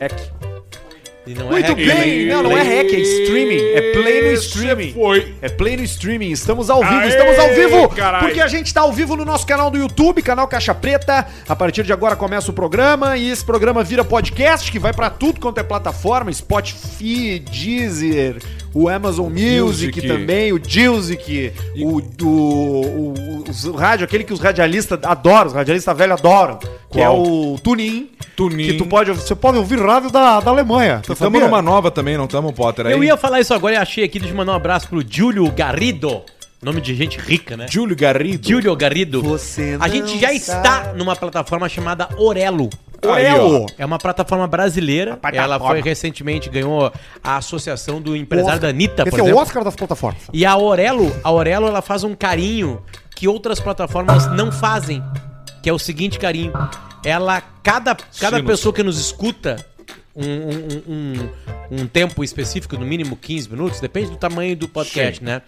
[0.00, 0.14] Hack.
[1.26, 2.22] E não Muito é hack, bem!
[2.22, 3.58] é Não, não é hack, é streaming.
[3.74, 4.92] É play no streaming.
[4.92, 5.34] foi.
[5.42, 6.30] É play no streaming.
[6.30, 7.88] Estamos ao vivo, Aê, estamos ao vivo!
[7.88, 8.20] carai.
[8.20, 11.26] Porque a gente está ao vivo no nosso canal do YouTube, canal Caixa Preta.
[11.48, 15.10] A partir de agora começa o programa e esse programa vira podcast que vai pra
[15.10, 18.36] tudo quanto é plataforma: Spotify, Deezer,
[18.78, 19.60] o Amazon Music,
[19.96, 20.02] Music.
[20.06, 25.52] também, o Dilsic, o, o, o, os- o rádio, aquele que os radialistas adoram, os
[25.54, 26.58] radialistas velhos adoram,
[26.90, 28.10] que é o Tunin.
[28.36, 28.66] Tunin.
[28.66, 31.00] Que tu pode, você pode ouvir rádio da, da Alemanha.
[31.08, 32.86] Estamos numa nova também, não estamos, Potter?
[32.86, 32.92] Aí.
[32.92, 35.50] Eu ia falar isso agora e achei aqui, deixa eu mandar um abraço pro Júlio
[35.50, 36.20] Garrido.
[36.62, 37.66] Nome de gente rica, né?
[37.70, 38.48] Júlio Garrido.
[38.48, 39.22] Júlio Garrido.
[39.22, 40.98] Você A gente já está sabe.
[40.98, 42.70] numa plataforma chamada Orelo.
[43.02, 43.62] Aí, Orelo.
[43.64, 43.66] ó.
[43.78, 45.18] É uma plataforma brasileira.
[45.32, 46.92] Ela foi recentemente, ganhou
[47.22, 49.42] a associação do empresário da Anitta, Esse por é o exemplo.
[49.42, 50.22] Oscar das plataformas.
[50.32, 52.82] E a Aurelo, a Aurelo, ela faz um carinho
[53.14, 55.02] que outras plataformas não fazem,
[55.62, 56.52] que é o seguinte carinho.
[57.04, 58.50] Ela, cada, cada Sinos.
[58.50, 59.56] pessoa que nos escuta
[60.14, 65.22] um, um, um, um tempo específico, no mínimo 15 minutos, depende do tamanho do podcast,
[65.22, 65.42] né?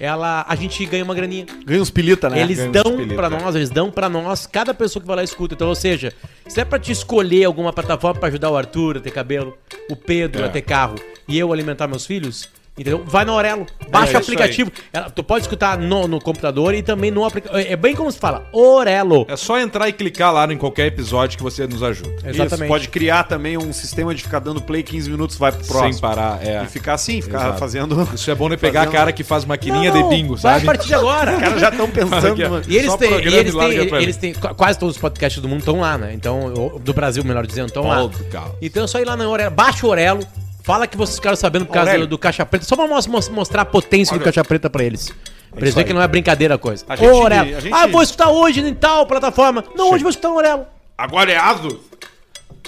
[0.00, 1.46] Ela, a gente ganha uma graninha.
[1.64, 2.40] Ganha uns pilita, né?
[2.40, 5.24] Eles ganha dão pra nós, eles dão pra nós, cada pessoa que vai lá e
[5.24, 5.54] escuta.
[5.54, 6.12] Então, ou seja,
[6.46, 9.56] se é pra te escolher alguma plataforma pra ajudar o Arthur a ter cabelo,
[9.90, 10.46] o Pedro É.
[10.46, 10.94] a ter carro
[11.26, 12.48] e eu alimentar meus filhos,
[12.78, 13.02] entendeu?
[13.06, 14.70] Vai na Aurelo, baixa É o aplicativo.
[14.92, 17.58] Ela- tu pode escutar no, no computador e também no aplicativo.
[17.60, 19.26] É bem como se fala, Orelo.
[19.28, 22.10] É só entrar e clicar lá em qualquer episódio que você nos ajuda.
[22.24, 22.54] Exatamente.
[22.54, 25.92] Isso, pode criar também um sistema de ficar dando play 15 minutos, vai pro próximo.
[25.92, 26.62] Sem parar, é.
[26.64, 27.58] E ficar assim, ficar Exato.
[27.58, 28.08] fazendo...
[28.14, 30.54] Isso é bom de pegar Fazendo- a cara que faz maquininha Não, de bingo, Vai
[30.54, 30.62] sabe?
[30.62, 31.32] a partir de agora.
[31.36, 32.32] Os caras já estão pensando...
[32.32, 32.50] Aqui, ó.
[32.50, 32.64] mano.
[32.68, 34.78] E eles Só têm, e programa eles e larga têm, pra eles têm, qu- quase
[34.78, 36.12] todos os podcasts do mundo estão lá, né?
[36.14, 38.00] Então, o- do Brasil, melhor dizendo, estão lá.
[38.02, 38.50] Podcast.
[38.62, 40.20] Então é só ir lá na Orelo, baixa o Orelo,
[40.68, 42.06] fala que vocês ficaram sabendo por causa Aurélio.
[42.06, 44.84] do, do Caixa Preta, só pra mos- mos- mostrar a potência do Caixa Preta pra
[44.84, 45.08] eles.
[45.50, 45.84] Pra eles isso verem aí.
[45.86, 46.84] que não é brincadeira a coisa.
[46.88, 47.56] A gente- Ô, Orelo.
[47.56, 49.64] a gente- Ah, vou escutar hoje em tal plataforma.
[49.74, 50.66] Não, hoje vou escutar no Orelo.
[50.96, 51.76] Agora é Asus.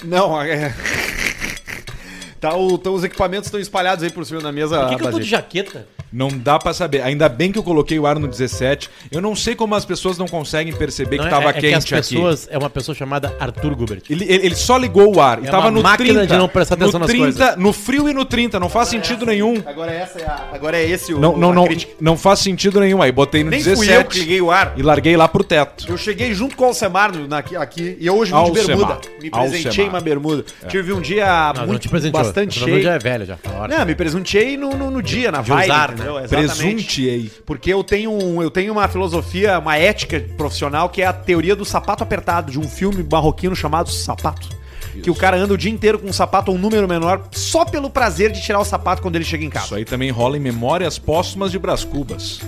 [0.03, 0.73] Não, é...
[2.41, 4.79] Tá, o, tá, os equipamentos estão espalhados aí por cima da mesa.
[4.79, 5.23] Por que, que eu tô Basílio.
[5.25, 5.87] de jaqueta?
[6.11, 7.01] Não dá pra saber.
[7.01, 8.89] Ainda bem que eu coloquei o ar no 17.
[9.11, 11.63] Eu não sei como as pessoas não conseguem perceber Não, que tava é, é quente
[11.87, 12.15] que as aqui.
[12.15, 14.01] pessoas, é uma pessoa chamada Arthur Gubert.
[14.09, 16.27] Ele, ele- ele só ligou o ar e É tava uma no máquina 30.
[16.27, 17.57] de não prestar atenção no nas 30, coisas.
[17.57, 19.61] no frio e no 30, não faz sentido nenhum.
[19.65, 20.49] Agora, essa é a...
[20.53, 21.93] Agora é esse o, Não, não, não, crítica.
[22.01, 23.01] não faz sentido nenhum.
[23.01, 24.73] Aí botei no Nem 17 fui eu que liguei o ar.
[24.75, 25.85] e larguei lá pro teto.
[25.87, 28.51] Eu cheguei junto com o Alcemar no- na- aqui, aqui e eu hoje vim de
[28.51, 28.99] bermuda.
[29.21, 29.89] Me presenteei Alcemar.
[29.89, 30.45] uma bermuda.
[30.67, 32.81] Tive um dia Não, não muito, bastante cheio.
[32.81, 33.37] já é velho já.
[33.69, 36.19] Não, me presenteei no, no, no dia, na vibe, usar, entendeu?
[36.47, 36.53] né?
[37.45, 41.55] Porque eu tenho, um, eu tenho uma filosofia, uma ética profissional que é a teoria
[41.55, 44.49] do sapato apertado, de um filme marroquino chamado Sapato.
[45.01, 47.63] Que o cara anda o dia inteiro com um sapato ou um número menor só
[47.63, 49.75] pelo prazer de tirar o sapato quando ele chega em Isso casa.
[49.77, 52.41] aí também rola em memórias póstumas de Brás Cubas.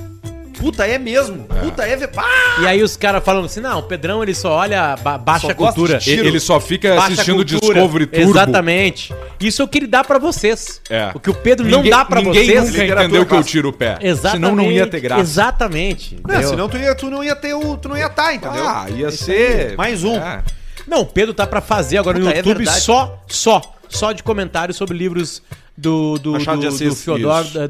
[0.63, 1.43] Puta, é mesmo.
[1.43, 2.09] Puta, é...
[2.15, 2.61] Ah!
[2.61, 5.53] E aí os caras falam assim, não, o Pedrão ele só olha ba baixa Só
[5.53, 5.99] cultura.
[6.07, 7.59] Ele só fica Baixa assistindo cultura.
[7.73, 8.29] Discovery Turbo.
[8.31, 9.13] Exatamente.
[9.41, 10.81] Isso é o que ele dá pra vocês.
[10.89, 11.11] É.
[11.13, 12.59] O que o Pedro não Ninguém- dá pra ninguém vocês.
[12.59, 13.97] nunca literatura entendeu que eu tiro o pé.
[14.01, 14.45] Exatamente.
[14.45, 15.21] Senão não ia ter graça.
[15.21, 16.15] Exatamente.
[16.23, 16.49] Não, entendeu?
[16.49, 17.75] senão tu, ia, tu não ia ter o.
[17.77, 18.65] Tu não ia estar, entendeu?
[18.65, 19.75] Ah, ia ser...
[19.75, 20.15] Mais um.
[20.15, 20.41] É.
[20.87, 22.81] Não, o Pedro tá pra fazer agora no Puta, é YouTube verdade.
[22.81, 25.41] só, só, só de comentários sobre livros
[25.75, 27.57] do, do, Machado de do, Assis, do Fyodor isso.
[27.57, 27.67] eh.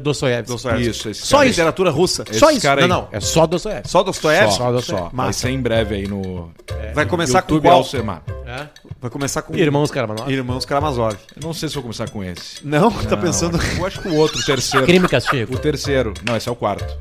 [0.80, 1.52] Isso, esse Só cara isso.
[1.54, 2.24] Literatura russa.
[2.32, 2.62] Só Esse isso.
[2.66, 3.02] cara Não, aí.
[3.02, 3.88] não, é só Dostoiévski.
[3.90, 4.56] Só Dostoiévski?
[4.58, 4.96] Só, só.
[5.04, 5.38] Vai Massa.
[5.40, 6.50] ser em breve aí no
[6.94, 7.78] Vai começar com YouTube qual?
[7.78, 8.22] Alcemar.
[8.46, 8.66] É.
[9.00, 10.30] Vai começar com Irmãos Karamazov.
[10.32, 11.16] Irmãos Karamazov.
[11.34, 12.66] Eu não sei se vou começar com esse.
[12.66, 13.58] Não, tá pensando.
[13.76, 14.86] Eu acho que o outro, o terceiro.
[14.86, 15.54] Crime e castigo.
[15.54, 16.12] O terceiro.
[16.26, 16.96] Não, esse é o quarto.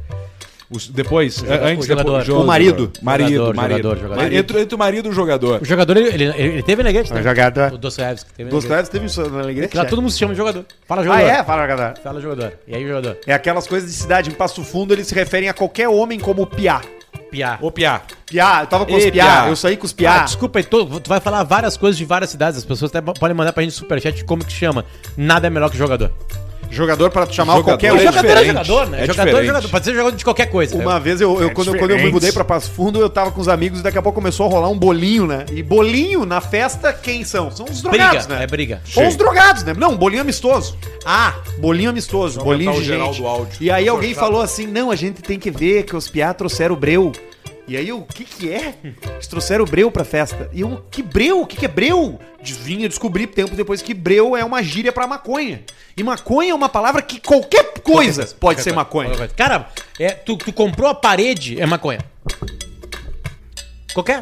[0.76, 2.20] Os- depois, é, antes, o jogador.
[2.24, 2.92] depois, O marido.
[3.02, 3.78] Marido, Jogador, marido.
[3.84, 4.34] jogador, jogador.
[4.34, 5.62] Entre, entre o marido e o jogador.
[5.62, 7.22] O jogador, ele, ele, ele teve Alegrete, né?
[7.22, 7.74] jogador.
[7.74, 8.50] O Dostoiévski teve.
[8.50, 9.76] Dostoiévski teve isso na Alegrete?
[9.78, 10.66] Lá todo mundo se chama de jogador.
[10.88, 11.26] Fala Ah, jogador.
[11.28, 11.44] é?
[11.44, 11.98] Fala, jogador.
[12.02, 12.54] Fala jogador.
[12.68, 13.18] E aí, jogador?
[13.28, 14.30] É aquelas coisas de cidade.
[14.30, 16.82] Em Passo Fundo, eles se referem a qualquer homem como piá.
[17.30, 17.58] Piá.
[17.62, 18.02] Ô, Piá.
[18.28, 19.26] Piá, eu tava com os Ei, piá.
[19.26, 19.50] piá.
[19.50, 20.24] Eu saí com os Ah, piá.
[20.24, 22.60] desculpa aí, tu, tu vai falar várias coisas de várias cidades.
[22.60, 24.86] As pessoas até podem mandar pra gente superchat como que chama.
[25.18, 26.12] Nada é melhor que jogador.
[26.74, 28.00] Jogador pra tu chamar Jogador qualquer é um.
[28.00, 29.04] jogador é jogador, né?
[29.04, 29.48] É jogador é diferente.
[29.48, 29.70] jogador.
[29.70, 30.76] Pode ser jogador de qualquer coisa.
[30.76, 33.10] Uma vez eu, eu- É quando, eu- quando eu me mudei pra Passo Fundo, eu
[33.10, 35.46] tava com os amigos e daqui a pouco começou a rolar um bolinho, né?
[35.52, 37.52] E bolinho na festa, quem são?
[37.52, 38.44] São os drogados, briga, né?
[38.44, 38.82] é briga.
[38.96, 39.74] Ou os drogados, né?
[39.78, 40.78] Não, bolinho amistoso.
[41.06, 43.22] Ah, Bolinho amistoso, bolinho de gente.
[43.22, 43.58] do áudio.
[43.62, 46.74] E aí alguém falou assim, não, a gente tem que ver que os piá trouxeram
[46.76, 47.12] o breu.
[47.68, 48.74] E aí eu, o que que é?
[49.14, 50.50] Eles trouxeram o breu pra festa.
[50.52, 51.42] E eu, que breu?
[51.42, 52.20] O que que é breu?
[52.42, 55.64] De- Vim a descobrir tempo depois que breu é uma gíria pra maconha.
[55.96, 59.12] E maconha é uma palavra que qualquer coisa pode ser maconha.
[59.30, 62.00] Cara, é, tu, tu comprou a parede, é maconha.
[63.94, 64.22] Qualquer.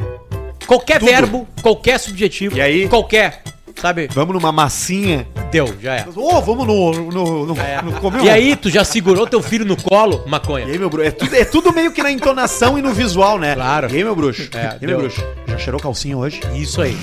[0.66, 1.10] Qualquer Tudo.
[1.10, 2.56] verbo, qualquer subjetivo.
[2.56, 2.88] E aí?
[2.88, 3.42] Qualquer.
[3.80, 4.08] Sabe?
[4.12, 5.26] Vamos numa massinha.
[5.50, 6.06] Deu, já é.
[6.14, 9.64] Ô, vamos no, no, no, no comer E um- aí, tu já segurou teu filho
[9.64, 10.22] no colo?
[10.26, 10.66] Maconha.
[10.66, 11.08] E aí, meu bruxo?
[11.08, 13.54] É tudo, é tudo meio que na entonação e no visual, né?
[13.54, 13.88] Claro.
[13.92, 14.48] E aí, meu bruxo?
[14.54, 15.24] É, e aí, meu bruxo?
[15.46, 16.40] Já cheirou calcinha hoje?
[16.54, 16.96] Isso aí.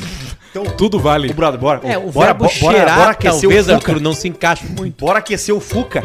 [0.78, 1.30] Tudo vale.
[1.30, 1.82] Ô, brother, bora.
[1.84, 3.76] É, o bora, verbo bo- bora, cheirar, bora aquecer talvez, o Fuca.
[3.92, 5.06] Arthur, não se encaixe muito.
[5.06, 6.04] Bora aquecer o Fuca.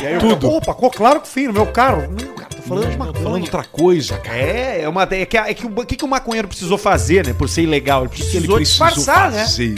[0.00, 0.46] E aí Tudo.
[0.46, 2.02] Eu, Opa, claro que sim, no meu carro.
[2.62, 3.22] Tô falando de Tô maconha.
[3.24, 4.36] falando outra coisa, cara.
[4.38, 7.32] É, é, uma, é que, é que o que, que o maconheiro precisou fazer, né?
[7.32, 8.02] Por ser ilegal.
[8.02, 9.40] Ele precisou, disfarçar, né?
[9.42, 9.74] fazer?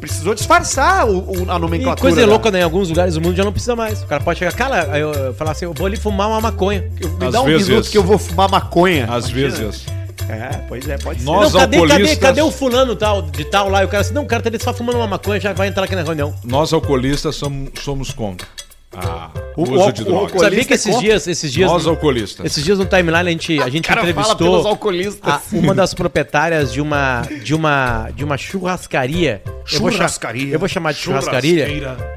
[0.00, 2.00] Precisou disfarçar o, o- a E nomenclatura.
[2.00, 2.60] coisa da- louca, né?
[2.60, 4.02] Em alguns lugares do mundo já não precisa mais.
[4.02, 6.90] O cara pode chegar, cara, eu, eu falar assim, eu vou ali fumar uma maconha.
[7.18, 7.68] Me Às dá um vezes.
[7.68, 9.04] minuto que eu vou fumar maconha.
[9.04, 9.50] Às Imagina.
[9.50, 9.86] vezes.
[10.28, 11.54] É, pois é, pode Nós- ser.
[11.54, 13.82] não, cadê, cadê, alcoolistas- cadê o fulano tal, de tal lá?
[13.82, 15.66] E o cara assim, não, o cara tá ali só fumando uma maconha, já vai
[15.68, 16.32] entrar aqui na reunião.
[16.44, 18.46] Nós alcoolistas somos, somos contra.
[18.92, 20.40] Ah, O- uso de drogas.
[20.40, 22.44] Sabia que é esses dias, esses dias, Nós alcoolistas.
[22.46, 25.32] esses dias no timeline a gente, a gente cara fala pelos entrevistou alcoolistas.
[25.32, 29.42] a- uma das proprietárias de uma, de uma, de uma churrascaria.
[29.72, 30.52] Eu vou Churrascaria.
[30.54, 31.66] Eu vou chamar de churrascaria,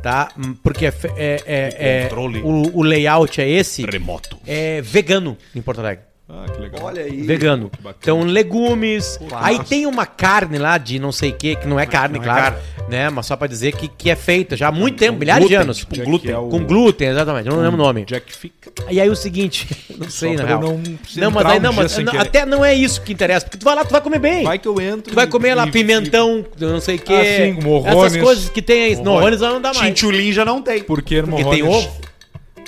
[0.02, 0.30] tá?
[0.64, 3.86] Porque é, é, é- é- o, o layout é esse.
[3.86, 4.38] Remoto.
[4.48, 6.06] É vegano em Porto Alegre.
[6.30, 6.86] Ah, que legal.
[6.86, 7.22] Olha aí.
[7.22, 7.70] Vegano.
[8.00, 9.18] Então, legumes.
[9.28, 9.46] Claro.
[9.46, 12.22] Aí tem uma carne lá de não sei o que, que não é carne, não
[12.24, 12.56] é claro.
[12.56, 12.74] carne.
[12.90, 13.10] Né?
[13.10, 15.64] Mas só pra dizer que, que é feita já há muito tempo, milhares de glúten,
[15.64, 15.78] anos.
[15.78, 16.32] tipo glúten.
[16.32, 17.48] é o- Com glúten, exatamente.
[17.50, 18.06] Eu não lembro o nome.
[18.06, 18.72] Jack fica.
[18.90, 19.68] E aí o seguinte,
[19.98, 20.62] não sei, na real.
[20.62, 20.82] Não,
[21.18, 22.24] não mas aí não, mas sem não, querer.
[22.28, 24.44] até não é isso que interessa, porque tu vai lá, tu vai comer bem.
[24.44, 25.12] Vai que eu entro.
[25.12, 27.14] Tu vai comer lá e- pimentão, não sei o que.
[27.14, 27.98] Assim, morrones.
[28.14, 28.96] Essas coisas que tem aí.
[28.96, 29.80] No Rones não dá mais.
[29.88, 30.84] Chinchulin já não tem.
[30.84, 31.90] Porque, Porque tem ovo,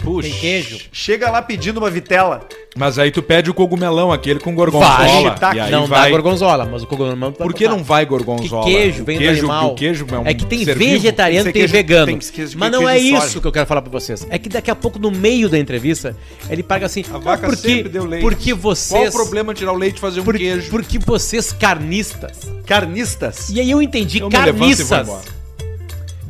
[0.04, 0.30] Puxa.
[0.30, 0.80] tem queijo.
[0.92, 2.48] Chega lá pedindo uma vitela.
[2.78, 4.98] Mas aí tu pede o cogumelão, aquele com gorgonzola.
[4.98, 6.04] Vai, tá, e aí não vai...
[6.04, 8.66] dá gorgonzola, mas o cogumelo tu vai Por que não vai Que gorgonzola?
[8.66, 9.72] queijo O vem queijo, do animal.
[9.72, 12.06] O queijo é um é que tem vegetariano, Tem tem, que queijo- vegano.
[12.08, 13.40] tem que queijo- Mas não queijo é isso soja.
[13.42, 14.28] que eu quero falar pra vocês.
[14.30, 16.18] É que daqui a pouco, no meio da entrevista,
[16.50, 17.04] ele paga assim.
[17.14, 18.22] A vaca "Ah, porque, sempre deu leite.
[18.24, 19.10] Porque Qual vocês.
[19.10, 20.70] o problema tirar o leite e fazer um por- queijo?
[20.70, 22.40] Porque vocês carnistas.
[22.66, 23.50] Carnistas.
[23.52, 25.08] E aí eu entendi Eu carniças.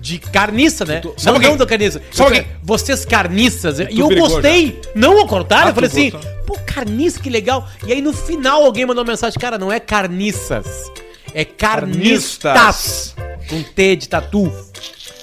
[0.06, 1.02] De carniça, né?
[1.24, 2.00] Não, não do carniça.
[2.12, 2.46] Só pouquinho.
[2.62, 3.80] Vocês carniças.
[3.80, 4.80] E eu gostei.
[4.94, 5.66] Não ao contrário.
[5.66, 6.32] Ah, eu falei assim, gostou.
[6.46, 7.68] pô, carniça, que legal.
[7.88, 10.68] E aí no final alguém mandou uma mensagem, cara, não é carniças.
[11.34, 12.54] É carnistas.
[12.54, 13.16] Carnistas.
[13.50, 14.52] Com T de tatu.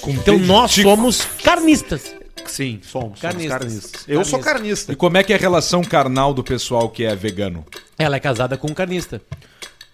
[0.00, 0.88] Com Então peito nós tico.
[0.88, 2.12] somos carnistas.
[2.44, 3.20] Sim, somos.
[3.20, 3.58] Carnistas.
[3.58, 4.04] carnistas.
[4.08, 4.92] Eu sou carnista.
[4.92, 7.64] E como é que é a relação carnal do pessoal que é vegano?
[7.96, 9.22] Ela é casada com um carnista.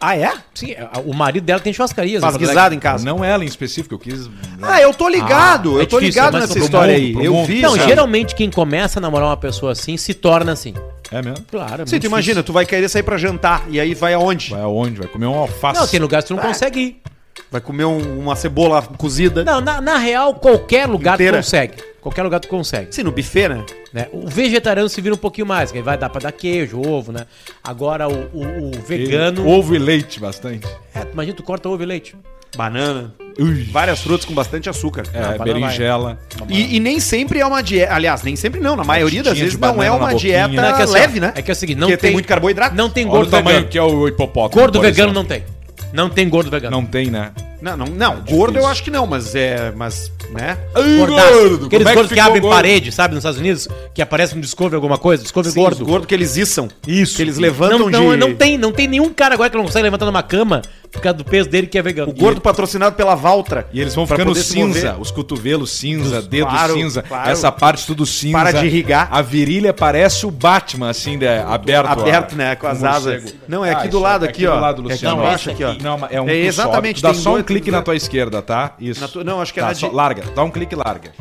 [0.00, 0.33] Ah, é?
[0.55, 2.21] Sim, a- o marido dela tem churrascarias.
[2.23, 3.05] Faz guisado em casa.
[3.05, 4.31] Não ela em específico, eu quis...
[4.62, 5.77] Ah, eu tô ligado.
[5.77, 7.27] Ah, é eu tô difícil, ligado é nessa história mundo, aí.
[7.27, 7.47] Eu mundo.
[7.47, 7.85] vi Não, isso.
[7.87, 10.73] geralmente quem começa a namorar uma pessoa assim se torna assim.
[11.11, 11.45] É mesmo?
[11.50, 11.83] Claro.
[11.83, 13.65] é Sim, tu imagina, tu vai querer sair pra jantar.
[13.69, 14.50] E aí vai aonde?
[14.50, 14.99] Vai aonde?
[14.99, 15.81] Vai comer um alface.
[15.81, 17.03] Não, tem lugares que tu não consegue ir.
[17.50, 19.43] Vai comer um- uma cebola cozida.
[19.45, 21.39] Não, na, na real, qualquer lugar Inteira.
[21.39, 21.75] tu consegue.
[22.00, 22.95] Qualquer lugar tu consegue.
[22.95, 23.65] Sim, no buffet, né?
[23.93, 24.06] Né?
[24.12, 27.11] O vegetariano se vira um pouquinho mais, que aí vai dar pra dar queijo, ovo,
[27.11, 27.27] né?
[27.65, 29.47] Agora o, o- o vegano.
[29.49, 30.67] Ovo e leite, bastante.
[30.95, 32.15] É, tu imagina, tu corta ovo e leite.
[32.56, 33.15] Banana.
[33.39, 33.62] Ui.
[33.71, 35.05] Várias frutas com bastante açúcar.
[35.12, 36.19] É, banana berinjela.
[36.49, 37.95] E, e nem sempre é uma dieta.
[37.95, 38.75] Aliás, nem sempre não.
[38.75, 40.49] Na maioria das vezes não é banana uma na boquinha.
[40.49, 41.33] dieta Não, é que assim, leve, né?
[41.35, 42.75] É que é o seguinte, não Porque tem, tem muito carboidrato.
[42.75, 43.69] Não tem Olha gordo o tamanho vegano.
[43.71, 44.61] que é o hipopótamo.
[44.61, 45.15] Gordo por vegano exemplo.
[45.15, 45.45] não tem.
[45.93, 46.76] Não tem gordo vegano.
[46.76, 47.32] Não tem, né?
[47.61, 48.20] Não, não, não.
[48.25, 49.73] gordo eu acho que não, mas é.
[49.73, 50.57] Mas, né?
[50.75, 51.29] Gordaço.
[51.29, 52.55] Aqueles Como é que gordos que, ficou abrem gordo?
[52.55, 55.85] parede, sabe, nos Estados Unidos, que aparece no Discovery alguma coisa, Discovery Sim, gordo.
[55.85, 56.69] gordo que eles içam.
[56.87, 57.17] Isso.
[57.17, 59.65] Que eles levantam não, não, de- não tem, não tem nenhum cara agora que não
[59.65, 62.11] consegue levantar numa cama por causa do peso dele que é vegano.
[62.11, 63.67] O gordo patrocinado pela Valtra.
[63.73, 67.31] E eles vão ficando cinza, os cotovelos cinza, dedo Claro, cinza, claro.
[67.31, 68.33] essa parte tudo cinza.
[68.39, 69.09] Para de irrigar.
[69.11, 71.87] A virilha parece o Batman, assim, né, aberto.
[71.89, 72.57] Aberto, ó, né?
[72.57, 73.23] Com as asas.
[73.23, 73.39] morcego.
[73.47, 74.55] Não, é aqui Ah, do isso lado, é aqui, ó.
[74.55, 75.26] do lado, É aqui Luciano.
[75.26, 75.75] aqui, ó.
[75.83, 77.02] Não, mas é um É, exatamente.
[77.02, 78.75] Dá só um clique na tua esquerda, tá?
[78.81, 79.23] Isso.
[79.25, 79.81] Não, acho que é tá, na di-
[80.19, 81.13] Larga, dá um clique e larga.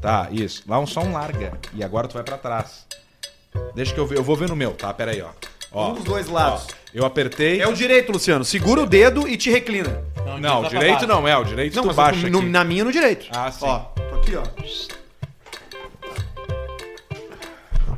[0.00, 0.62] Tá, isso.
[0.66, 1.52] Lá um só um larga.
[1.74, 2.86] E agora tu vai pra trás.
[3.74, 4.92] Deixa que eu ver, eu vou ver no meu, tá?
[4.92, 5.28] Pera aí, ó.
[5.70, 6.66] ó Um dos dois lados.
[6.68, 7.60] ó, eu apertei.
[7.60, 8.44] É o direito, Luciano.
[8.44, 10.02] Segura o dedo e te reclina.
[10.40, 13.26] Não, o direito não é, o direito Não, tu baixa no- na minha no direito.
[13.30, 13.64] Ah, sim.
[13.64, 14.42] Ó, tô aqui, ó.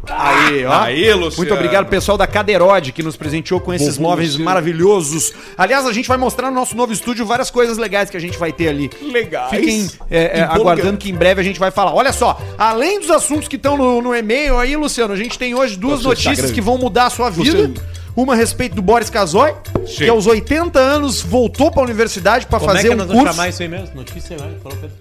[0.09, 0.83] Aí, ó.
[0.83, 1.37] Aí, Luciano.
[1.37, 4.45] Muito obrigado, pessoal da Caderode, que nos presenteou com esses Boa, móveis Luciano.
[4.45, 5.33] maravilhosos.
[5.57, 8.39] Aliás, a gente vai mostrar no nosso novo estúdio várias coisas legais que a gente
[8.39, 8.91] vai ter ali.
[9.03, 9.51] Legais.
[9.51, 11.95] Fiquem é, é, aguardando que em breve a gente vai falar.
[11.95, 15.55] Olha só, além dos assuntos que estão no, no e-mail aí, Luciano, a gente tem
[15.55, 17.51] hoje duas notícias que vão mudar a sua vida.
[17.51, 17.75] Luciano.
[18.17, 19.53] Uma a respeito do Boris Casoy,
[19.97, 23.23] que aos 80 anos voltou pra universidade pra Como é fazer que um nós vamos
[23.23, 23.37] curso.
[23.37, 23.97] chamar isso aí mesmo?
[23.97, 24.53] Notícia, né?
[24.63, 24.97] Falou, Pedro.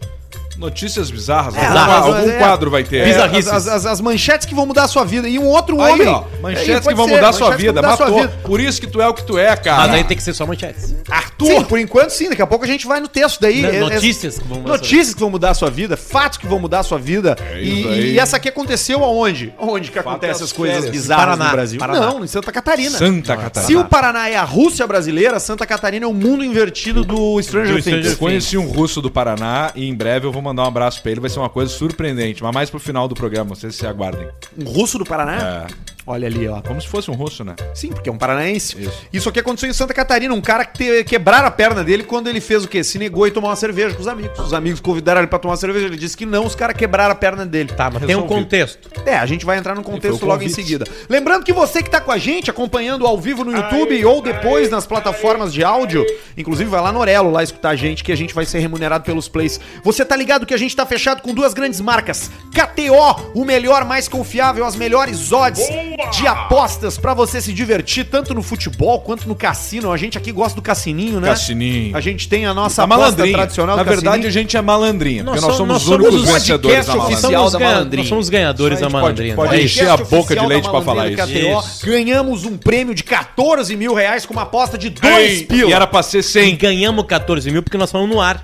[0.58, 1.56] Notícias bizarras.
[1.56, 2.98] É, algum, mas- algum é- quadro vai ter.
[2.98, 3.52] É, Bizarrices.
[3.52, 5.28] as, as- as manchetes que vão mudar a sua vida.
[5.28, 6.08] E um outro Aí, homem.
[6.08, 7.82] ó, manchetes Aí, que vão ser, mudar a sua manchetes vida.
[7.82, 8.08] Matou.
[8.08, 8.34] sua vida.
[8.44, 9.78] Por isso que tu é o que tu é, cara.
[9.88, 10.96] Mas aí tem que ser só manchetes.
[11.10, 11.48] Arthur.
[11.48, 12.30] Sim, por enquanto sim.
[12.30, 13.62] Daqui a pouco a gente vai no texto daí.
[13.62, 15.70] Não, É- é- notícias que vão mudar a sua Notícias que vão mudar a sua
[15.70, 17.36] vida, fatos que vão mudar a sua vida.
[17.52, 19.54] É e, e essa aqui aconteceu aonde?
[19.58, 20.92] Onde que acontecem é as as coisas férias.
[20.92, 21.80] bizarras Paraná, no Brasil?
[21.80, 22.00] Paraná.
[22.00, 22.98] Não, em Santa Catarina.
[22.98, 23.68] Santa Catarina.
[23.68, 27.74] Se o Paraná é a Rússia brasileira, Santa Catarina é o mundo invertido do Stranger
[27.76, 28.12] Do Stranger Things.
[28.14, 31.12] Eu conheci um russo do Paraná e em breve eu vou mandar um abraço pra
[31.12, 31.20] ele.
[31.20, 34.28] Vai ser uma coisa surpreendente, mas mais pro final do programa, vocês se aguardem.
[34.58, 35.68] Um russo do Paraná?
[35.70, 35.93] É.
[36.06, 36.62] Olha ali, ó.
[36.62, 37.56] Como se fosse um russo, né?
[37.74, 38.82] Sim, porque é um paranaense.
[38.82, 39.08] Isso.
[39.14, 40.34] Isso aqui aconteceu em Santa Catarina.
[40.34, 42.84] Um cara que te, quebraram a perna dele quando ele fez o quê?
[42.84, 44.38] Se negou e tomou uma cerveja com os amigos.
[44.38, 45.86] Os amigos convidaram ele pra tomar uma cerveja.
[45.86, 47.72] Ele disse que não, os caras quebraram a perna dele.
[47.74, 48.90] Tá, mas tem um contexto.
[49.06, 50.86] É, a gente vai entrar no contexto logo em seguida.
[51.08, 54.70] Lembrando que você que tá com a gente, acompanhando ao vivo no YouTube ou depois
[54.70, 56.06] nas plataformas de áudio,
[56.38, 59.06] inclusive vai lá no Orelo lá escutar a gente, que a gente vai ser remunerado
[59.06, 59.60] pelos plays.
[59.84, 62.30] Você tá ligado que a gente tá fechado com duas grandes marcas.
[62.52, 65.64] KTO, o melhor, mais confiável, as melhores odds
[66.12, 69.92] de apostas pra você se divertir, tanto no futebol quanto no cassino.
[69.92, 71.30] A gente aqui gosta do cassininho, né?
[71.30, 71.96] Cassininho.
[71.96, 73.34] A gente tem a nossa A aposta malandrinha.
[73.38, 74.28] tradicional Na verdade, cassininho.
[74.28, 77.18] a gente é malandrinha, porque nós somos os somos únicos o vencedores da malandrinha.
[77.20, 78.02] oficial Somos ganha- malandrinha.
[78.04, 79.36] nós somos os ganhadores Isso da pode- malandrinha.
[79.36, 79.66] pode isso.
[79.80, 81.18] encher a boca de leite da pra falar isso.
[81.28, 81.86] KTO.
[81.90, 85.70] Ganhamos um prêmio de 14 mil reais com uma aposta de 2 Ei, pila.
[85.70, 86.56] E era pra ser E 100.
[86.58, 88.42] ganhamos 14 mil porque nós falamos no ar.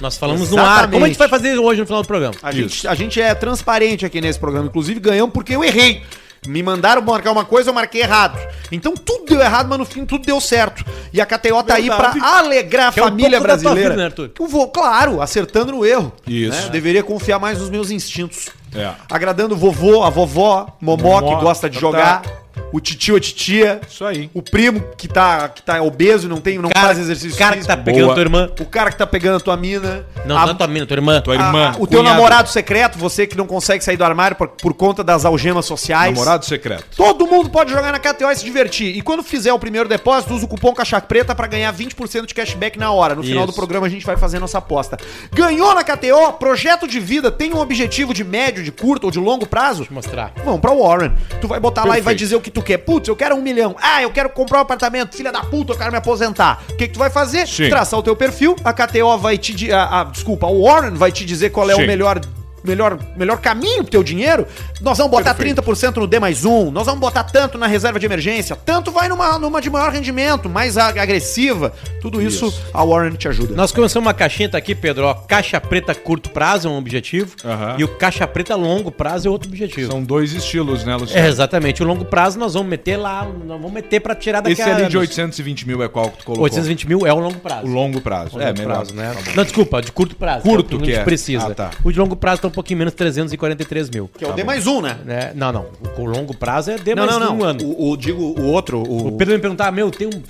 [0.00, 0.62] Nós falamos no ar.
[0.64, 0.92] Exatamente.
[0.92, 2.34] Como a gente vai fazer hoje no final do programa?
[2.42, 4.66] A gente, a gente é transparente aqui nesse programa.
[4.68, 6.02] Inclusive, ganhamos porque eu errei.
[6.46, 8.38] Me mandaram marcar uma coisa, eu marquei errado.
[8.70, 10.84] Então tudo deu errado, mas no fim tudo deu certo.
[11.12, 13.62] E a KTO tá aí pra alegrar a Que é um família pouco da tua
[13.62, 13.90] brasileira.
[13.90, 14.30] vida, né, Arthur?
[14.38, 16.12] Eu vou, claro, acertando no erro.
[16.26, 16.64] Isso.
[16.64, 16.68] né?
[16.70, 18.48] Deveria confiar mais nos meus instintos.
[18.74, 18.90] É.
[19.10, 21.80] Agradando o vovô, a vovó, momó, Momó, que gosta de tá.
[21.80, 22.22] jogar.
[22.72, 23.80] O titio, a titia.
[23.88, 24.30] Isso aí.
[24.34, 27.56] O primo que tá, que tá obeso e não, tem, não Cara, faz exercício cara
[27.56, 27.84] que tá físico.
[27.84, 28.14] pegando Boa.
[28.14, 28.50] tua irmã.
[28.60, 30.04] O cara que tá pegando a tua mina.
[30.26, 31.20] Não, a- não é tua mina, tua irmã.
[31.20, 31.66] Tua a- irmã.
[31.68, 32.16] a- o teu cunhado.
[32.16, 36.12] namorado secreto, você que não consegue sair do armário por, por conta das algemas sociais.
[36.12, 36.84] Namorado secreto.
[36.96, 38.96] Todo mundo pode jogar na KTO e se divertir.
[38.96, 42.34] E quando fizer o primeiro depósito, usa o cupom Caixa Preta pra ganhar 20% de
[42.34, 43.14] cashback na hora.
[43.14, 43.52] No final Isso.
[43.52, 44.98] do programa a gente vai fazer nossa aposta.
[45.32, 49.18] Ganhou na KTO, projeto de vida, tem um objetivo de médio, de curto ou de
[49.18, 49.78] longo prazo?
[49.78, 50.32] Deixa eu mostrar.
[50.44, 51.12] Vamos pra Warren.
[51.40, 52.18] Tu vai botar lá e vai Perfeito.
[52.18, 52.78] dizer o que tu quer.
[52.78, 53.76] Putz, eu quero um milhão.
[53.80, 55.16] Ah, eu quero comprar um apartamento.
[55.16, 56.62] Filha da puta, eu quero me aposentar.
[56.70, 57.46] O que, que tu vai fazer?
[57.46, 57.68] Sim.
[57.68, 58.56] Traçar o teu perfil.
[58.64, 59.72] A KTO vai te...
[59.72, 61.84] A, a- desculpa, a Warren vai te dizer qual é Sim.
[61.84, 62.20] o melhor...
[62.68, 64.46] Melhor, melhor caminho pro teu dinheiro,
[64.80, 65.62] nós vamos botar Perfeito.
[65.62, 69.08] 30% no D mais um, nós vamos botar tanto na reserva de emergência, tanto vai
[69.08, 71.72] numa, numa de maior rendimento, mais agressiva.
[72.00, 72.62] Tudo isso, Isso.
[72.72, 73.54] a Warren te ajuda.
[73.54, 75.06] Nós começamos uma caixinha, tá aqui, Pedro.
[75.06, 77.34] Ó, caixa preta curto prazo é um objetivo.
[77.76, 79.90] E o caixa preta longo prazo é outro objetivo.
[79.90, 81.26] São dois estilos, né, É, Luciano?
[81.26, 81.82] exatamente.
[81.82, 84.66] O longo prazo nós vamos meter lá, nós vamos meter pra tirar daqui Esse a
[84.66, 84.94] ali de anos.
[84.94, 86.44] 820 mil é qual que tu colocou?
[86.44, 87.66] 820 mil é o longo prazo.
[87.66, 88.36] O longo prazo.
[88.36, 88.74] O é, longo melhor.
[88.74, 89.14] prazo, né?
[89.24, 90.42] Tá não, desculpa, de curto prazo.
[90.42, 91.04] Curto é o que a gente é.
[91.04, 91.46] precisa.
[91.48, 91.70] Ah, tá.
[91.82, 94.10] O de longo prazo tá um pouquinho menos, 343 mil.
[94.16, 94.96] que é o D mais um, né?
[95.04, 95.32] Né?
[95.34, 95.66] Não, não.
[95.96, 97.38] O longo prazo é D Não, mais não, não.
[97.38, 97.64] um ano.
[97.64, 100.22] O, o- digo, o outro, o, O Pedro me perguntava, meu, tem um.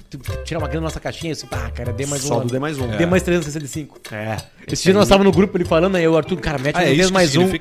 [0.44, 1.32] Tirar uma grana na nossa caixinha?
[1.32, 2.44] Disse, ah, cara, D mais um Só ano.
[2.46, 2.86] do D mais um.
[2.88, 3.98] D mais 365.
[4.12, 4.36] É.
[4.70, 6.88] Esse dia nós estávamos no grupo ele falando, aí o Arthur, cara, mete Ah, é
[6.94, 7.48] D isso mais um.
[7.48, 7.60] D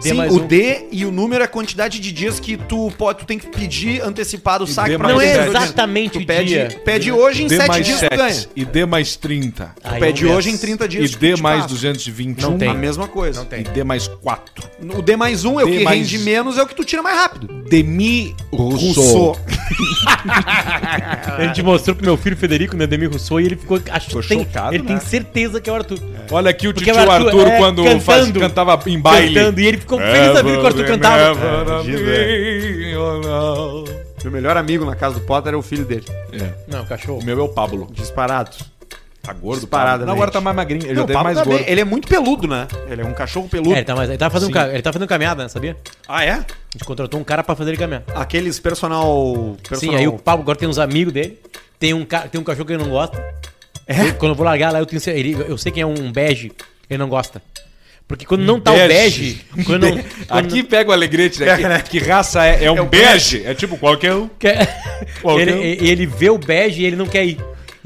[0.00, 0.46] Sim, mais o um.
[0.46, 3.46] D e o número é a quantidade de dias que tu pode, tu tem que
[3.48, 6.68] pedir antecipado o saque D pra Não é exatamente o pede, dia.
[6.84, 8.46] pede hoje em D 7 mais dias tu 7 ganha.
[8.56, 9.64] e D mais 30.
[9.80, 11.12] Tu Aí pede é hoje em 30 dias.
[11.12, 11.74] E D mais passa.
[11.74, 12.50] 221.
[12.50, 12.68] Não tem.
[12.68, 13.38] A mesma coisa.
[13.40, 13.60] Não tem.
[13.60, 14.64] E D mais 4.
[14.96, 16.84] O D mais um é o D que mais- rende menos, é o que tu
[16.84, 17.48] tira mais rápido.
[17.68, 19.36] Demi Rousseau.
[21.38, 23.80] A gente mostrou pro meu filho Federico, né, Demi Rousseau, e ele ficou.
[23.90, 24.88] Acho Ficou tem, chocado, Ele né?
[24.90, 25.98] tem certeza que é o Arthur.
[26.30, 28.00] Olha aqui o Porque tio o Arthur, Arthur, é, quando cantando.
[28.02, 29.34] faz- cantava em baile.
[29.34, 31.34] Cantando, e ele ficou feliz da vida que o Arthur cantava.
[34.22, 36.04] Meu melhor amigo na casa do Potter é o filho dele.
[36.32, 36.50] É.
[36.66, 37.20] Não, cachorro.
[37.20, 37.88] O meu é o Pablo.
[37.92, 38.50] Disparado.
[39.28, 39.98] Tá gordo, Disparadamente.
[40.00, 40.06] Pablo.
[40.06, 40.82] Não, agora tá mais magrinho.
[40.84, 41.70] Ele já Não, o teve Pablo mais também, gordo.
[41.70, 42.66] Ele é muito peludo, né?
[42.90, 43.74] Ele é um cachorro peludo.
[43.74, 44.52] É, ele tá, mais, ele, tá fazendo Sim.
[44.54, 45.76] ca- ele tá fazendo caminhada, né, sabia?
[46.08, 46.30] Ah, é?
[46.32, 48.04] A gente contratou um cara pra fazer ele caminhar.
[48.14, 49.34] Aqueles personal...
[49.58, 49.96] Sim, personal...
[49.96, 51.38] aí o Pablo agora tem uns amigos dele.
[51.78, 53.22] Tem um, ca- tem um cachorro que ele não gosta.
[53.86, 54.00] É?
[54.08, 56.10] Eu- quando eu vou largar lá, eu tenho cer- ele, eu sei quem é um
[56.10, 56.50] bege,
[56.88, 57.42] ele não gosta.
[58.06, 58.86] Porque quando não tá Bege.
[58.86, 59.64] o bege.
[59.66, 61.82] Quando não, quando Aqui pega o alegrete, né?
[61.82, 62.64] Que, que raça é?
[62.64, 63.42] É um, É um bege.
[63.44, 64.28] É tipo qualquer um.
[64.38, 64.66] quer-
[65.20, 67.38] Qualquer ele, ele vê o bege e ele não quer ir.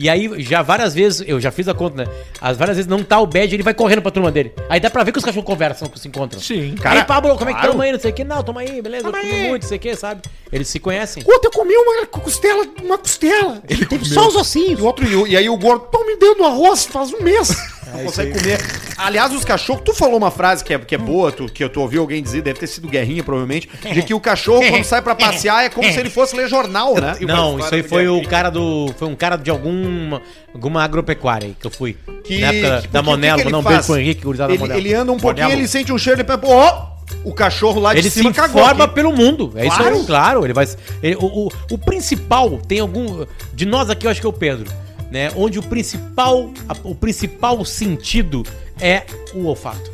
[0.03, 2.13] E aí, já várias vezes, eu já fiz a conta, né?
[2.41, 4.53] As várias vezes não tá o bege, ele vai correndo pra turma dele.
[4.69, 6.41] Aí dá pra ver que os cachorros conversam, que se encontram.
[6.41, 6.75] Sim.
[6.75, 7.71] Cara, aí, Pablo, como é que claro.
[7.71, 7.93] tamo aí?
[7.93, 8.25] Não sei o que.
[8.25, 9.07] Não, tamo aí, beleza.
[9.07, 10.23] eu comi muito, não sei o que, sabe?
[10.53, 11.23] Eles se conhecem.
[11.23, 13.63] Ontem eu comi uma costela, uma costela.
[13.69, 14.81] Ele teve só os ossinhos.
[14.81, 17.57] E, outro, e, e aí o gordo, tão me dando arroz faz um mês.
[17.93, 18.61] Não consegue comer.
[18.97, 21.69] Aliás, os cachorros, tu falou uma frase que é, que é boa, tu, que eu
[21.69, 25.03] tu ouviu alguém dizer, deve ter sido Guerrinha, provavelmente, de que o cachorro, quando sai
[25.03, 27.17] pra passear, é como se ele fosse ler jornal, né?
[27.23, 28.93] Não, isso aí foi o cara do.
[28.99, 30.23] Foi um cara de alguma,
[30.55, 31.97] alguma agropecuária aí que eu fui.
[32.25, 33.87] Que, na época que- da o Monelo, ele beijo faz?
[33.87, 34.81] pro Henrique, gurizada da Ele, Monelo.
[34.81, 35.61] ele anda um pouquinho, Monelo.
[35.61, 36.93] ele sente um cheiro, ele pensa, ó,
[37.25, 38.95] o cachorro lá de Ele se cima informa aqui.
[38.95, 39.53] pelo mundo.
[39.57, 39.95] É isso Claro.
[39.97, 40.47] aí, claro.
[40.47, 40.67] Ele vai.
[41.03, 43.25] ele- o, o, o principal tem algum.
[43.53, 44.71] De nós aqui, eu acho que é o Pedro.
[45.13, 45.31] Né?
[45.37, 46.51] Onde o principal,
[46.83, 48.43] o principal sentido
[48.81, 49.03] é
[49.35, 49.91] o olfato.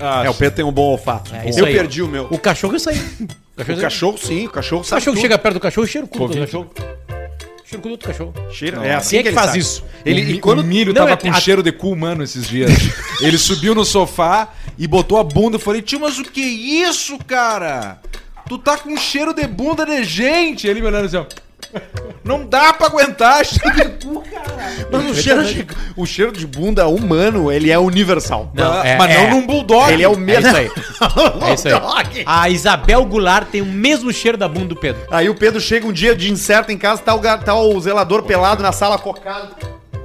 [0.00, 1.32] Ah, É, o Pedro tem um bom olfato.
[1.34, 1.72] É eu aí.
[1.74, 2.26] perdi o meu.
[2.28, 2.98] O cachorro é isso aí.
[2.98, 3.04] O
[3.64, 5.22] cachorro, O cachorro, sim, o cachorro o sabe cachorro tudo.
[5.22, 6.70] chega perto do cachorro e cheira o cu do cachorro.
[7.64, 8.34] Cheira o cu do outro cachorro.
[8.50, 9.58] Cheira, Não, é assim quem é que ele faz sabe.
[9.60, 9.84] isso?
[10.04, 11.90] Ele, o, e Mi- quando o Milho Não, tava é- com a- cheiro de cu
[11.92, 12.70] humano esses dias.
[13.22, 15.56] Ele subiu no sofá e botou a bunda.
[15.56, 18.00] Eu falei, tio, mas o que é isso, cara?
[18.48, 20.66] tu tá com cheiro de bunda de gente.
[20.66, 21.26] Ele me olhando assim, ó.
[22.24, 24.48] Não dá pra aguentar cheiro de cu, cara.
[24.90, 28.50] Mas o cheiro, de, o cheiro de bunda humano, ele é universal.
[28.54, 29.92] Não, Ah, é- mas é- não num bulldog.
[29.92, 30.46] Ele é o É mesmo.
[30.48, 30.70] isso aí.
[31.48, 32.22] É isso aí.
[32.26, 35.00] A Isabel Goulart tem o mesmo cheiro da bunda do Pedro.
[35.10, 38.22] Aí o Pedro chega um dia de incerto em casa, tá o, tá o zelador
[38.24, 39.48] pelado na sala cocado,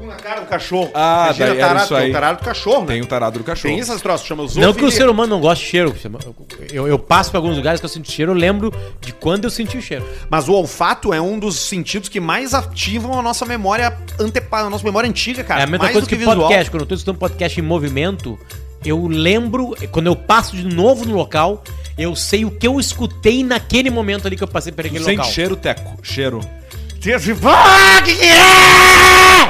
[0.04, 0.92] com na cara do cachorro.
[0.94, 2.02] Ah, Imagina daí tarado, isso aí.
[2.02, 2.88] que é o tarado do cachorro, né?
[2.88, 3.74] Tem o tarado do cachorro.
[3.74, 4.92] Tem essas troças, chama Não que o zoofilia.
[4.92, 5.96] ser humano não goste de cheiro.
[6.72, 9.50] Eu, eu passo por alguns lugares que eu sinto cheiro, eu lembro de quando eu
[9.50, 10.06] senti o cheiro.
[10.30, 14.70] Mas o olfato é um dos sentidos que mais ativam a nossa memória antepa, a
[14.70, 15.62] nossa memória antiga, cara.
[15.62, 16.36] é a mesma mais coisa que, visual.
[16.38, 16.70] podcast.
[16.72, 18.38] Quando eu tô escutando podcast em movimento,
[18.86, 21.64] eu lembro, quando eu passo de novo no local,
[21.98, 25.04] eu sei o que eu escutei naquele momento ali que eu passei por Tu aquele
[25.04, 25.32] sente local.
[25.32, 25.98] cheiro, Teco.
[26.02, 26.40] Cheiro.
[27.46, 28.34] Ah, que que é?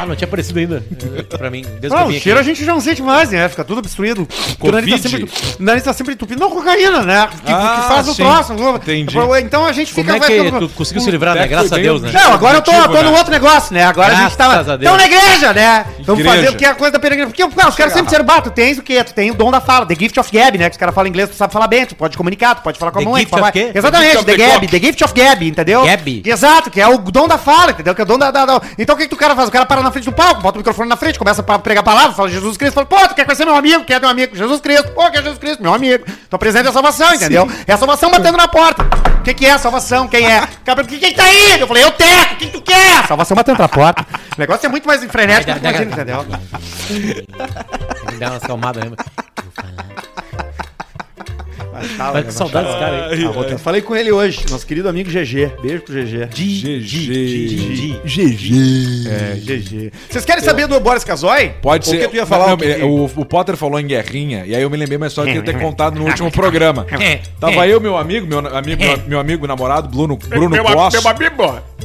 [0.02, 0.84] Ah, não tinha aparecido ainda
[1.18, 1.62] eh, pra mim.
[1.80, 3.48] Desde que Ah, o cheiro a gente já não sente mais, né?
[3.48, 4.28] Fica tudo obstruído.
[4.60, 5.30] O nariz tá Covid?
[5.32, 6.40] sempre, o nariz tá sempre entupido.
[6.42, 7.30] Não, cocaína, né?
[7.46, 8.24] Que, Ah, que faz o sim.
[8.24, 8.54] troço.
[8.54, 9.16] Entendi.
[9.42, 10.18] Então a gente Como fica...
[10.18, 11.48] é vai que tu conseguiu se livrar, né?
[11.48, 12.12] Graças a Deus, né?
[12.12, 13.18] Não, agora eu tô, tô num né?
[13.18, 13.84] outro negócio, né?
[13.86, 14.54] Agora a gente tava.
[14.56, 14.92] Graças a Deus.
[14.92, 15.86] Estamos na igreja, né?
[16.06, 17.28] Vamos fazer o que é a coisa da peregrina.
[17.30, 19.02] Porque pô, os caras sempre disseram, bah, tu tens o quê?
[19.04, 20.66] Tu tem o dom da fala, the gift of gab, né?
[20.70, 22.92] Que os caras falam inglês, tu sabe falar bem, tu pode comunicar, tu pode falar
[22.92, 23.20] com a The mãe.
[23.22, 23.72] gift tu fala- of quê?
[23.74, 25.86] Exatamente, The the gab, the gift of gab, entendeu?
[25.86, 26.24] Gab?
[26.26, 27.94] Exato, que é o dom da fala, entendeu?
[27.94, 29.50] Que é o dom da, da- da- Então o que, que o cara faz?
[29.50, 31.82] O cara para na frente do palco, bota o microfone na frente, começa a pregar
[31.82, 33.84] a palavra, fala Jesus Cristo, fala, pô, tu quer conhecer meu amigo?
[33.84, 34.36] Quer meu amigo?
[34.36, 36.04] Jesus Cristo, pô, quer Jesus Cristo, meu amigo.
[36.08, 37.48] Então apresenta a salvação, entendeu?
[37.68, 38.84] É a salvação batendo na porta.
[39.20, 40.08] O que, que é a salvação?
[40.08, 40.48] Quem é?
[40.66, 41.60] Cara, quem, quem tá aí?
[41.60, 43.06] Eu falei, eu teco, quem tu quer?
[43.08, 44.06] Salvação batendo na porta.
[44.36, 46.26] O negócio é muito mais frenético do que Dá- dá- imagina, entendeu?
[48.10, 48.92] Que dar umas calmadas, né?
[51.98, 53.26] Tá, Vai com saudade desse cara aí.
[53.54, 55.52] Ah, Falei com ele hoje, nosso querido amigo GG.
[55.62, 56.28] Beijo pro GG.
[56.34, 58.02] GG.
[58.06, 59.08] GG.
[59.10, 59.92] É, GG.
[60.10, 61.52] Vocês querem saber do Boris Casoy?
[61.62, 62.00] Pode ser.
[62.00, 64.62] que tu ia falar Não, o que- o, o Potter falou em guerrinha, e aí
[64.62, 66.86] eu me lembrei uma história que eu ia ter contado no último programa.
[67.40, 70.94] Tava eu, meu amigo, meu amigo, meu, meu amigo namorado, Bruno, Bruno Kloss.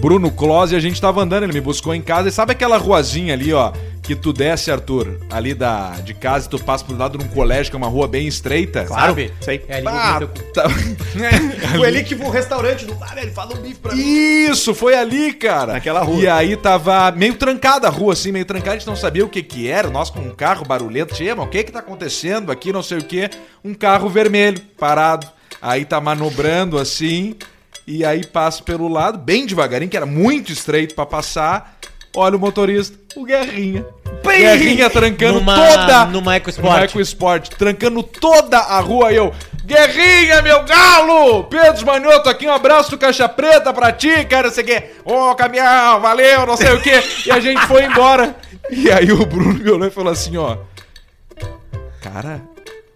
[0.00, 2.28] Bruno Kloss, e a gente tava andando, ele me buscou em casa.
[2.28, 3.72] E sabe aquela ruazinha ali, ó,
[4.08, 7.28] que tu desce, Arthur, ali da, de casa e tu passa pro lado de um
[7.28, 8.84] colégio, que é uma rua bem estreita?
[8.86, 9.08] Claro.
[9.08, 9.30] Sabe?
[9.40, 9.62] Sei.
[9.68, 10.20] É ali Ah,
[10.54, 10.64] tá-
[11.76, 14.02] Foi ali que o restaurante do bar, ele fala um bife pra mim.
[14.02, 15.74] Isso, foi ali, cara.
[15.74, 16.20] Naquela rua.
[16.22, 19.28] E aí tava meio trancada a rua, assim, meio trancada, a gente não sabia o
[19.28, 19.90] que que era.
[19.90, 22.98] Nós com um carro barulhento, tinha, mas o que que tá acontecendo aqui, não sei
[22.98, 23.28] o que.
[23.62, 25.26] Um carro vermelho, parado.
[25.60, 27.34] Aí tá manobrando assim,
[27.86, 31.77] e aí passa pelo lado, bem devagarinho, que era muito estreito pra passar.
[32.16, 33.84] Olha o motorista, o Guerrinha.
[34.24, 36.04] Bem- Guerrinha trancando Numa- toda...
[36.06, 36.64] numa EcoSport.
[36.66, 39.12] Numa EcoSport, trancando toda a rua.
[39.12, 39.32] E eu,
[39.64, 41.44] Guerrinha, meu galo!
[41.44, 44.90] Pedro Manhoto aqui, um abraço do Caixa Preta pra ti, cara, o quê.
[45.04, 47.02] Ô, caminhão, valeu, não sei o quê.
[47.26, 48.34] E a gente foi embora.
[48.70, 50.56] E aí o Bruno me olhou e falou assim, ó...
[52.00, 52.40] Cara,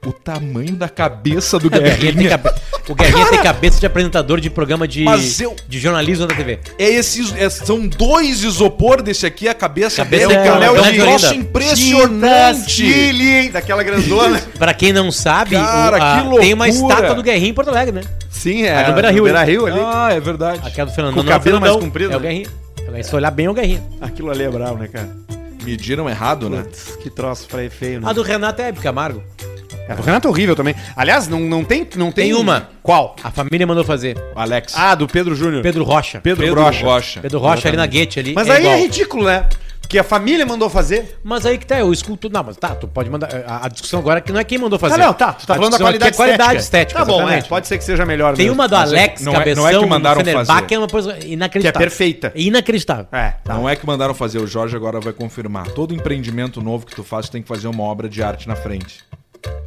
[0.04, 2.40] o tamanho da cabeça do O Guerrinha,
[2.88, 6.58] o Guerrinha tem cabeça de apresentador de programa de, Mas eu- de jornalismo da TV.
[6.76, 10.64] É esses, é- são dois isopor desse aqui, a cabeça, Cabeça dele, é cara.
[10.64, 11.36] É um troço ainda.
[11.36, 12.70] impressionante.
[12.70, 13.50] Chile, hein?
[13.52, 14.40] Daquela grandona.
[14.58, 16.94] Pra quem não sabe, Cara, o- a- que tem uma loucura.
[16.94, 18.02] estátua do Guerrinha em Porto Alegre, né?
[18.28, 18.74] Sim, é.
[18.76, 19.78] A do Beira-Rio, Beira Rio ali.
[19.80, 20.60] Ah, é verdade.
[20.66, 21.14] Aquela do Fernando.
[21.14, 22.28] Com o não é cabelo Fernandão, mais comprido, É o né?
[22.28, 23.04] Guerrinha.
[23.04, 23.82] Se olhar bem, é o Guerrinha.
[24.00, 25.08] Aquilo ali é bravo, né, cara?
[25.64, 26.62] Mediram errado, né?
[26.62, 28.10] Putz, que troço feio, feio né?
[28.10, 29.22] A do Renato é Hebe Camargo.
[29.88, 30.74] A do Renato é horrível também.
[30.96, 31.80] Aliás, não, não tem.
[31.96, 32.68] Não tem, Tem uma.
[32.82, 33.16] Qual?
[33.22, 34.16] A família mandou fazer.
[34.34, 34.72] Alex.
[34.76, 35.62] Ah, do Pedro Júnior.
[35.62, 36.20] Pedro Rocha.
[36.20, 36.84] Pedro, Pedro Brocha.
[36.84, 37.20] Rocha.
[37.20, 38.32] Pedro Rocha ali na Guete ali.
[38.34, 38.74] Mas aí igual.
[38.74, 39.46] é ridículo, né?
[39.80, 41.18] Porque a família mandou fazer.
[41.22, 42.30] Mas aí que tá, eu escuto.
[42.30, 43.28] Não, mas tá, tu pode mandar.
[43.46, 44.94] A, a discussão agora é que não é quem mandou fazer.
[44.94, 45.32] Ah, não, tá.
[45.34, 46.98] Tu tá A falando da aqui qualidade, é qualidade estética.
[47.00, 47.42] Tá bom, é.
[47.42, 48.54] Pode ser que seja melhor Tem mesmo.
[48.58, 50.66] uma do Mas é- Alex não é- Cabeção não é que mandaram fazer.
[50.66, 51.78] que é uma coisa Que é inacreditável.
[51.88, 52.32] perfeita.
[52.34, 53.06] Inacreditável.
[53.12, 53.52] É, tá.
[53.54, 55.66] Não é que mandaram fazer, o Jorge agora vai confirmar.
[55.72, 58.56] Todo empreendimento novo que tu faz, tu tem que fazer uma obra de arte na
[58.56, 59.00] frente.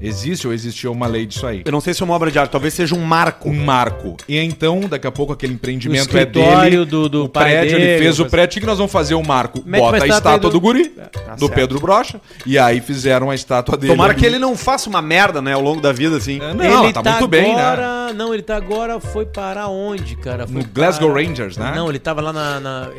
[0.01, 1.61] Existe ou existiu uma lei disso aí?
[1.65, 3.49] Eu não sei se é uma obra de arte, talvez seja um marco.
[3.49, 4.15] Um marco.
[4.27, 6.85] E então, daqui a pouco, aquele empreendimento é dele.
[6.85, 8.57] do- do o prédio, dele, ele fez o prédio.
[8.57, 9.15] O que nós vamos fazer?
[9.15, 9.61] O marco.
[9.65, 11.49] Mete uma Bota a estátua do, do- guri, do Tá certo.
[11.53, 12.21] Pedro Brocha.
[12.45, 13.93] E aí fizeram a estátua dele.
[13.93, 14.19] Tomara ali.
[14.19, 16.39] que ele não faça uma merda, né, ao longo da vida, assim.
[16.41, 17.61] É, Não, tá, muito bem, né?
[17.61, 18.13] agora...
[18.13, 18.99] Não, ele tá agora.
[18.99, 20.45] Foi parar onde, cara?
[20.47, 21.73] Foi No Glasgow parar- Rangers, né?
[21.75, 22.59] Não, ele tava lá na.
[22.59, 22.89] na-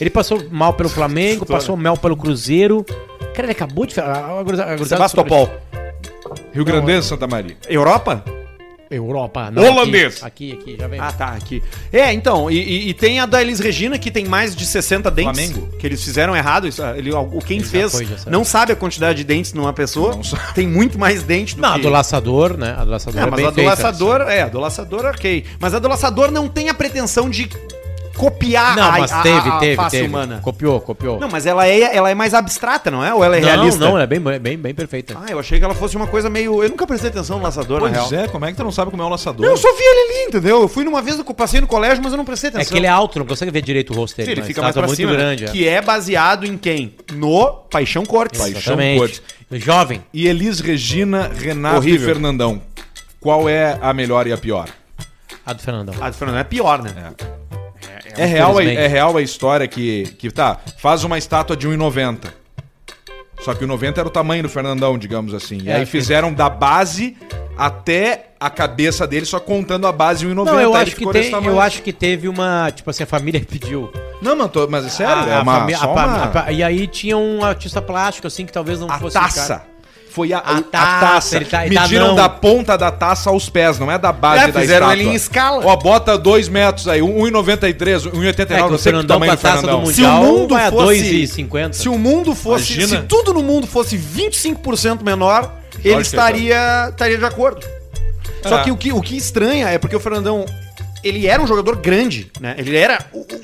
[0.00, 2.84] Ele passou mal pelo Flamengo, passou mal pelo Cruzeiro.
[3.34, 3.98] Cara, ele acabou de.
[4.00, 4.42] a-
[4.80, 5.50] a Sebastopol.
[6.54, 7.56] Rio Grandense, Santa Maria.
[7.68, 8.24] Europa?
[8.90, 9.64] Europa, não.
[9.64, 10.22] Holandês.
[10.22, 11.00] Aqui, aqui, aqui, já vem.
[11.00, 11.60] Ah, tá, aqui.
[11.92, 15.10] É, então, e, e- e tem a da Elis Regina, que tem mais de 60
[15.10, 15.48] dentes.
[15.48, 15.68] Flamengo.
[15.78, 16.68] Que eles fizeram errado.
[16.68, 18.30] Isso, ele, o quem Ele já fez foi, já sabe.
[18.30, 20.20] não sabe a quantidade de dentes numa pessoa.
[20.54, 21.80] Tem muito mais dente do não, a que...
[21.82, 22.76] do laçador, né?
[22.78, 23.70] A do laçador É, é, mas bem a do feita.
[23.70, 25.44] laçador, é, a do laçador, ok.
[25.58, 27.48] Mas a do laçador não tem a pretensão de
[28.14, 30.08] copiar Não, mas a, a- teve, a teve, face teve.
[30.08, 30.40] humana.
[30.42, 31.18] Copiou, copiou.
[31.20, 33.12] Não, mas ela é, ela é mais abstrata, não é?
[33.12, 33.80] Ou ela é não, realista?
[33.80, 35.16] não, ela é bem, bem, bem, perfeita.
[35.20, 36.62] Ah, eu achei que ela fosse uma coisa meio.
[36.62, 38.06] Eu nunca prestei atenção no laçador, na real.
[38.08, 39.44] Pois é, como é que tu não sabe como é o laçador?
[39.44, 40.62] Não, eu só vi ele ali, entendeu?
[40.62, 42.72] Eu fui numa vez, eu passei no colégio, mas eu não prestei É atenção.
[42.72, 44.26] que ele é alto, não consegue ver direito o rosto dele.
[44.26, 45.16] Sim, ele mas fica tá- mais pra muito cima, né?
[45.16, 45.44] grande.
[45.44, 45.48] é.
[45.48, 46.94] Que é baseado em quem?
[47.12, 48.40] No Paixão Cortes.
[48.40, 48.76] Paixão.
[48.96, 49.22] Cortes.
[49.52, 50.02] Jovem.
[50.12, 52.02] E Elis Regina, Renato Horrível.
[52.02, 52.60] e Fernandão.
[53.20, 54.68] Qual é a melhor e a pior?
[55.46, 55.94] A do Fernandão.
[56.00, 56.90] A do Fernando é pior, né?
[56.96, 57.26] É,
[58.24, 62.32] real, a, é real a história que, que, tá, faz uma estátua de 1,90.
[63.40, 65.58] Só que o 90 era o tamanho do Fernandão, digamos assim.
[65.62, 67.16] E É, aí que- fizeram da base
[67.58, 70.44] até a cabeça dele, só contando a base 1,90.
[70.52, 72.70] Não, eu acho, que tem, eu acho que teve uma.
[72.74, 73.92] Tipo assim, a família pediu.
[74.22, 77.16] Não, mas, tô- mas é sério, A- é uma, a uma- a E aí tinha
[77.18, 79.14] um artista plástico, assim, que talvez não a fosse.
[79.14, 79.58] taça.
[79.58, 79.73] cara-
[80.14, 81.36] Foi a, A a taça, taça.
[81.36, 82.14] ele tá- ele tá Mediram não.
[82.14, 85.02] da ponta da taça aos pés, não é da base É, da fizeram estátua.
[85.02, 85.66] ele em escala.
[85.66, 89.40] Ó, bota 2 metros aí, 1,93, É, 1,89, que não sei que Fernandão tamanho do
[89.42, 89.86] taça do Fernandão.
[89.92, 91.72] Se o mundo vai fosse- 2,50.
[91.74, 92.74] Se o mundo fosse.
[92.74, 93.00] Imagina.
[93.00, 95.52] Se tudo no mundo fosse 25% menor,
[95.84, 97.66] ele é estaria, estaria de acordo.
[98.46, 98.62] Só É.
[98.62, 100.46] que o, que o que estranha é porque o Fernandão.
[101.04, 102.54] Ele era um jogador grande, né?
[102.56, 102.98] Ele era.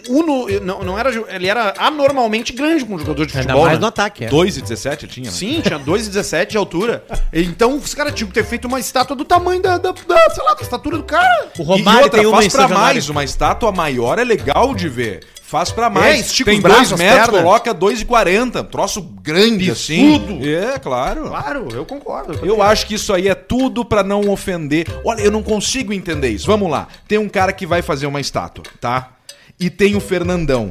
[0.09, 1.11] Uno, não, não era.
[1.35, 3.65] Ele era anormalmente grande um jogador de Ainda futebol.
[3.67, 3.81] mais né?
[3.81, 4.25] no ataque.
[4.25, 4.31] É.
[4.31, 5.37] 2,17 ele tinha, né?
[5.37, 7.05] Sim, tinha 2,17 de altura.
[7.33, 10.43] Então os caras tinham que ter feito uma estátua do tamanho da, da, da, sei
[10.43, 11.51] lá, da estatura do cara.
[11.59, 14.89] O Romário e outra, tem uma faz pra mais, uma estátua maior é legal de
[14.89, 15.21] ver.
[15.51, 16.15] Faz pra mais.
[16.15, 17.43] É, estica Tem os braços, 2 as metros, pernas.
[17.43, 18.69] coloca 2,40.
[18.71, 20.41] Troço grande assim.
[20.47, 21.25] É, claro.
[21.25, 22.39] Claro, eu concordo.
[22.47, 24.87] Eu acho que isso aí é tudo pra não ofender.
[25.05, 26.47] Olha, eu não consigo entender isso.
[26.47, 26.87] Vamos lá.
[27.09, 29.15] Tem um cara que vai fazer uma estátua, tá?
[29.59, 30.71] E tem o Fernandão.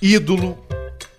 [0.00, 0.56] Ídolo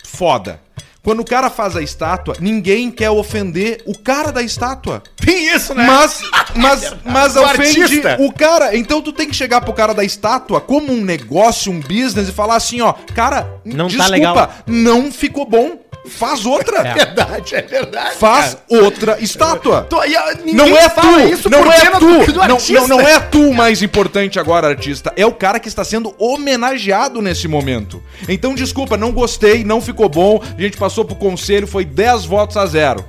[0.04, 0.60] foda.
[1.06, 5.02] Quando o cara faz a estátua, ninguém quer ofender o cara da estátua.
[5.16, 5.86] Tem isso, né?
[5.86, 6.20] Mas,
[6.56, 8.18] mas, mas O ofende artista.
[8.20, 8.76] o cara.
[8.76, 12.32] Então tu tem que chegar pro cara da estátua como um negócio, um business e
[12.34, 14.52] falar assim, ó, cara, Não tá legal.
[14.66, 15.80] não ficou bom.
[16.08, 16.88] Faz outra.
[16.88, 16.94] É.
[16.94, 18.16] verdade, é verdade.
[18.18, 19.88] Faz outra estátua.
[19.90, 20.14] Tô- e
[20.54, 23.82] Não é tu, não é tu, do- do não, não, não é tu o mais
[23.82, 25.12] importante agora, artista.
[25.16, 28.04] É o cara que está sendo homenageado nesse momento.
[28.30, 30.40] Então, desculpa, não gostei, não ficou bom.
[30.56, 33.04] A gente passou pro conselho, foi 10 votos a zero.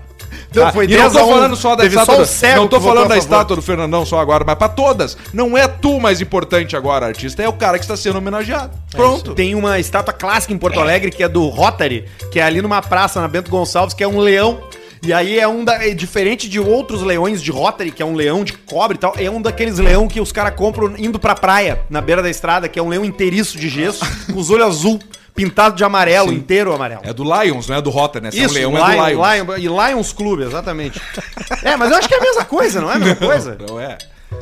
[0.55, 0.73] Não, Tá?
[0.73, 1.29] foi e não 10 tô a 1.
[1.29, 2.25] falando só da só estátua.
[2.27, 5.17] cego não tô falando da estátua do Fernandão só agora, mas pra todas.
[5.33, 7.43] Não é tu mais importante agora, artista.
[7.43, 8.73] É o cara que está sendo homenageado.
[8.91, 9.35] Pronto.
[9.35, 12.81] Tem uma estátua clássica em Porto Alegre que é do Rotary, que é ali numa
[12.81, 14.61] praça na Bento Gonçalves, que é um leão.
[15.03, 18.15] E aí é um da, é diferente de outros leões de Rotary, que é um
[18.15, 21.35] leão de cobre e tal, é um daqueles leão que os caras compram indo pra
[21.35, 24.67] praia, na beira da estrada, que é um leão inteiriço de gesso, com os olhos
[24.67, 24.99] azul,
[25.37, 26.37] pintado de amarelo, Sim.
[26.37, 27.03] inteiro amarelo.
[27.05, 28.31] É do Lions, não é do Rotter, né?
[28.31, 29.47] Se é um Isso, leão, Lion, é do Lions.
[29.47, 31.01] Lion- e Lions Clube, exatamente.
[31.63, 33.57] é, mas eu acho que é a mesma coisa, não é a mesma coisa?
[33.69, 33.99] Não é.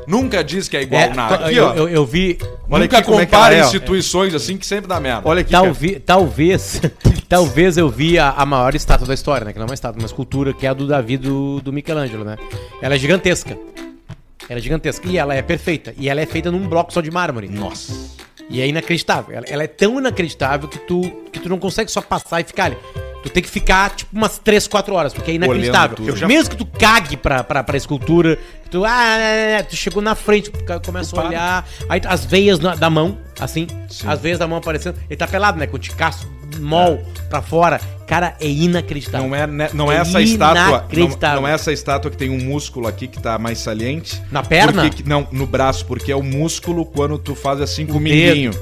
[0.06, 1.52] Nunca diz que é igual É, nada.
[1.52, 2.38] eu, eu, eu vi.
[2.70, 5.28] Olha Nunca aqui como é é, instituições assim que sempre dá merda.
[5.28, 5.64] Olha aqui, cara.
[5.64, 6.80] Talvez, talvez,
[7.28, 9.52] talvez eu vi a, a maior estátua da história, né?
[9.52, 12.24] Que não é uma estátua, uma escultura, que é a do Davi do, do Michelangelo,
[12.24, 12.36] né?
[12.80, 13.56] Ela é gigantesca.
[14.48, 15.06] Ela é gigantesca.
[15.08, 15.94] E ela é perfeita.
[15.98, 17.48] E ela é feita num bloco só de mármore.
[17.48, 17.92] Nossa.
[18.50, 19.34] E é inacreditável.
[19.36, 21.00] Ela, ela é tão inacreditável que tu,
[21.32, 22.76] que tu não consegue só passar e ficar ali.
[23.22, 25.96] Tu tem que ficar, tipo, umas 3, 4 horas, porque é inacreditável.
[26.16, 28.38] já- Mesmo que tu cague pra, pra, pra escultura,
[28.70, 30.50] tu, ah, é, é, é, tu chegou na frente,
[30.84, 33.66] começa a olhar, aí as veias na- da mão, assim,
[34.06, 34.98] as veias da mão aparecendo.
[35.08, 35.66] Ele tá pelado, né?
[35.66, 36.28] Com o ticaço
[36.60, 37.80] mol pra fora.
[38.06, 39.26] Cara, é inacreditável.
[39.28, 40.86] Não é, né, não é É essa estátua.
[41.34, 44.20] Não, não é essa estátua que tem um músculo aqui que tá mais saliente.
[44.30, 44.82] Na perna?
[44.82, 48.00] Porque que- não, no braço, porque é o músculo quando tu faz assim com o
[48.00, 48.52] O.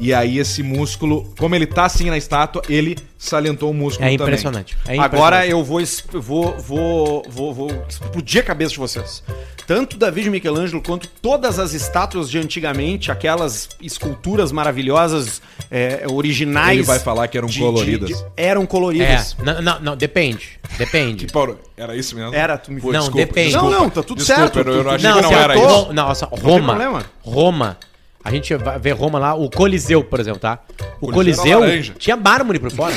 [0.00, 4.12] E aí esse músculo, como ele tá assim na estátua, ele salientou o músculo É
[4.12, 4.26] também.
[4.26, 4.76] impressionante.
[4.88, 5.50] É Agora impressionante.
[5.50, 5.80] eu vou,
[6.22, 9.22] vou, vou, vou, vou explodir a cabeça de vocês.
[9.66, 16.78] Tanto Davi de Michelangelo quanto todas as estátuas de antigamente, aquelas esculturas maravilhosas, é, originais.
[16.78, 18.24] Ele vai falar que eram coloridas.
[18.36, 19.36] eram coloridas.
[19.38, 20.58] É, não, não, não, depende.
[20.78, 21.26] Depende.
[21.30, 22.34] Paulo, era isso mesmo?
[22.34, 23.52] Era, tu me Pô, Não, depende.
[23.52, 24.58] Não, não, tá tudo Desculpa, certo.
[24.60, 25.92] eu não- eu não achei que não era isso.
[25.92, 26.66] Nossa, tem Roma.
[26.74, 27.04] problema.
[27.22, 27.78] Roma.
[28.22, 30.58] A gente ver Roma lá, o Coliseu, por exemplo, tá?
[31.00, 31.94] O Coliseu Coliseu era laranja.
[31.98, 32.94] tinha mármore por fora.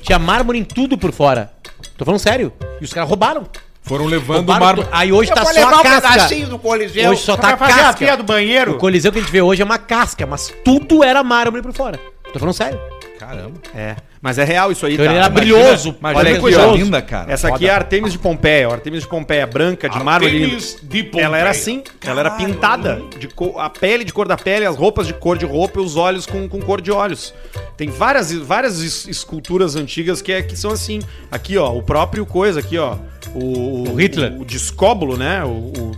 [0.00, 1.52] tinha mármore em tudo por fora.
[1.98, 2.52] Tô falando sério.
[2.80, 3.46] E os caras roubaram.
[3.82, 4.88] Foram levando o mármore.
[4.90, 6.10] Aí hoje Eu tá vou só levar a um casca.
[6.12, 7.98] pedacinho do Coliseu Hoje só tá pra fazer a casca.
[7.98, 8.72] pia do banheiro.
[8.72, 11.72] O Coliseu que a gente vê hoje é uma casca, mas tudo era mármore por
[11.74, 12.00] fora.
[12.32, 12.80] Tô falando sério.
[13.18, 13.52] Caramba.
[13.74, 15.94] É, mas é real isso aí, Então ele era Imagina- brilhoso.
[16.00, 17.30] Imagina Olha que coisa linda, cara.
[17.30, 18.68] Essa aqui é a Artemis de Pompeia.
[18.68, 20.34] Artemis de Pompeia branca, de mármore.
[20.42, 21.24] Artemis de Pompeia.
[21.26, 23.02] Ela era assim, ela era pintada.
[23.18, 25.82] De cor- a pele de cor da pele, as roupas de cor de roupa e
[25.84, 27.34] os olhos com, com cor de olhos.
[27.76, 31.00] Tem várias, várias es- esculturas antigas que, é, que são assim.
[31.30, 32.96] Aqui, ó, o próprio coisa aqui, ó.
[33.34, 34.32] O, O Hitler.
[34.40, 35.42] O, Discóbulo, né?
[35.44, 35.92] O, o,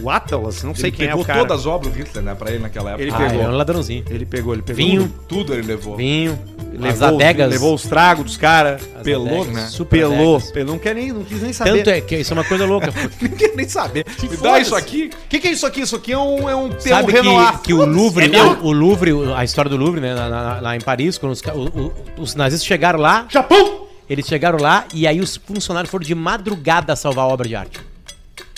[0.00, 1.38] o, o Atlas, não sei Ele quem é pegou o cara.
[1.40, 3.02] todas as obras do Hitler, né, pra ele naquela época.
[3.04, 3.42] Ele Ah, pegou.
[3.42, 4.04] é um ladrãozinho.
[4.10, 4.76] Ele pegou, ele pegou.
[4.84, 5.02] Vinho.
[5.28, 5.40] tudo.
[5.40, 5.96] Tudo ele levou.
[5.96, 6.38] Vinho,
[6.74, 7.50] as Levou, adegas.
[7.50, 8.82] levou os tragos dos caras.
[8.96, 9.68] as pelou, né?
[9.88, 10.40] Pelou.
[10.40, 10.66] Pelou.
[10.72, 11.78] Não quer nem, não quis nem saber.
[11.78, 12.92] Tanto é que isso é uma coisa louca.
[13.20, 14.04] Não quer nem saber.
[14.22, 15.10] Me dá isso aqui.
[15.24, 15.80] O que, que é isso aqui?
[15.80, 17.58] Isso aqui é um, é um, Sabe um Renoir.
[17.58, 20.76] que, que o Louvre, É o, o Louvre, a história do Louvre, né, lá- lá,
[20.76, 23.86] em Paris, quando os, o- os nazistas chegaram lá, Japão!
[24.08, 27.80] eles chegaram lá e aí os funcionários foram de madrugada salvar a obra de arte.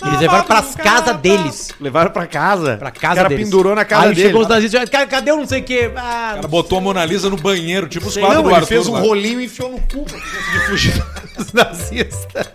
[0.06, 1.70] Eles levaram pras casas deles.
[1.80, 2.76] Levaram pra casa.
[2.76, 3.44] Pra casa O cara deles.
[3.44, 4.26] pendurou na casa aí dele.
[4.28, 5.90] chegou os nazistas, cara, cadê o não sei o quê?
[5.96, 8.54] Ah, O cara botou a Mona Lisa no banheiro, tipo os quadros Não, do ele
[8.56, 9.00] Arthur fez um lá.
[9.00, 11.04] rolinho e enfiou no cu pra conseguir fugir
[11.38, 12.46] dos nazistas.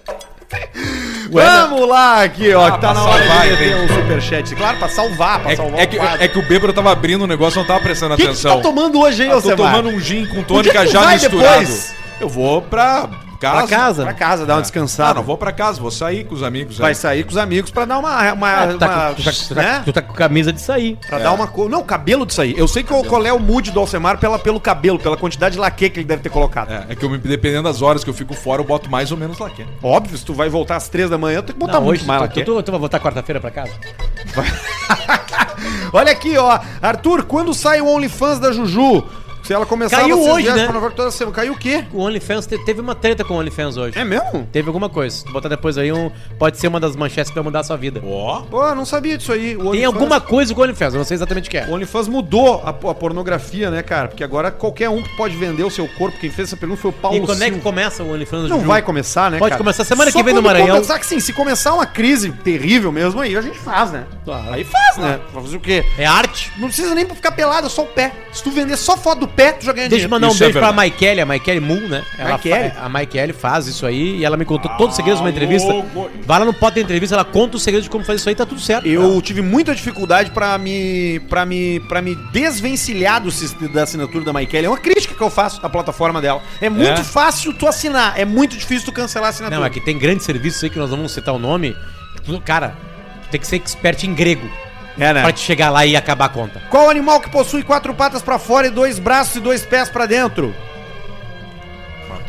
[1.32, 3.88] Ué, Vamos lá aqui, ó, Ah, que tá pra na hora salvar, de meter um
[3.90, 4.56] superchat.
[4.56, 6.24] Claro, pra salvar, pra É, salvar é o que, quadro.
[6.24, 8.32] é que o bêbado tava abrindo o negócio, não tava prestando O que, que tu
[8.32, 8.58] atenção.
[8.58, 9.76] tá tomando hoje aí, Eu tô Alcemar?
[9.76, 11.60] tomando um gin com Onde tônica que tu já vai misturado.
[11.60, 11.94] depois?
[12.22, 13.58] Eu vou pra casa.
[13.68, 14.04] Pra casa?
[14.04, 15.14] Pra casa, dar uma Ah, descansada.
[15.16, 16.78] não vou pra casa, vou sair com os amigos.
[16.78, 16.96] Vai aí.
[16.96, 18.34] sair com os amigos pra dar uma...
[18.34, 19.82] uma, ah, tu, tá, uma- com- tu, tá, tá, né?
[19.86, 20.98] tu tá com camisa de sair.
[21.08, 21.70] Pra dar uma cor.
[21.70, 22.54] Não, cabelo disso aí.
[22.58, 25.54] Eu sei que o, qual é o mood do Alcemar pela, pelo cabelo, pela quantidade
[25.54, 26.72] de laque que ele deve ter colocado.
[26.72, 29.12] É, é que eu, me- dependendo das horas que eu fico fora, eu boto mais
[29.12, 29.66] ou menos laque.
[29.82, 32.00] Óbvio, se tu vai voltar às três da manhã, tu tem que botar Não, muito
[32.00, 32.44] hoje mais tu, laque.
[32.44, 33.72] tu, tu, tu vai voltar quarta-feira pra casa?
[35.94, 36.60] Olha aqui, ó.
[36.82, 39.04] Arthur, quando sai o OnlyFans da Juju?
[39.48, 40.68] Se ela começar Caiu vocês hoje, né?
[40.68, 41.34] pra toda semana.
[41.34, 41.86] Caiu o quê?
[41.94, 43.98] O OnlyFans te- teve uma treta com o OnlyFans hoje.
[43.98, 44.46] É mesmo?
[44.52, 45.16] Teve alguma coisa.
[45.16, 47.64] Se tu botar depois aí, um, pode ser uma das manchetes que vai mudar a
[47.64, 48.02] sua vida.
[48.06, 48.42] Ó.
[48.42, 49.56] Pô, não sabia disso aí.
[49.56, 51.66] O Tem OnlyFans- alguma coisa com o OnlyFans, eu não sei exatamente o que é.
[51.66, 54.10] O OnlyFans mudou a, a pornografia, né, cara?
[54.10, 56.18] Porque agora qualquer um pode vender o seu corpo.
[56.20, 57.64] Quem fez essa pergunta foi o Paulo E quando é que Silva.
[57.64, 58.68] começa o OnlyFans do Não Juju?
[58.68, 59.60] vai começar, né, Pode cara?
[59.64, 60.76] começar semana Só que vem no quando Maranhão.
[60.76, 64.04] Começar que sim, se começar uma crise terrível mesmo, aí a gente faz, né?
[64.26, 64.52] Claro.
[64.54, 65.22] Aí faz, né?
[65.34, 65.86] Vai fazer o quê?
[65.98, 66.52] É arte?
[66.58, 68.12] Não precisa nem pra ficar pelado, é só o pé.
[68.34, 70.10] Se tu vender só foto do já ganha Deixa eu dinheiro.
[70.10, 70.76] mandar um Isso é beijo pra verdade.
[70.76, 72.04] Maikele, a Maikele Mu, né?
[72.18, 72.70] Ela Maikele?
[72.72, 75.68] fa- a Maikele faz isso aí e ela me contou todos os segredos numa entrevista.
[76.26, 78.36] Vai lá no pote da entrevista, ela conta os segredos de como fazer isso aí,
[78.36, 78.88] tá tudo certo.
[78.88, 83.30] Eu tive muita dificuldade pra me para me para me desvencilhar do,
[83.70, 84.66] da assinatura da MyKelly.
[84.66, 86.42] É uma crítica que eu faço à plataforma dela.
[86.60, 87.04] É muito É?
[87.04, 89.60] fácil tu assinar, é muito difícil tu cancelar a assinatura.
[89.60, 91.76] Não, é que tem grandes serviços aí que nós vamos citar o nome.
[92.44, 92.76] Cara,
[93.24, 94.50] tu tem que ser expert em grego
[95.00, 95.22] é, né?
[95.22, 96.62] pra te chegar lá e acabar a conta.
[96.70, 100.06] Qual animal que possui quatro patas pra fora e dois braços e dois pés pra
[100.06, 100.54] dentro?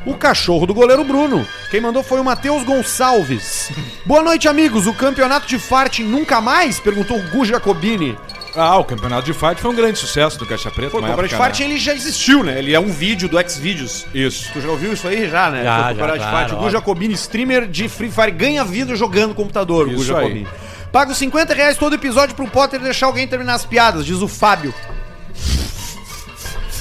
[0.07, 1.46] O cachorro do goleiro Bruno.
[1.70, 3.70] Quem mandou foi o Matheus Gonçalves.
[4.07, 4.87] Boa noite, amigos.
[4.87, 6.81] O campeonato de farting nunca mais?
[6.81, 8.16] Perguntou o Gu Jacobini.
[8.57, 10.90] Ah, o campeonato de fight foi um grande sucesso do Caixa Preta.
[10.90, 12.59] Pô, o campeonato de farting ele já existiu, né?
[12.59, 14.07] Ele é um vídeo do Xvideos.
[14.07, 14.22] né?
[14.22, 14.50] Isso.
[14.52, 15.28] Tu já ouviu isso aí?
[15.28, 15.62] Já, né?
[15.62, 16.54] Já, já, campeonato de claro, farting.
[16.54, 16.70] O Gu.
[16.70, 19.87] Jacobini, streamer de Free Fire, ganha vida jogando no computador.
[19.87, 20.46] o Gu Isso aí.
[20.92, 24.72] Pago 50 reais todo episódio pro Potter deixar alguém terminar as piadas, diz o Fábio.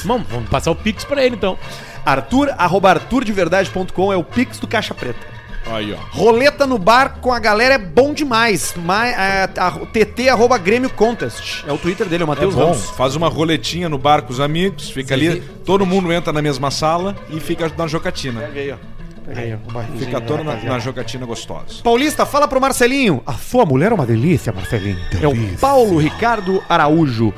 [0.05, 1.57] Vamos, vamos passar o Pix pra ele então.
[2.05, 5.35] Arthur, arroba arturdeverdade.com é o Pix do Caixa Preta.
[5.69, 5.97] Aí, ó.
[6.17, 8.73] Roleta no bar com a galera é bom demais.
[8.77, 11.65] Ma, é, a- TT arroba Grêmio Contest.
[11.67, 12.67] É o Twitter dele, é o É Matheus bom.
[12.67, 12.89] Ramos.
[12.91, 15.47] Faz uma roletinha no bar com os amigos, fica Sim, ali, sim.
[15.65, 18.39] todo mundo entra na mesma sala e fica na jocatina.
[18.39, 18.96] Pega aí, ó.
[19.27, 19.97] Pega aí, ó.
[19.97, 21.83] Fica todo na, na jocatina gostosa.
[21.83, 23.21] Paulista, fala pro Marcelinho.
[23.25, 24.97] A sua mulher é uma delícia, Marcelinho.
[25.21, 27.33] É o Paulo Ricardo Araújo.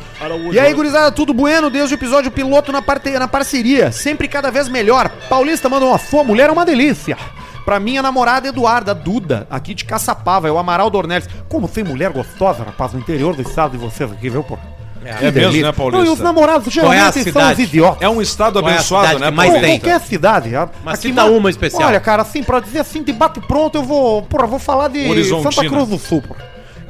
[0.51, 1.67] E aí, gurizada, tudo bueno?
[1.71, 3.91] Desde o episódio piloto na, parte, na parceria.
[3.91, 5.09] Sempre cada vez melhor.
[5.27, 7.17] Paulista manda uma sua mulher é uma delícia.
[7.65, 11.27] Pra minha namorada Eduarda, Duda, aqui de Caçapava, é o Amaral Dornelles.
[11.47, 14.57] Como tem mulher gostosa, rapaz, no interior do estado de vocês aqui, viu, pô?
[15.05, 16.03] É mesmo, né, Paulista?
[16.03, 17.61] Não, e os namorados Qual é a geralmente são os cidade?
[17.63, 18.01] idiotas.
[18.01, 19.79] É um estado Qual é abençoado, cidade né, mais Ou tem?
[19.79, 20.49] qualquer cidade.
[20.83, 21.87] Mas aqui cita ma- uma especial.
[21.87, 24.23] Olha, cara, assim, pra dizer assim, de bate pronto, eu vou.
[24.23, 25.23] Porra, vou falar de.
[25.25, 26.41] Santa Cruz do Sul, porra.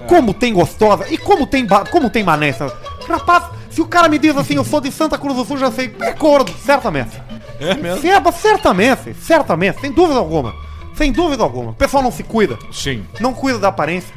[0.07, 2.71] Como tem gostosa e como tem, como tem manessa.
[3.07, 5.69] Rapaz, se o cara me diz assim, eu sou de Santa Cruz do Sul, já
[5.71, 7.11] sei, é gordo, certamente.
[7.59, 8.01] É mesmo?
[8.01, 10.53] Certa, certamente, certamente, sem dúvida alguma.
[10.95, 11.71] Sem dúvida alguma.
[11.71, 13.03] O pessoal não se cuida, Sim.
[13.19, 14.13] não cuida da aparência,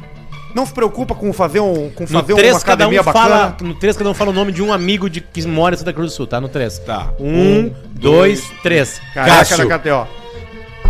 [0.53, 3.45] não se preocupa com fazer, um, com No fazer 3, uma cada um academia fala.
[3.47, 3.69] bacana.
[3.69, 5.93] No 3, cada um fala o nome de um amigo de, que mora em Santa
[5.93, 6.39] Cruz do Sul, tá?
[6.39, 6.79] No 3.
[6.79, 7.09] Tá.
[7.19, 9.01] Um, dois, três.
[9.13, 10.07] Caraca da KTO.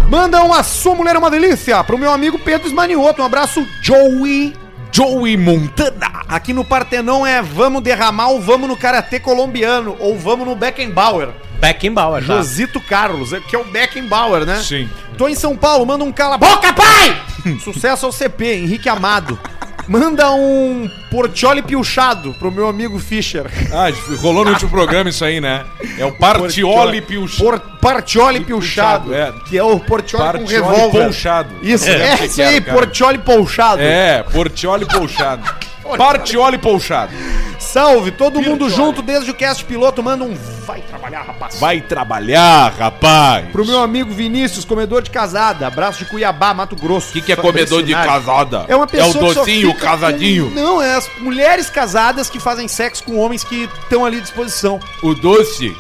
[0.10, 3.21] Manda uma sua mulher é uma delícia pro meu amigo Pedro Esmanioto.
[3.21, 4.54] Um abraço, Joey.
[4.91, 6.23] Joey Montana.
[6.28, 11.30] Aqui no Partenon é vamos derramar ou vamos no Karatê colombiano ou vamos no Beckenbauer.
[11.60, 12.36] Beckenbauer, tá?
[12.36, 14.58] Josito Carlos, é- que é o Beckenbauer, né?
[14.62, 14.88] Sim.
[15.17, 17.21] Tô em São Paulo, manda um cala boca, pai!
[17.63, 19.39] Sucesso ao CP, Henrique Amado.
[19.87, 23.45] Manda um Portioli piochado pro meu amigo Fischer.
[23.71, 25.65] Ah, rolou no último programa isso aí, né?
[25.97, 27.43] É o Partioli Piuchado.
[27.43, 29.49] Por, Partioli piochado, Piochado, é.
[29.49, 31.03] que é o Portioli com Partioli revólver.
[31.03, 31.49] Pouchado.
[31.61, 32.61] Isso, É, é, isso aí.
[32.61, 33.81] Portioli polchado.
[33.81, 35.72] É, Portioli Pouchado.
[35.97, 37.11] Partioli Polchado.
[37.59, 40.01] Salve, todo mundo junto desde o cast piloto.
[40.03, 40.33] Manda um
[40.65, 41.59] vai trabalhar, rapaz.
[41.59, 43.47] Vai trabalhar, rapaz.
[43.51, 45.67] Pro meu amigo Vinícius, comedor de casada.
[45.67, 47.09] Abraço de Cuiabá, Mato Grosso.
[47.09, 48.65] O que, que é comedor de casada?
[48.67, 50.49] É uma pessoa É o docinho casadinho.
[50.49, 54.21] com- Não, é as mulheres casadas que fazem sexo com homens que estão ali à
[54.21, 54.79] disposição.
[55.01, 55.75] O doce.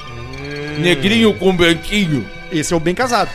[0.79, 2.27] Negrinho com branquinho.
[2.51, 3.29] Esse é o bem casado.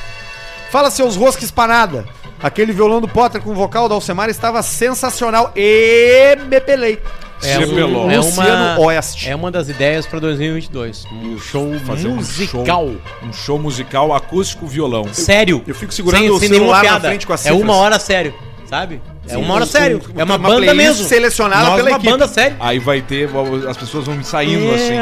[0.71, 2.05] Fala seus rosques espanada.
[2.43, 5.53] Aquele violão do Potter com o vocal da Alcemar estava sensacional.
[5.57, 7.01] E me pelei.
[7.43, 8.11] É, Se um- pelou.
[8.11, 9.29] é uma, Oeste.
[9.29, 11.05] é uma das ideias pra 2022.
[11.13, 12.91] Um show fazer um musical.
[13.23, 15.05] Um show musical acústico violão.
[15.13, 15.63] Sério.
[15.67, 17.61] eu fico segurando o nenhuma celular na frente com É cifras.
[17.61, 18.35] uma hora sério,
[18.67, 19.01] sabe?
[19.29, 20.01] É Sim, uma hora sério.
[20.17, 21.05] É uma, uma banda mesmo.
[21.05, 22.11] selecionada Nós, pela uma equipe.
[22.13, 22.57] banda séria.
[22.59, 23.29] Aí vai ter,
[23.69, 24.95] as pessoas vão saindo assim.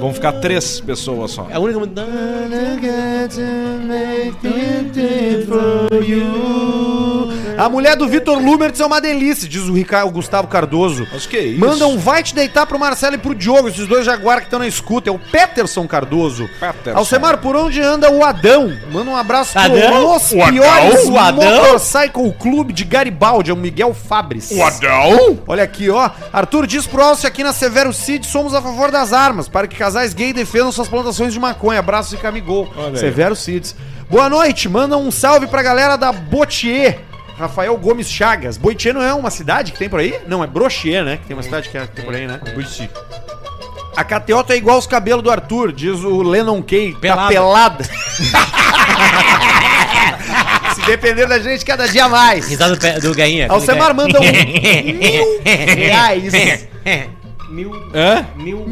[0.00, 1.46] Vão ficar três pessoas só.
[1.50, 1.80] É a única.
[7.58, 11.06] A mulher do Vitor Lumertz é uma delícia, diz o Ricardo o Gustavo Cardoso.
[11.12, 11.60] Mas que é isso?
[11.60, 14.58] Manda um vai te deitar pro Marcelo e pro Diogo, esses dois jaguar que estão
[14.58, 15.10] na escuta.
[15.10, 16.48] É o Peterson Cardoso.
[16.58, 16.98] Peterson.
[16.98, 18.72] Alcemar, por onde anda o Adão?
[18.90, 20.02] Manda um abraço Adão?
[20.04, 20.52] Los O Adão?
[20.52, 21.62] Piores O Adão?
[21.62, 24.50] Motorcycle Club de Garibaldi, é o Miguel Fabris.
[24.50, 25.38] O Adão?
[25.46, 26.10] Olha aqui, ó.
[26.32, 29.76] Arthur diz pro Alce aqui na Severo Cid, somos a favor das armas, para que
[29.76, 31.78] casais gay defendam suas plantações de maconha.
[31.78, 32.68] Abraços e camigol.
[32.96, 33.76] Severo Cids.
[34.10, 36.98] Boa noite, manda um salve pra galera da Botier.
[37.38, 38.58] Rafael Gomes Chagas.
[38.58, 40.18] Boitier não é uma cidade que tem por aí?
[40.26, 41.16] Não, é Brochier, né?
[41.16, 42.38] Que tem uma cidade que é- que tem por aí, né?
[43.96, 46.94] A KTO é igual os cabelos do Arthur, diz o Lennon Kay.
[47.00, 47.84] Tá Pelada.
[50.74, 52.48] Se depender da gente, cada dia mais.
[52.48, 53.46] Risada do, do Gainha.
[53.48, 56.32] Alcemar manda um mil reais.
[57.48, 57.72] Mil.
[57.94, 58.26] Hã?
[58.36, 58.66] Mil.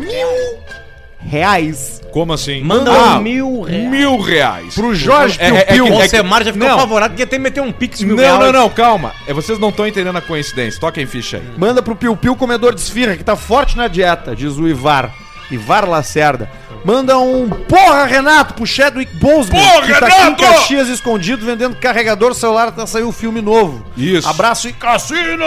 [1.21, 2.01] Reais.
[2.13, 2.63] Como assim?
[2.63, 3.91] Manda Ah, um mil reais.
[3.91, 4.75] Mil reais.
[4.75, 5.65] Pro Jorge É- Piu é- é
[6.09, 6.75] que- é Alcemar já ficou não.
[6.77, 8.39] apavorado porque tem que meter um pix de mil Não, reais.
[8.39, 9.13] não, não, calma.
[9.27, 10.81] É, vocês não estão entendendo a coincidência.
[10.81, 11.43] Toquem ficha aí.
[11.59, 15.13] Manda pro Piu Piu comedor de esfirra, que tá forte na dieta, diz o Ivar.
[15.51, 16.51] Ivar Lacerda.
[16.85, 20.43] Manda um porra, Renato, pro Chadwick Boseman, Porra, que tá aqui em Renato!
[20.45, 23.85] Caxias escondido vendendo carregador celular até sair um filme novo.
[23.97, 24.29] Isso.
[24.29, 25.45] Abraço e Cassino!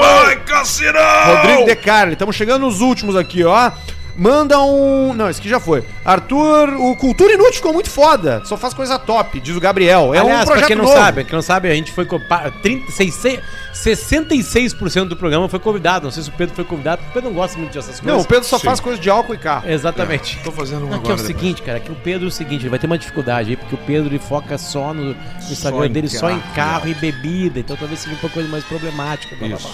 [0.00, 0.98] Vai, Cassino!
[1.26, 2.12] Rodrigo De Carli.
[2.12, 3.70] Estamos chegando nos últimos aqui, ó.
[4.18, 5.12] Manda um.
[5.12, 5.84] Não, esse aqui já foi.
[6.04, 8.42] Arthur, o Cultura Inútil ficou muito foda.
[8.44, 10.14] Só faz coisa top, diz o Gabriel.
[10.14, 10.96] É Aliás, um pra projeto quem não novo.
[10.96, 13.40] sabe, quem não sabe, a gente foi co- pa- 30, 66,
[13.74, 16.04] 66% do programa foi convidado.
[16.04, 18.06] Não sei se o Pedro foi convidado, porque o Pedro não gosta muito dessas coisas.
[18.06, 18.64] Não, o Pedro só Sim.
[18.64, 19.68] faz coisa de álcool e carro.
[19.70, 20.38] Exatamente.
[20.42, 22.32] Tô fazendo um Não, que é o agora seguinte, cara, que o Pedro é o
[22.32, 25.16] seguinte, ele vai ter uma dificuldade aí, porque o Pedro ele foca só no, no
[25.50, 28.64] Instagram em dele, só em carro, carro e bebida, então talvez seja uma coisa mais
[28.64, 29.36] problemática.
[29.36, 29.70] blá, blá, blá.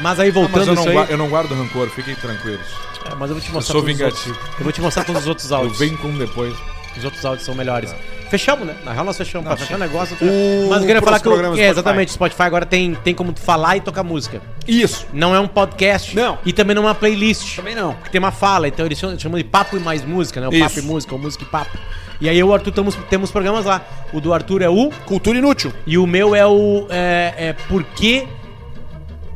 [0.00, 2.66] Mas aí Ah, mas voltando eu não, isso aí, eu não guardo rancor, fiquem tranquilos.
[3.10, 4.34] É, mas eu vou te Eu mostrar sou todos os vingativo.
[4.34, 4.58] outros.
[4.58, 5.78] Eu vou te mostrar todos os outros Eu áudios.
[5.78, 6.54] venho com um depois.
[6.96, 7.92] Os outros áudios são melhores.
[8.30, 8.74] Fechamos, né?
[8.84, 9.44] Na real nós fechamos.
[9.48, 10.16] Não, pra fechar o negócio.
[10.20, 11.28] O- Mas eu queria falar que.
[11.28, 11.62] o- do é, Spotify.
[11.66, 12.08] exatamente.
[12.08, 14.40] O Spotify agora tem, tem como tu falar e tocar música.
[14.66, 15.06] Isso.
[15.12, 16.14] Não é um podcast.
[16.16, 16.38] Não.
[16.44, 17.56] E também não é uma playlist.
[17.56, 17.94] Também não.
[17.94, 18.68] Que tem uma fala.
[18.68, 20.48] Então eles chamam, de papo e mais música, né?
[20.48, 20.60] O Isso.
[20.64, 21.76] papo e música, ou música e papo.
[22.20, 23.82] E aí eu e o Arthur temos, temos programas lá.
[24.12, 24.90] O do Arthur é o.
[25.04, 25.72] Cultura Inútil.
[25.86, 26.86] E o meu é o.
[26.90, 28.26] É, é Por que.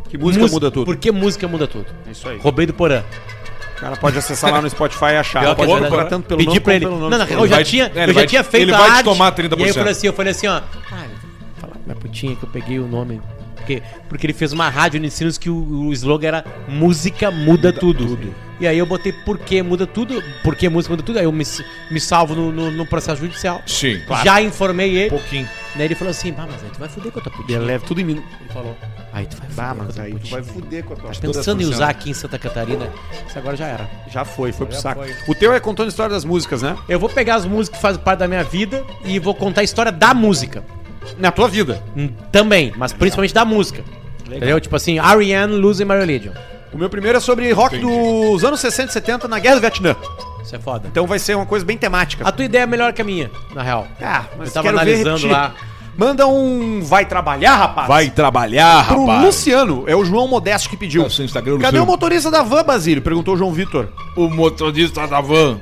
[0.09, 0.87] Que música mus- muda tudo.
[0.87, 1.87] Por que música muda tudo?
[2.07, 2.39] É isso aí.
[2.39, 3.03] Roubei do Porã.
[3.79, 5.41] O cara pode acessar lá no Spotify e achar.
[5.41, 6.85] Pior pode procurar tanto pelo Pedi nome pra ele.
[6.85, 7.17] pelo nome.
[7.17, 9.05] Não, real, eu já vai- tinha, ele eu já tinha feito ele a vai te
[9.05, 9.67] tomar E aí 30%.
[9.69, 10.57] eu falei assim, eu falei assim, ó.
[10.57, 11.05] Ah,
[11.61, 13.21] falar com minha putinha que eu peguei o nome.
[13.69, 15.57] Porque, porque ele fez uma rádio no Ensinos que o,
[15.89, 18.33] o slogan era Música muda, tudo.
[18.61, 21.19] E aí eu botei por que muda tudo, por que música muda tudo.
[21.19, 21.45] Aí eu me,
[21.91, 23.63] me salvo no, no- no processo judicial.
[23.67, 24.01] Sim.
[24.25, 25.11] Já informei ele.
[25.11, 25.49] pouquinho.
[25.77, 27.59] Daí ele falou assim, bah, mas aí tu vai fuder com a tua Ele putinha.
[27.61, 28.23] leva tudo em mim.
[28.41, 28.77] Ele falou,
[29.13, 31.21] aí tu vai fuder Bah, a mas aí tu vai fuder com a tua Tá
[31.21, 32.89] pensando em usar aqui em Santa Catarina,
[33.29, 33.89] isso agora já era.
[34.11, 35.05] Já foi, foi pro Já saco.
[35.05, 35.15] foi.
[35.29, 36.77] O teu é contando a história das músicas, né?
[36.89, 39.65] Eu vou pegar as músicas que fazem parte da minha vida e vou contar a
[39.65, 40.65] história da música.
[41.19, 41.83] Na tua vida.
[41.97, 43.83] Hum, Também, mas principalmente da música.
[44.27, 44.61] Entendeu?
[44.61, 45.55] Tipo assim, R.E.M.
[45.57, 46.33] Losing My Religion.
[46.73, 47.91] O meu primeiro é sobre rock Entendi.
[48.31, 49.97] dos anos 60 e 70 na Guerra do Vietnã.
[50.45, 50.87] Isso é foda.
[50.91, 52.29] Então vai ser uma coisa bem temática.
[52.29, 53.87] A tua ideia é melhor que a minha, na real.
[54.03, 55.55] Ah, mas Eu tava quero ver analisando lá.
[55.97, 57.89] Manda um vai trabalhar, rapaz.
[57.89, 59.25] Vai trabalhar, Pro rapaz.
[59.25, 61.03] Luciano, é o João Modesto que pediu.
[61.03, 61.85] É o seu Instagram, Cadê Luciano?
[61.85, 63.03] o motorista da van, Basílio?
[63.03, 63.89] Perguntou o João Vitor.
[64.15, 65.59] O motorista da van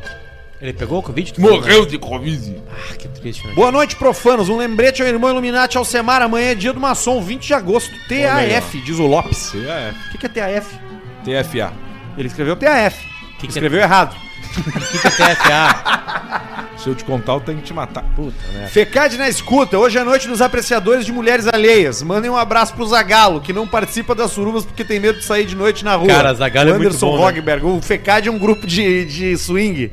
[0.61, 1.38] Ele pegou o Covid?
[1.38, 2.62] Morreu de Covid.
[2.71, 3.53] Ah, que triste, né?
[3.55, 4.49] Boa noite, profanos.
[4.49, 6.23] Um lembrete ao irmão Illuminati Alcemar.
[6.23, 7.90] Amanhã é dia do maçom, 20 de agosto.
[8.09, 9.51] TAF, diz o Lopes.
[9.51, 10.09] TF.
[10.09, 10.75] O que, que é TAF?
[11.25, 11.73] TFA.
[12.16, 12.97] Ele escreveu TAF.
[13.38, 14.16] Que que escreveu errado.
[14.57, 16.66] O que, que é TFA?
[16.79, 18.05] Se eu te contar, eu tenho que te matar.
[18.14, 18.69] Puta merda.
[18.69, 22.03] Fecade na escuta, hoje é noite dos apreciadores de mulheres alheias.
[22.03, 25.45] Mandem um abraço pro Zagalo, que não participa das surubas porque tem medo de sair
[25.45, 26.09] de noite na rua.
[26.09, 27.24] Cara, Zagalo é muito Anderson bom, né?
[27.24, 27.66] Rogberg.
[27.66, 29.91] O Fecade é um grupo de, de swing.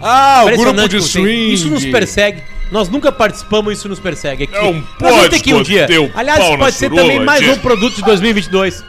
[0.00, 1.52] Ah, o grupo de swing.
[1.52, 2.42] Isso nos persegue.
[2.70, 4.44] Nós nunca participamos, isso nos persegue.
[4.44, 4.52] Aqui.
[4.54, 5.86] Não Nós vamos pode ter que um dia.
[6.00, 8.84] o Aliás, pau isso na pode ser surula, também mais um produto de 2022.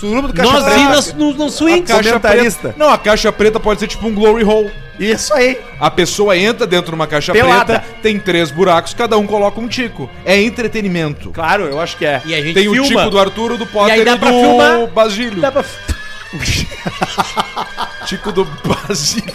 [0.00, 0.80] Suruba do Caixa Nós Preta.
[0.80, 1.82] ir nas- no, no swing.
[1.82, 2.74] Caixa preta.
[2.78, 4.70] Não, a caixa preta pode ser tipo um glory hole.
[4.98, 5.58] Isso aí.
[5.78, 7.80] A pessoa entra dentro de uma caixa Pelada.
[7.80, 10.08] preta, tem três buracos, cada um coloca um tico.
[10.24, 11.30] É entretenimento.
[11.30, 12.22] Claro, eu acho que é.
[12.24, 12.88] E a gente Tem o filma.
[12.88, 14.86] tico do Arthur, do Potter aí e, dá pra do filmar.
[14.88, 15.40] Basílio.
[15.42, 15.64] Dá pra-
[18.06, 19.34] Tico do Basílio.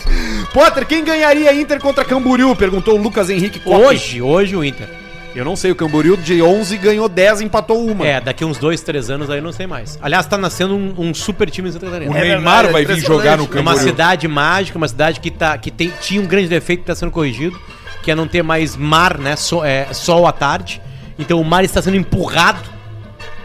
[0.54, 2.56] Potter, quem ganharia Inter contra Camboriú?
[2.56, 3.76] Perguntou o Lucas Henrique Coque.
[3.76, 4.88] Hoje, hoje o Inter.
[5.36, 8.08] Eu não sei, o Camboriú de 11 ganhou 10 empatou uma.
[8.08, 10.00] É, daqui uns dois, três anos aí eu não sei mais.
[10.02, 12.18] Aliás, tá nascendo um, um super time em Santa O Catarina.
[12.18, 13.44] É Neymar verdade, vai é vir jogar no.
[13.44, 13.80] É uma Camboriú.
[13.80, 17.12] cidade mágica, uma cidade que, tá, que tem, tinha um grande defeito que está sendo
[17.12, 17.60] corrigido,
[18.02, 19.36] que é não ter mais mar, né?
[19.36, 20.82] Sol, é, sol à tarde.
[21.20, 22.75] Então o mar está sendo empurrado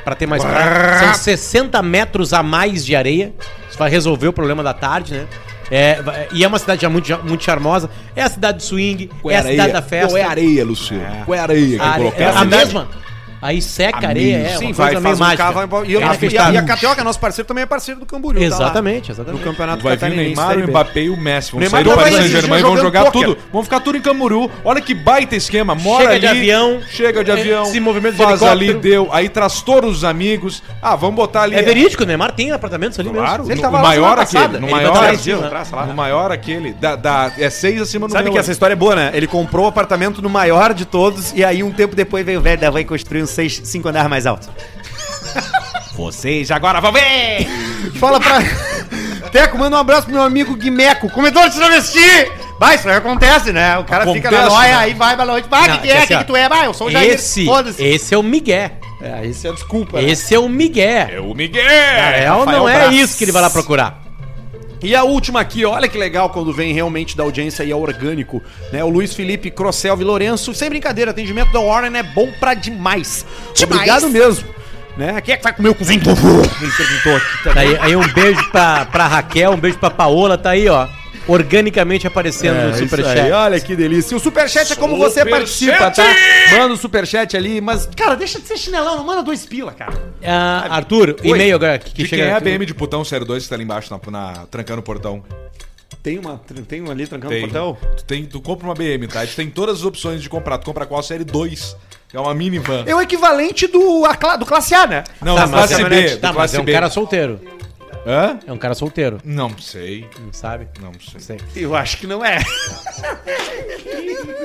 [0.04, 0.98] para ter mais praia.
[0.98, 3.32] São 60 metros a mais de areia.
[3.68, 5.26] Isso vai resolver o problema da tarde, né?
[5.72, 7.88] É, e é uma cidade já muito, muito charmosa.
[8.16, 10.08] É a cidade do swing, é a cidade da festa.
[10.08, 11.24] Qual é areia, Luciano?
[11.24, 12.38] Qual é areia que A are- é colocaram?
[12.38, 12.88] a mesma.
[13.42, 15.42] Aí seca a areia, é Sim, vai, coisa meio faz mágica.
[15.44, 16.60] carro, vai- e, eu- É e, a, e a
[16.98, 18.40] é nosso parceiro, também é parceiro do Camboriú.
[18.50, 18.64] tá lá.
[18.64, 19.42] Exatamente, no exatamente.
[19.44, 20.68] campeonato Vai vir o Neymar, o.
[20.68, 21.50] Mbappé e o Messi.
[21.52, 23.26] Vão Neymar sair do Paris Saint-Germain e vão jogar pôquer.
[23.28, 23.38] tudo.
[23.52, 24.50] Vão ficar tudo em Camboriú.
[24.64, 25.74] Olha que baita esquema.
[25.74, 27.64] Mora Chega ali, de avião, Chega de é, avião.
[27.64, 29.08] se movimenta de faz ali, deu.
[29.12, 30.62] Aí traz todos os amigos.
[30.82, 31.56] Ah, vamos botar ali.
[31.56, 33.52] É verídico, o Neymar tem apartamentos ali Claro, mesmo.
[33.52, 34.42] Ele no, tava o lá maior aquele.
[34.42, 34.60] passada.
[34.60, 35.86] No maior, né?
[35.88, 36.72] no maior aquele.
[36.74, 39.10] Da, da- é seis acima do Sabe que essa história é boa, né?
[39.14, 42.42] Ele comprou o apartamento no maior de todos e aí um tempo depois veio o
[42.42, 44.48] velho da vai construir um seis, cinco andares mais alto.
[45.94, 47.46] Vocês agora vão ver!
[47.98, 48.38] Fala pra.
[49.30, 52.30] Teco, manda um abraço pro meu amigo Guimeco, comedor de travesti!
[52.58, 53.78] Vai, isso aí acontece, né?
[53.78, 54.76] O cara fica na Acontece, noia, né?
[54.76, 55.48] aí vai pra noite.
[55.48, 55.94] Vai, que, que é?
[55.94, 56.48] O assim, que, que tu é?
[56.48, 57.14] Vai, eu sou o Jair.
[57.14, 57.46] Esse,
[57.78, 58.70] esse é o Miguel.
[59.00, 60.00] É, isso é desculpa.
[60.00, 60.10] né?
[60.10, 61.08] Esse é o Miguel.
[61.10, 61.64] É o Miguel!
[61.64, 62.94] Na real, Rafael não é Braz.
[62.96, 64.02] isso que ele vai lá procurar.
[64.82, 68.42] E a última aqui, olha que legal quando vem realmente da audiência e é orgânico,
[68.72, 68.82] né?
[68.82, 73.26] O Luiz Felipe Crosselvi Lourenço, sem brincadeira, atendimento da Warren é bom pra demais.
[73.54, 73.62] Demais.
[73.62, 74.48] Obrigado mesmo.
[74.96, 75.20] Né?
[75.20, 76.00] Quem é que vai comer o cozinho?
[76.00, 80.36] Ele perguntou aqui Tá aí, aí um beijo pra, pra Raquel, um beijo pra Paola,
[80.36, 80.88] tá aí, ó.
[81.30, 83.20] Organicamente aparecendo no É, isso Superchat.
[83.20, 84.14] aí, olha que delícia.
[84.14, 86.04] E o superchat é como você participa, tá?
[86.52, 89.92] Manda o superchat ali, mas, cara, deixa de ser chinelão, não manda dois pila, cara.
[90.24, 91.28] Ah, Arthur, Oi.
[91.28, 92.30] e-mail agora que, que De quem chega.
[92.30, 95.22] é a BM de Putão 02 que tá ali embaixo, na, na- trancando o portão?
[96.02, 97.44] Tem uma, tem um ali trancando Tem.
[97.44, 97.76] o portão?
[97.96, 99.24] Tu, tem, tu compra uma BM, tá?
[99.26, 100.56] Tu tem todas as opções de comprar.
[100.58, 101.02] Tu compra qual?
[101.02, 101.76] Série 2.
[102.14, 102.84] É uma minivan.
[102.86, 104.02] É o equivalente do,
[104.38, 105.04] do classe A, né?
[105.20, 106.16] Não, Tá, do mas, classe é, B.
[106.16, 106.72] tá, do mas classe é um B.
[106.72, 107.40] cara solteiro.
[108.06, 108.38] Hã?
[108.46, 110.06] É um cara solteiro, Não sei.
[110.24, 110.68] não sabe?
[110.80, 111.20] Não sei.
[111.20, 111.38] Sei.
[111.64, 112.38] Eu acho que não é.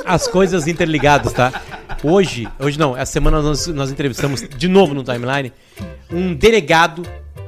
[0.05, 1.61] As coisas interligadas, tá?
[2.03, 5.51] Hoje, hoje não, essa semana nós, nós entrevistamos de novo no timeline
[6.11, 7.03] um delegado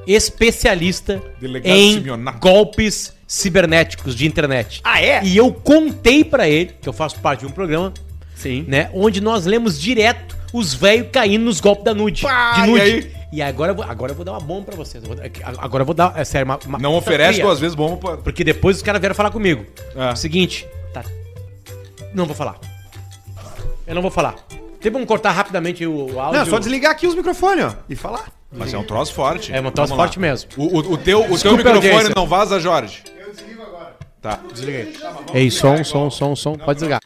[0.07, 2.39] especialista Delegado em Simeonato.
[2.39, 4.79] golpes cibernéticos de internet.
[4.83, 5.21] Ah, é?
[5.23, 7.93] E eu contei pra ele, que eu faço parte de um programa,
[8.33, 8.63] Sim.
[8.67, 12.21] né, onde nós lemos direto os velhos caindo nos golpes da nude.
[12.23, 12.81] Pá, de e nude.
[12.81, 13.17] aí?
[13.31, 15.03] E agora eu vou, agora eu vou dar uma bomba pra vocês.
[15.03, 15.17] Eu vou-
[15.57, 17.43] agora eu vou dar, é sério, uma, uma Não oferece fria.
[17.45, 18.15] duas vezes bom pra...
[18.17, 19.65] Porque depois os caras vieram falar comigo.
[19.95, 21.03] O seguinte, tá.
[22.13, 22.57] Não vou falar.
[23.85, 24.35] Eu não vou falar.
[24.79, 26.37] Tem como cortar rapidamente o, o áudio?
[26.39, 28.31] Não, é só desligar aqui os microfones, ó, e falar.
[28.51, 29.51] Mas é um troço forte.
[29.51, 30.03] É um troço Vamos lá.
[30.05, 30.49] forte mesmo.
[30.55, 33.03] O, o- o teu, o teu microfone não vaza, Jorge?
[33.19, 33.95] Eu desligo agora.
[34.21, 34.39] Tá.
[34.53, 34.93] Desliguei.
[35.33, 36.55] Ei, som, som, som, som.
[36.55, 37.01] Pode desligar.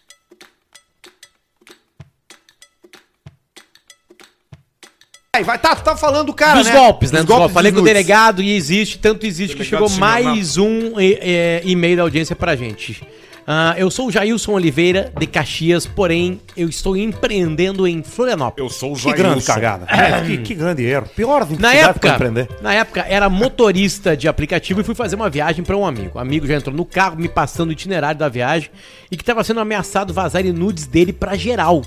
[5.45, 6.73] Vai, tá, tu tá falando do cara, dos né?
[6.75, 7.19] golpes, né?
[7.19, 7.53] Dos Dos golpes.
[7.53, 11.71] Falei dos com o delegado e existe, tanto existe que chegou mais um e- e-
[11.71, 13.01] e-mail da audiência pra gente.
[13.47, 18.71] Ah, eu sou o Jailson Oliveira, de Caxias, porém eu estou empreendendo em Florianópolis.
[18.73, 19.85] Eu sou o Que grande cagada.
[19.89, 21.07] É, que, que grande erro.
[21.15, 22.49] Pior do que Na época, empreender.
[22.61, 26.11] na época, era motorista de aplicativo e fui fazer uma viagem para um amigo.
[26.15, 28.69] O amigo já entrou no carro, me passando o itinerário da viagem
[29.09, 31.81] e que estava sendo ameaçado vazar nudes dele pra geral.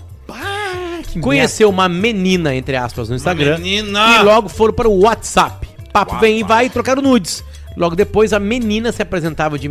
[1.15, 3.59] Que Conheceu uma menina, entre aspas, no Instagram.
[3.59, 4.19] menina!
[4.19, 5.65] E logo foram para o WhatsApp.
[5.93, 7.45] Papo vem e vai e trocaram nudes.
[7.77, 9.71] Logo depois, a menina se apresentava de,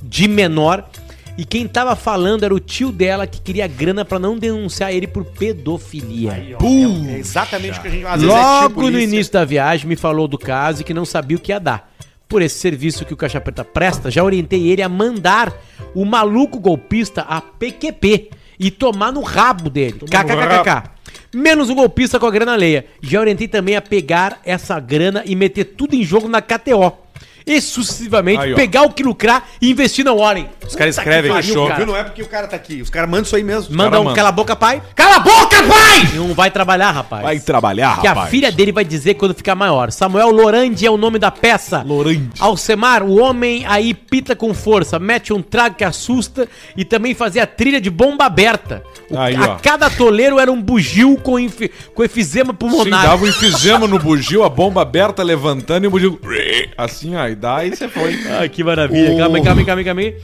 [0.00, 0.88] de menor.
[1.36, 5.08] E quem tava falando era o tio dela que queria grana pra não denunciar ele
[5.08, 6.30] por pedofilia.
[6.30, 7.10] merda.
[7.10, 9.88] É exatamente o que a gente às vezes é Logo tio no início da viagem
[9.88, 11.92] me falou do caso e que não sabia o que ia dar.
[12.28, 15.52] Por esse serviço que o Caixa Preta presta, já orientei ele a mandar
[15.92, 20.00] o maluco golpista a PQP e tomar no rabo dele.
[20.00, 20.90] KKKK.
[21.32, 22.86] Menos o golpista com a grana alheia.
[23.02, 27.03] Já orientei também a pegar essa grana e meter tudo em jogo na KTO.
[27.46, 28.56] E sucessivamente Aí, ó.
[28.56, 30.48] pegar o que lucrar e investir na Warren.
[30.66, 31.66] Os caras escrevem, fechou.
[31.68, 31.76] cara.
[31.78, 31.86] Viu?
[31.86, 32.80] Não é porque o cara tá aqui.
[32.80, 33.76] Os caras mandam isso aí mesmo.
[33.76, 34.16] Manda um manda.
[34.16, 34.82] cala a boca, pai.
[34.94, 36.00] Cala a boca, pai!
[36.14, 37.22] E não vai trabalhar, rapaz.
[37.22, 39.90] Vai trabalhar, Que a filha dele vai dizer quando ficar maior.
[39.92, 41.82] Samuel Lorandi é o nome da peça.
[41.86, 42.30] Lorandi.
[42.40, 47.46] Alcemar, o homem aí pita com força, mete um trago que assusta e também fazia
[47.46, 48.82] trilha de bomba aberta.
[49.10, 49.56] O- Aí, a ó.
[49.62, 53.02] cada toleiro era um bugio com, enfi- com efizema Sim, pulmonar.
[53.02, 56.18] dava um enfisema no bugio, a bomba aberta levantando e o bugio.
[56.76, 58.16] Assim, ó, e você foi.
[58.52, 59.12] Que maravilha.
[59.12, 60.14] O- Calma aí, calma aí, calma aí, calma aí.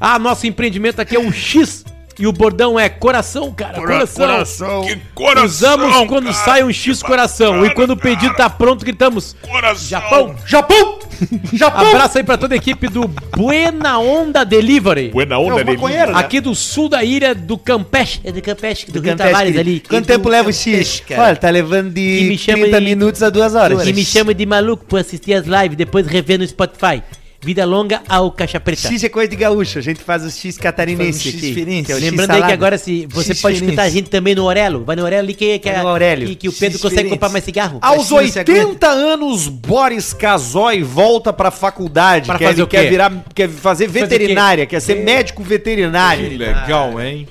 [0.00, 1.84] Ah, nosso empreendimento aqui é o X.
[2.18, 3.74] E o bordão é coração, cara.
[3.74, 4.82] Coração.
[4.82, 5.44] Que coração!
[5.44, 6.44] Usamos quando cara.
[6.44, 7.64] sai um X coração.
[7.66, 9.36] e quando o pedido tá pronto, gritamos.
[9.42, 9.86] Coração!
[9.88, 10.36] Japão!
[10.46, 10.98] Japão!
[11.52, 11.88] Japão!
[11.88, 15.10] Abraço aí pra toda a equipe do Buena Onda Delivery.
[15.10, 16.18] Buena É onda o maconheiro, né?
[16.18, 18.20] Aqui do sul da ilha do Campeche.
[18.24, 19.80] É do Campeche, do, Rio Campeche, Tavares ali.
[19.80, 21.02] Quanto tempo do leva o X?
[21.06, 21.22] cara.
[21.22, 23.82] Olha, tá levando de me chama 30 de- minutos a 2 horas.
[23.82, 27.02] Que me chama de maluco por assistir as lives, depois rever no Spotify.
[27.46, 28.88] Vida longa ao Caixa Preta.
[28.88, 31.86] X é coisa de gaúcho, a gente faz o X catarinense um X diferente.
[31.86, 33.70] que é o X Lembrando aí que agora se você X pode diferente.
[33.74, 34.84] escutar a gente também no Aurelo.
[34.84, 36.26] Vai no Aurelo ali que, que, Aurélio.
[36.26, 37.10] que, que o Pedro X consegue diferente.
[37.12, 37.78] comprar mais cigarro.
[37.80, 42.26] Aos Assim não se 80 anos, Boris Casoy volta pra faculdade.
[42.26, 42.76] Pra quer, fazer ele o quê?
[42.78, 46.36] quer virar, quer fazer veterinária, quer ser médico Que veterinário.
[46.36, 47.28] legal, hein?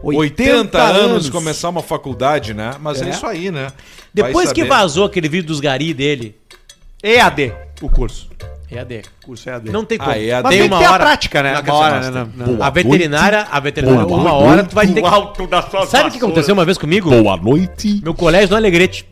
[0.00, 1.30] 80 80 anos anos.
[1.30, 2.70] começar uma faculdade, né?
[2.80, 3.10] Mas é, É.
[3.10, 3.72] isso aí, né?
[4.14, 6.36] Depois que vazou aquele vídeo dos gari dele,
[7.02, 7.52] EAD,
[7.82, 8.28] o curso.
[8.70, 9.02] EAD.
[9.24, 9.70] Curso EAD.
[9.70, 10.10] Não tem como.
[10.10, 10.42] Ah, EAD.
[10.42, 11.04] Mas tem tem que uma a hora.
[11.04, 11.58] prática, né?
[11.60, 12.10] Uma hora, né?
[12.36, 12.64] não, Não, não.
[12.64, 14.44] A veterinária, a veterinária, Boa uma noite.
[14.48, 15.06] hora tu vai ter que...
[15.06, 17.08] alto da sua Sabe o que aconteceu uma vez comigo?
[17.10, 18.00] Boa noite.
[18.02, 19.06] Meu colégio no Alegrete.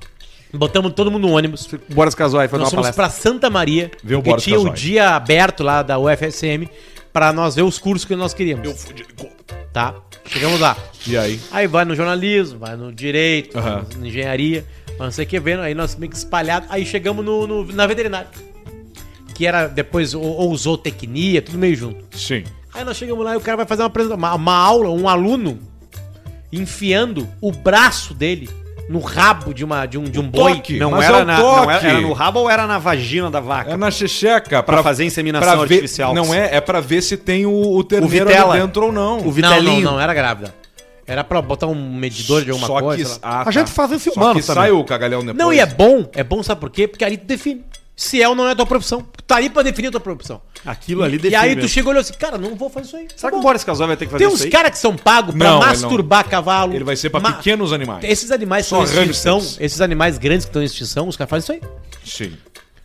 [0.53, 1.69] Botamos todo mundo no ônibus.
[1.93, 3.05] Boris Casoy foi Nós fomos palestra.
[3.05, 6.69] pra Santa Maria, Vê o porque Boris tinha o dia aberto lá da UFSM
[7.13, 8.83] pra nós ver os cursos que nós queríamos.
[8.85, 9.55] fudi de conta.
[9.73, 9.95] Tá?
[10.27, 10.77] Chegamos lá.
[11.07, 11.41] E aí?
[11.51, 13.85] Aí vai no jornalismo, vai no direito, Aham.
[13.99, 14.65] na engenharia,
[14.99, 15.61] não sei o que vendo.
[15.61, 16.69] Aí nós meio que espalhados.
[16.71, 18.29] Aí chegamos no, no- na veterinária.
[19.35, 22.05] Que era depois, ou, zootecnia, tudo meio junto.
[22.17, 22.45] Sim.
[22.73, 25.09] Aí nós chegamos lá e o cara vai fazer uma, apresentação, uma, uma aula, um
[25.09, 25.59] aluno
[26.53, 28.49] enfiando o braço dele
[28.89, 30.57] no rabo de, uma, de um, de um boi.
[30.57, 30.79] toque.
[30.79, 33.41] Não, era é o na, não era, era no rabo ou era na vagina da
[33.41, 33.73] vaca?
[33.73, 34.63] É na checheca.
[34.63, 36.15] Pra fazer inseminação ver- artificial.
[36.15, 38.53] Não é, é pra ver se tem o, o terneiro vitela.
[38.53, 39.19] ali dentro ou não.
[39.21, 39.81] O Não, vitelinho.
[39.83, 40.55] não, não, era grávida.
[41.07, 43.15] Era pra botar um medidor de alguma Só coisa.
[43.15, 44.63] que, ah, A gente faz isso Só humano que também.
[44.63, 45.37] sai o cagalhão depois.
[45.37, 46.87] Não, e é bom, é bom, sabe por quê?
[46.89, 47.65] Porque ali tu define.
[47.97, 49.07] Se é ou não é a tua profissão.
[49.27, 50.43] Tá ali pra definir a tua profissão.
[50.67, 51.69] Aquilo ali E define aí tu mesmo.
[51.71, 53.07] chegou e olhou assim, cara, não vou fazer isso aí.
[53.17, 53.43] Será Tá que o.
[53.43, 54.51] Boris Casoy vai ter que fazer Tem isso uns aí?
[54.51, 55.69] caras que são pagos pra Não, ele não.
[55.73, 56.75] masturbar cavalo.
[56.75, 58.05] Ele vai ser pra Ma- pequenos animais.
[58.05, 59.61] Esses animais que Só estão em extinção, hamsters.
[59.65, 61.71] esses animais grandes que estão em extinção, os caras fazem isso aí.
[62.05, 62.37] Sim.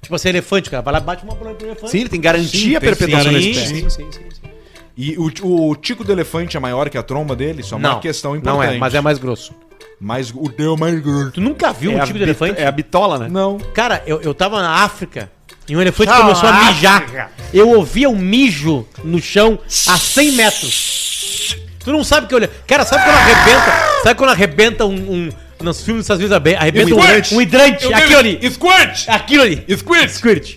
[0.02, 1.92] Tipo assim, elefante, o cara vai lá, bate uma bola pro elefante.
[1.92, 3.68] Sim, ele tem garantia a perpetuação da sim, espécie.
[3.82, 4.50] sim, sim, sim, sim.
[4.96, 5.32] E o,
[5.70, 7.62] o tico do elefante é maior que a tromba dele?
[7.62, 8.76] Isso é uma Não, questão não importante.
[8.76, 9.54] é, mas é mais grosso.
[10.00, 11.32] Mais, o teu é mais grosso.
[11.32, 12.62] Tu nunca viu É um tipo de elefante?
[12.62, 13.28] É a bitola, né?
[13.30, 13.58] Não.
[13.74, 15.30] Cara, eu, eu tava na África
[15.70, 16.98] e um elefante Ah, começou a mijar.
[17.04, 17.30] África.
[17.54, 19.58] Eu ouvia um mijo no chão
[19.88, 21.56] a 100 metros.
[21.84, 22.50] Tu não sabe o que eu olhei.
[22.68, 23.72] Cara, sabe quando arrebenta?
[24.04, 24.94] Sabe quando arrebenta um.
[24.96, 25.30] um
[25.62, 27.32] nos filmes Unidos arbe- arrebenta um, Squirt!
[27.34, 27.84] um hidrante?
[27.86, 28.40] Eu Aquilo ali.
[28.52, 29.08] Squirt!
[29.10, 29.66] Aquilo ali.
[29.78, 30.10] Squirt!
[30.10, 30.56] Squirt.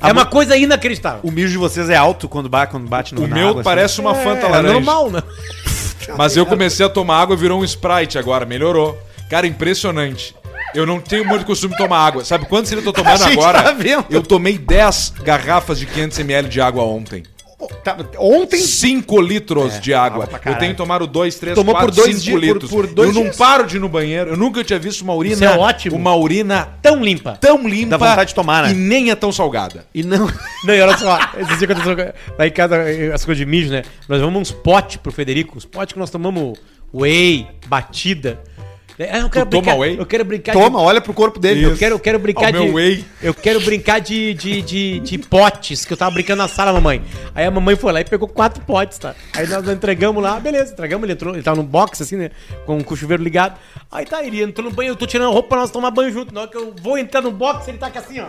[0.00, 1.20] É uma coisa inacreditável.
[1.22, 3.60] O mijo de vocês é alto quando bate, quando bate no O na meu água,
[3.60, 3.64] assim.
[3.64, 4.72] parece uma Fanta É laranja.
[4.74, 5.22] normal, né?
[6.16, 8.98] Mas eu comecei a tomar água e virou um Sprite agora, melhorou.
[9.30, 10.34] Cara, impressionante.
[10.74, 12.24] Eu não tenho muito costume de tomar água.
[12.24, 13.62] Sabe quantos eu tô tomando A gente agora?
[13.62, 14.06] tá vendo.
[14.10, 17.22] Eu tomei 10 garrafas de 500ml de água ontem.
[17.84, 20.28] Tá, ontem 5 litros de água.
[20.46, 22.70] Eu tenho tomado 2, 3, Tomou 4, por dois 5 dias- por- litros.
[22.70, 23.36] por dois eu não dias.
[23.36, 24.30] paro de ir no banheiro.
[24.30, 25.34] Eu nunca tinha visto uma urina.
[25.34, 25.94] Isso é ótimo.
[25.96, 27.38] Uma urina Tão limpa.
[27.40, 27.90] tão limpa.
[27.90, 28.72] Dá vontade de tomar, né?
[28.72, 29.86] E nem é tão salgada.
[29.94, 30.26] e não
[30.64, 32.76] Não, e olha só, esse dia aconteceu lá em casa,
[33.14, 33.82] as coisas de mijo, né?
[34.08, 36.58] Nós vamos uns potes pro Federico, uns potes que nós tomamos
[36.92, 38.40] whey, batida.
[38.98, 39.98] Ah, eu quero toma brincar, whey?
[39.98, 41.64] Eu quero brincar toma, olha pro corpo dele.
[41.64, 42.70] Eu quero, eu quero brincar Ó, de.
[42.70, 43.04] whey.
[43.22, 47.02] Eu quero brincar de, de, de, de potes, que eu tava brincando na sala, mamãe.
[47.34, 49.14] Aí a mamãe foi lá e pegou quatro potes, tá?
[49.34, 52.30] Aí nós entregamos lá, beleza, entregamos, ele entrou, ele tava no box, assim, né?
[52.66, 53.58] Com, com o chuveiro ligado.
[53.90, 56.12] Aí tá, ele entrou no banho, eu tô tirando a roupa pra nós tomar banho
[56.12, 56.34] junto.
[56.34, 58.28] Na hora que eu vou entrar no box, ele tá aqui assim, ó.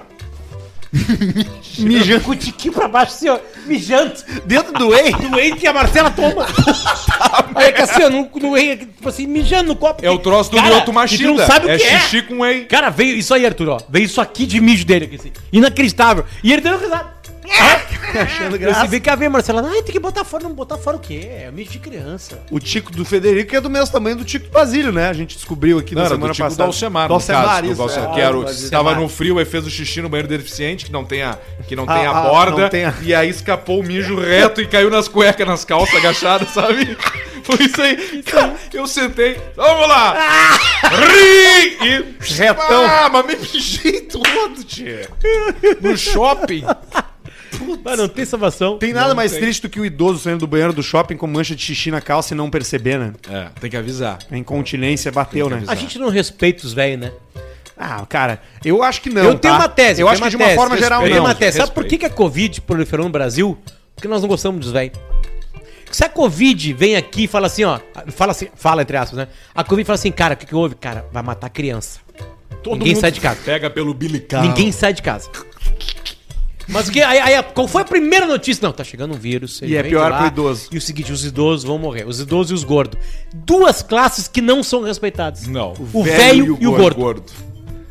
[1.80, 3.39] mijando com o tiquinho pra baixo, assim, ó.
[3.66, 4.14] Mijando.
[4.46, 5.12] Dentro do whey.
[5.12, 6.46] No whey que a Marcela toma.
[7.56, 10.06] Aí é assim, no, no whey, tipo assim, mijando no copo.
[10.06, 11.30] É o troço do Cara, tu Machida.
[11.30, 12.00] não sabe o é que é.
[12.00, 12.66] xixi com whey.
[12.66, 13.80] Cara, veio isso aí, Arthur, ó.
[13.89, 15.32] Veio isso aqui de mijo dele aqui, assim.
[15.52, 16.26] Inacreditável.
[16.44, 17.22] E ele deu risada.
[18.14, 18.80] Achando Eu graça.
[18.82, 19.64] disse, vem cá ver, Marcela.
[19.68, 20.44] Ai, tem que botar fora.
[20.44, 21.28] Não botar fora o quê?
[21.30, 22.39] É mijo de criança.
[22.52, 25.10] O tico do Federico é do mesmo tamanho do tico do Basílio, né?
[25.10, 26.64] A gente descobriu aqui Não, na semana do do passada.
[26.64, 27.82] Alcemar, do no caso, Alcemar, do isso.
[27.82, 28.14] Alcemar, é.
[28.14, 28.70] que era o, Alcemar.
[28.70, 31.38] tava no frio e fez o xixi no banheiro deficiente, que não tem a,
[31.68, 34.20] que não tem Ah, a ah, borda, não tem a- e aí escapou o mijo
[34.20, 36.96] reto e caiu nas cuecas, nas calças agachadas, sabe?
[37.44, 38.24] Foi isso aí.
[38.24, 40.16] Cara, eu sentei, vamos lá!
[40.84, 41.78] Ri!
[41.82, 42.16] E...
[42.36, 42.86] Retão.
[42.86, 45.10] Ah, mas me mijei todo, tia.
[45.82, 46.64] No shopping.
[47.84, 48.78] Mas não tem salvação.
[48.78, 49.41] Tem nada Não mais tem.
[49.41, 52.01] triste do que o idoso saindo do banheiro do shopping com mancha de xixi na
[52.01, 53.14] calça e não perceber, né?
[53.30, 54.20] É, tem que avisar.
[54.32, 55.64] A incontinência bateu, né?
[55.68, 57.11] A gente não respeita os velhos, né?
[57.78, 59.24] Ah, cara, eu acho que não.
[59.24, 59.59] eu tenho tá?
[59.61, 60.01] uma tese.
[60.01, 60.55] Eu tenho acho que de uma tese.
[60.55, 61.26] forma geral Eu tenho não.
[61.26, 61.57] uma tese.
[61.57, 61.74] Sabe Respeito.
[61.74, 63.57] por que, que a Covid proliferou no Brasil?
[63.95, 64.97] Porque nós não gostamos dos velhos.
[65.91, 67.80] Se a Covid vem aqui e fala assim, ó.
[68.07, 69.28] Fala assim, fala entre aspas, né?
[69.53, 70.76] A Covid fala assim, cara, o que, que houve?
[70.76, 71.99] Cara, vai matar criança.
[72.66, 73.39] Ninguém mundo sai de casa.
[73.43, 74.41] Pega pelo bilical.
[74.41, 75.30] Ninguém sai de casa.
[76.68, 77.01] Mas o que?
[77.01, 78.66] Aí, aí, qual foi a primeira notícia?
[78.66, 79.61] Não, tá chegando um vírus.
[79.61, 80.70] E é pior lá, pro idoso.
[80.72, 82.07] E o seguinte, os idosos vão morrer.
[82.07, 82.99] Os idosos e os gordos.
[83.34, 85.45] Duas classes que não são respeitadas.
[85.47, 85.74] Não.
[85.93, 87.24] O velho e o gordo.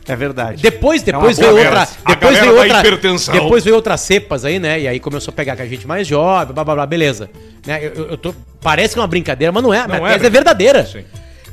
[0.08, 0.60] É verdade.
[0.62, 1.88] Depois, depois É veio outra.
[2.08, 2.78] Depois veio outra.
[2.80, 3.34] hipertensão.
[3.34, 4.80] Depois veio outras cepas aí, né?
[4.80, 7.30] E aí começou a pegar com a gente mais jovem, blá blá blá, beleza.
[7.64, 7.78] Né?
[7.86, 8.34] Eu, eu- eu tô.
[8.60, 9.78] Parece que é uma brincadeira, mas não é.
[9.78, 10.84] A minha Não é tese é verdadeira.
[10.84, 11.04] Sim.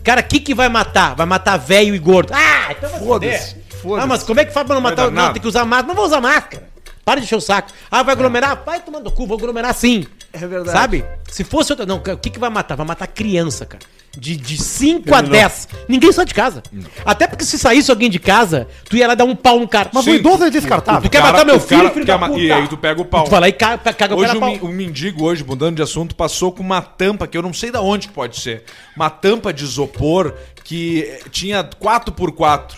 [0.03, 1.13] Cara, o que, que vai matar?
[1.15, 2.31] Vai matar velho e gordo.
[2.33, 4.03] Ah, então vai Foda-se, foda-se.
[4.03, 5.11] Ah, mas como é que faz pra não matar?
[5.11, 5.87] Não, tem que usar máscara.
[5.87, 6.68] Não vou usar máscara.
[7.09, 7.71] Para de encher o saco.
[7.89, 8.61] Ah, vai aglomerar?
[8.63, 10.05] Vai tomar no cu, vou aglomerar sim.
[10.31, 10.77] É verdade.
[10.77, 11.03] Sabe?
[11.27, 11.87] Se fosse outra.
[11.87, 12.75] Não, o que, que vai matar?
[12.75, 13.83] Vai matar criança, cara.
[14.15, 15.31] De, de 5 a Terminou.
[15.41, 15.67] 10.
[15.87, 16.61] Ninguém sai de casa.
[17.03, 19.89] Até porque se saísse alguém de casa, tu ia lá dar um pau no cara.
[19.91, 20.11] Mas Sim.
[20.11, 21.01] o idoso é descartável.
[21.01, 22.39] Tu quer matar meu o filho, filho da puta?
[22.39, 23.23] e aí tu pega o pau.
[23.23, 24.49] Tu vai lá e caga, caga o Hoje cara um, pau.
[24.51, 27.71] mi- um mendigo hoje, mudando de assunto, passou com uma tampa que eu não sei
[27.71, 28.65] da onde que pode ser.
[28.95, 32.73] Uma tampa de isopor que tinha 4x4.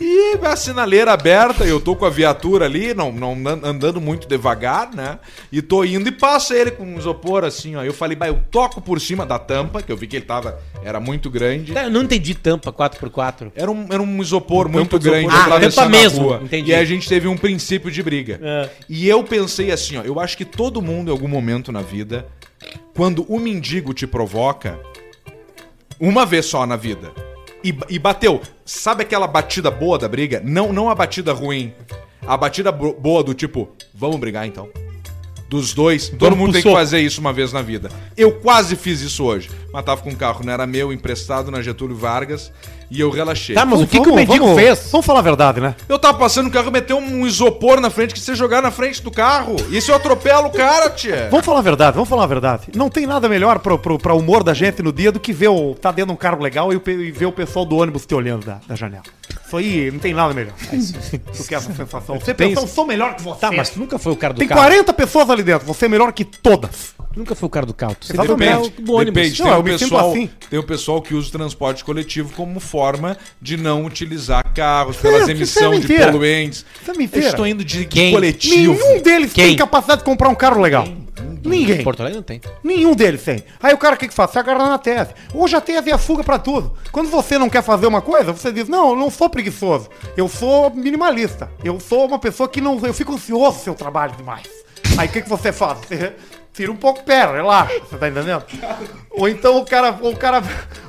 [0.00, 4.28] E a sinaleira aberta, eu tô com a viatura ali, não, não an- andando muito
[4.28, 5.18] devagar, né?
[5.50, 7.82] E tô indo e passa ele com um isopor assim, ó.
[7.82, 10.58] Eu falei, bah, eu toco por cima da tampa, que eu vi que ele tava,
[10.84, 11.72] era muito grande.
[11.72, 13.52] Cara, eu não entendi tampa 4x4.
[13.54, 15.52] Era um, era um isopor muito tampa de grande isopor.
[15.52, 16.40] Ah, tampa a mesmo, rua.
[16.44, 16.70] entendi.
[16.70, 18.38] E a gente teve um princípio de briga.
[18.42, 18.68] É.
[18.88, 22.26] E eu pensei assim, ó, eu acho que todo mundo em algum momento na vida,
[22.94, 24.78] quando o mendigo te provoca,
[26.00, 27.10] uma vez só na vida,
[27.62, 30.40] e, e bateu, sabe aquela batida boa da briga?
[30.44, 31.72] Não, não a batida ruim.
[32.26, 34.68] A batida bo- boa do tipo, vamos brigar então.
[35.48, 37.90] Dos dois, todo Vamos mundo tem que fazer isso uma vez na vida.
[38.16, 39.48] Eu quase fiz isso hoje.
[39.72, 42.52] Mas tava com um carro, não era meu, emprestado na Getúlio Vargas,
[42.90, 43.54] e eu relaxei.
[43.54, 44.88] Tá, mas o que, que o mendigo vamos- fez?
[44.90, 45.74] Vamos falar a verdade, né?
[45.88, 49.02] Eu tava passando o carro, meteu um isopor na frente que você jogar na frente
[49.02, 49.56] do carro.
[49.80, 51.28] Se eu atropelo o cara, tia?
[51.30, 52.68] Vamos falar a verdade, vamos falar a verdade.
[52.74, 55.48] Não tem nada melhor pro, pro, pra humor da gente no dia do que ver
[55.48, 55.74] o.
[55.74, 58.44] tá dentro de um carro legal e, e ver o pessoal do ônibus te olhando
[58.44, 59.04] da, da janela.
[59.48, 60.52] Isso aí não tem nada melhor.
[60.52, 62.20] do que essa sensação.
[62.20, 63.40] Você Tem pensa, eu sou melhor que você.
[63.40, 64.60] Tá, mas tu nunca foi o cara do Tem carro.
[64.60, 66.94] 40 pessoas ali dentro, você é melhor que todas.
[67.14, 67.96] Tu nunca foi o cara do carro.
[67.98, 68.50] Sempre Exatamente.
[68.70, 69.14] cara do ônibus.
[69.14, 70.30] Depende, Não, tem, o pessoal, assim.
[70.50, 75.22] tem o pessoal que usa o transporte coletivo como forma de não utilizar carros pelas
[75.22, 76.66] Isso, emissões isso é de poluentes.
[76.82, 77.24] Isso é mentira.
[77.24, 78.12] Eu estou indo de Quem?
[78.12, 78.74] coletivo.
[78.78, 79.46] Nenhum deles Quem?
[79.46, 80.86] tem capacidade de comprar um carro legal.
[81.44, 81.82] Ninguém.
[81.82, 82.40] Porto Alegre não tem.
[82.62, 83.44] Nenhum deles tem.
[83.62, 84.30] Aí o cara o que, que faz?
[84.30, 85.10] Se agarra na tese.
[85.34, 86.72] Hoje a tese é a fuga pra tudo.
[86.92, 89.88] Quando você não quer fazer uma coisa, você diz: Não, eu não sou preguiçoso.
[90.16, 91.50] Eu sou minimalista.
[91.62, 92.78] Eu sou uma pessoa que não.
[92.84, 94.48] Eu fico ansioso se eu trabalho demais.
[94.96, 95.78] Aí o que, que você faz?
[95.88, 96.14] Você
[96.52, 97.72] tira um pouco o pé, relaxa.
[97.88, 98.42] Você tá entendendo?
[99.10, 99.98] Ou então o cara.
[100.00, 100.42] O cara.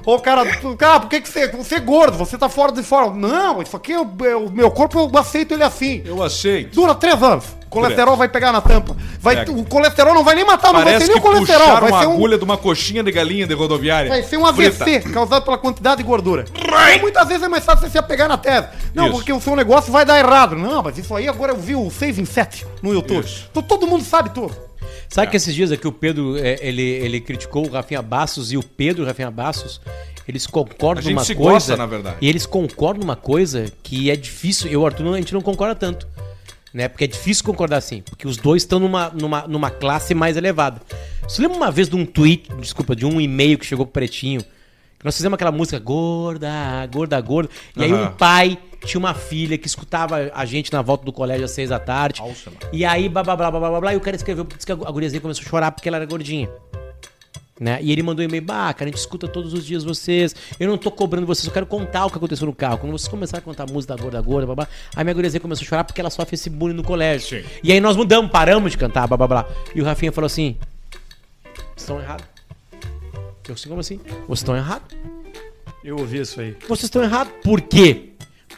[0.05, 0.45] Ou o cara.
[0.77, 1.47] Cara, por que, que você.
[1.49, 3.15] Você é gordo, você tá fora de forma.
[3.15, 6.01] Não, isso aqui é o, é o meu corpo, eu aceito ele assim.
[6.05, 6.73] Eu aceito.
[6.73, 7.45] Dura três anos.
[7.65, 8.97] O colesterol vai pegar na tampa.
[9.19, 9.51] Vai, Pega.
[9.51, 11.79] o colesterol não vai nem matar, não vai ter nem o colesterol.
[11.79, 14.09] Vai uma ser, um, agulha de uma coxinha de galinha de rodoviária.
[14.09, 15.09] vai ser um AVC Frita.
[15.11, 16.45] causado pela quantidade de gordura.
[16.51, 18.69] Então, muitas vezes é mais fácil você se apegar na tese.
[18.91, 19.13] Não, Isso.
[19.17, 20.55] porque o seu negócio vai dar errado.
[20.55, 23.23] Não, mas isso aí agora eu vi o 6 em 7 no YouTube.
[23.23, 23.47] Isso.
[23.51, 24.68] Então todo mundo sabe tudo.
[25.07, 28.57] Sabe que esses dias aqui o Pedro, é, ele, ele criticou o Rafinha Bassos e
[28.57, 29.81] o Pedro o Rafinha Bassos,
[30.27, 31.33] eles concordam numa coisa.
[31.33, 32.17] gosta, na verdade.
[32.21, 34.67] E eles concordam numa coisa que é difícil.
[34.67, 36.07] Eu e o Arthur, a gente não concorda tanto.
[36.71, 36.87] Né?
[36.87, 38.03] Porque é difícil concordar assim.
[38.03, 40.81] Porque os dois estão numa, numa, numa classe mais elevada.
[41.27, 44.41] Você lembra uma vez de um tweet, desculpa, de um e-mail que chegou pro Pretinho?
[44.41, 46.49] Que nós fizemos aquela música gorda,
[46.91, 47.49] gorda, gorda.
[47.75, 48.03] E aí Aham.
[48.03, 51.69] um pai tinha uma filha que escutava a gente na volta do colégio às seis
[51.69, 52.21] da tarde.
[52.21, 52.51] Nossa.
[52.71, 54.75] E aí, blá, blá, blá, blá, blá, blá, e o cara escreveu, disse que a
[54.75, 56.49] guriazinha começou a chorar porque ela era gordinha.
[57.59, 57.77] Né?
[57.81, 60.67] E ele mandou um e-mail, bah, cara, a gente escuta todos os dias vocês, eu
[60.69, 62.77] não tô cobrando vocês, eu quero contar o que aconteceu no carro.
[62.77, 65.41] Quando vocês começaram a contar a música da gorda, gorda, blá, blá, aí minha guriazinha
[65.41, 67.41] começou a chorar porque ela sofre esse bullying no colégio.
[67.41, 67.49] Sim.
[67.61, 69.45] E aí nós mudamos, paramos de cantar, blá, blá, blá.
[69.75, 70.55] E o Rafinha falou assim,
[71.53, 72.25] vocês estão errados.
[73.45, 73.99] Eu assim, como assim?
[74.27, 74.95] Vocês estão errados.
[75.83, 76.55] Eu ouvi isso aí.
[76.67, 77.33] Vocês estão errados.
[77.43, 78.08] Por quê?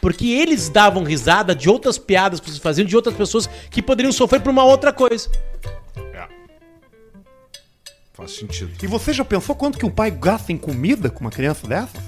[0.02, 4.10] Porque eles davam risada de outras piadas que vocês faziam de outras pessoas que poderiam
[4.10, 5.30] sofrer por uma outra coisa.
[6.12, 6.26] É.
[8.12, 8.72] Faz sentido.
[8.82, 12.02] E você já pensou quanto que um pai gasta em comida com uma criança dessa?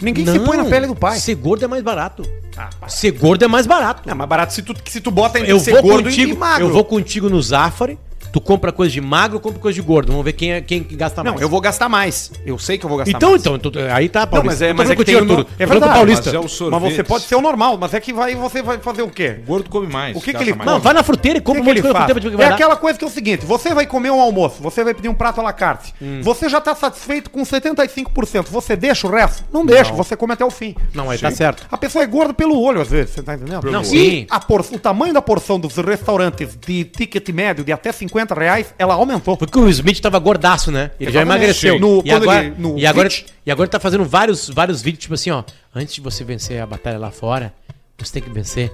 [0.00, 1.18] Ninguém se põe na pele do pai.
[1.18, 2.22] Ser gordo é mais barato.
[2.56, 2.88] Ah.
[2.88, 4.08] Ser gordo é mais barato.
[4.08, 6.36] É mais barato se tu, se tu bota entre eu ser vou gordo contigo, e
[6.36, 6.66] magro.
[6.66, 7.98] eu vou contigo no Zafari,
[8.34, 10.08] Tu compra coisa de magro ou compra coisa de gordo?
[10.10, 11.36] Vamos ver quem, é, quem que gasta mais.
[11.36, 12.32] Não, eu vou gastar mais.
[12.44, 13.42] Eu sei que eu vou gastar Então, mais.
[13.46, 14.50] então, então, aí tá, Não, Paulista.
[14.50, 15.46] mas é, mas é que tem o no-.
[15.56, 16.24] É verdade, Paulista.
[16.26, 16.96] mas é o Mas sorvete.
[16.96, 19.36] você pode ser o normal, mas é que vai, você vai fazer o quê?
[19.44, 20.16] O gordo come mais.
[20.16, 20.68] O que que ele mais.
[20.68, 22.10] Não, vai na fruteira e O compra que, um que monte de ele faz?
[22.10, 24.60] fruteira o que É aquela coisa que é o seguinte: você vai comer um almoço,
[24.60, 25.94] você vai pedir um prato à la carte.
[26.02, 26.18] Hum.
[26.22, 28.46] Você já tá satisfeito com 75%.
[28.50, 29.44] Você deixa o resto?
[29.52, 30.74] Não deixa, você come até o fim.
[30.92, 31.36] Não, aí tá Sim.
[31.36, 31.68] certo.
[31.70, 33.70] A pessoa é gorda pelo olho, às vezes, você tá entendendo?
[33.70, 34.26] Não, e sim.
[34.28, 38.72] a por- o tamanho da porção dos restaurantes de ticket médio de até 50 reais,
[38.78, 39.36] ela aumentou.
[39.36, 40.90] Porque o Smith tava gordaço, né?
[40.98, 41.78] Ele já emagreceu.
[41.78, 43.08] No- e, agora, ele- no e, agora,
[43.44, 45.42] e agora ele tá fazendo vários, vários vídeos, tipo assim, ó.
[45.74, 47.52] Antes de você vencer a batalha lá fora,
[47.98, 48.72] você tem que vencer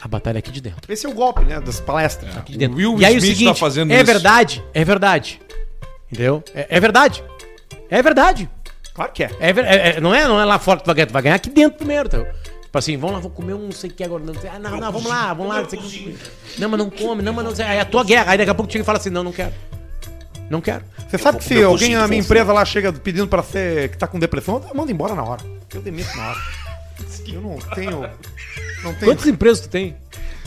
[0.00, 0.90] a batalha aqui de dentro.
[0.92, 2.36] Esse é o golpe, né, das palestras.
[2.36, 2.74] Aqui de dentro.
[2.76, 4.04] O Will e aí Smith o seguinte, tá fazendo é isso.
[4.06, 5.40] verdade, é verdade.
[6.10, 6.42] Entendeu?
[6.54, 7.22] É, é verdade.
[7.90, 8.48] É verdade.
[8.94, 9.30] Claro que é.
[9.40, 11.22] É, é- é- não, é, não é lá fora que tu vai ganhar, tu vai
[11.22, 12.06] ganhar aqui dentro primeiro.
[12.08, 12.26] Então.
[12.70, 14.22] Tipo assim, vamos lá, vou comer um não sei o que agora.
[14.22, 15.62] Não, ah, não, não, vamos lá, vamos lá.
[15.62, 16.16] Não, sei o que.
[16.56, 17.64] não, mas não come, não, mas não sei.
[17.64, 18.30] Aí é a tua guerra.
[18.30, 19.52] Aí daqui a pouco chega e fala assim: não, não quero.
[20.48, 20.84] Não quero.
[21.08, 24.06] Você sabe que se alguém na minha empresa lá chega pedindo pra ser que tá
[24.06, 25.42] com depressão, eu mando embora na hora.
[25.74, 26.38] Eu demito na hora.
[27.26, 28.00] Eu não tenho.
[28.84, 29.04] Não tenho.
[29.12, 29.96] Quantas empresas tu tem?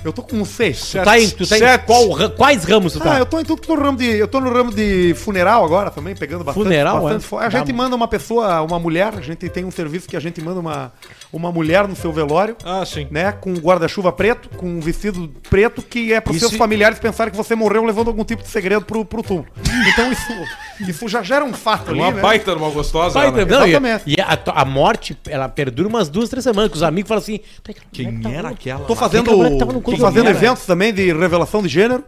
[0.04, 0.92] Eu tô com um seis.
[0.92, 1.86] Tu tá em, tu tá em Sete.
[1.86, 3.16] qual, quais ramos tu tá?
[3.16, 4.06] Ah, eu tô em tudo que tô no ramo de.
[4.06, 6.64] Eu tô no ramo de funeral agora também, pegando bastante.
[6.64, 7.28] Funeral, bastante é?
[7.28, 7.74] fo- A gente Tá.
[7.74, 10.92] manda uma pessoa, uma mulher, a gente tem um serviço que a gente manda uma,
[11.34, 12.56] uma mulher no seu velório.
[12.64, 13.08] Ah, sim.
[13.10, 17.00] Né, com um guarda-chuva preto, com um vestido preto, que é para os seus familiares
[17.00, 19.48] pensarem que você morreu levando algum tipo de segredo pro, pro túmulo.
[19.92, 20.32] Então isso,
[20.88, 22.22] isso já gera um fato ali, Uma né?
[22.22, 23.20] baita de uma gostosa.
[23.20, 23.32] Né?
[23.46, 24.04] não, e- Exatamente.
[24.06, 27.40] E, a, a morte, ela perdura umas duas, três semanas, que os amigos falam assim...
[27.64, 28.86] "Tá, Quem mulher tá era louca." aquela?
[28.86, 32.04] Tô fazendo, no tô fazendo eventos também de revelação de gênero.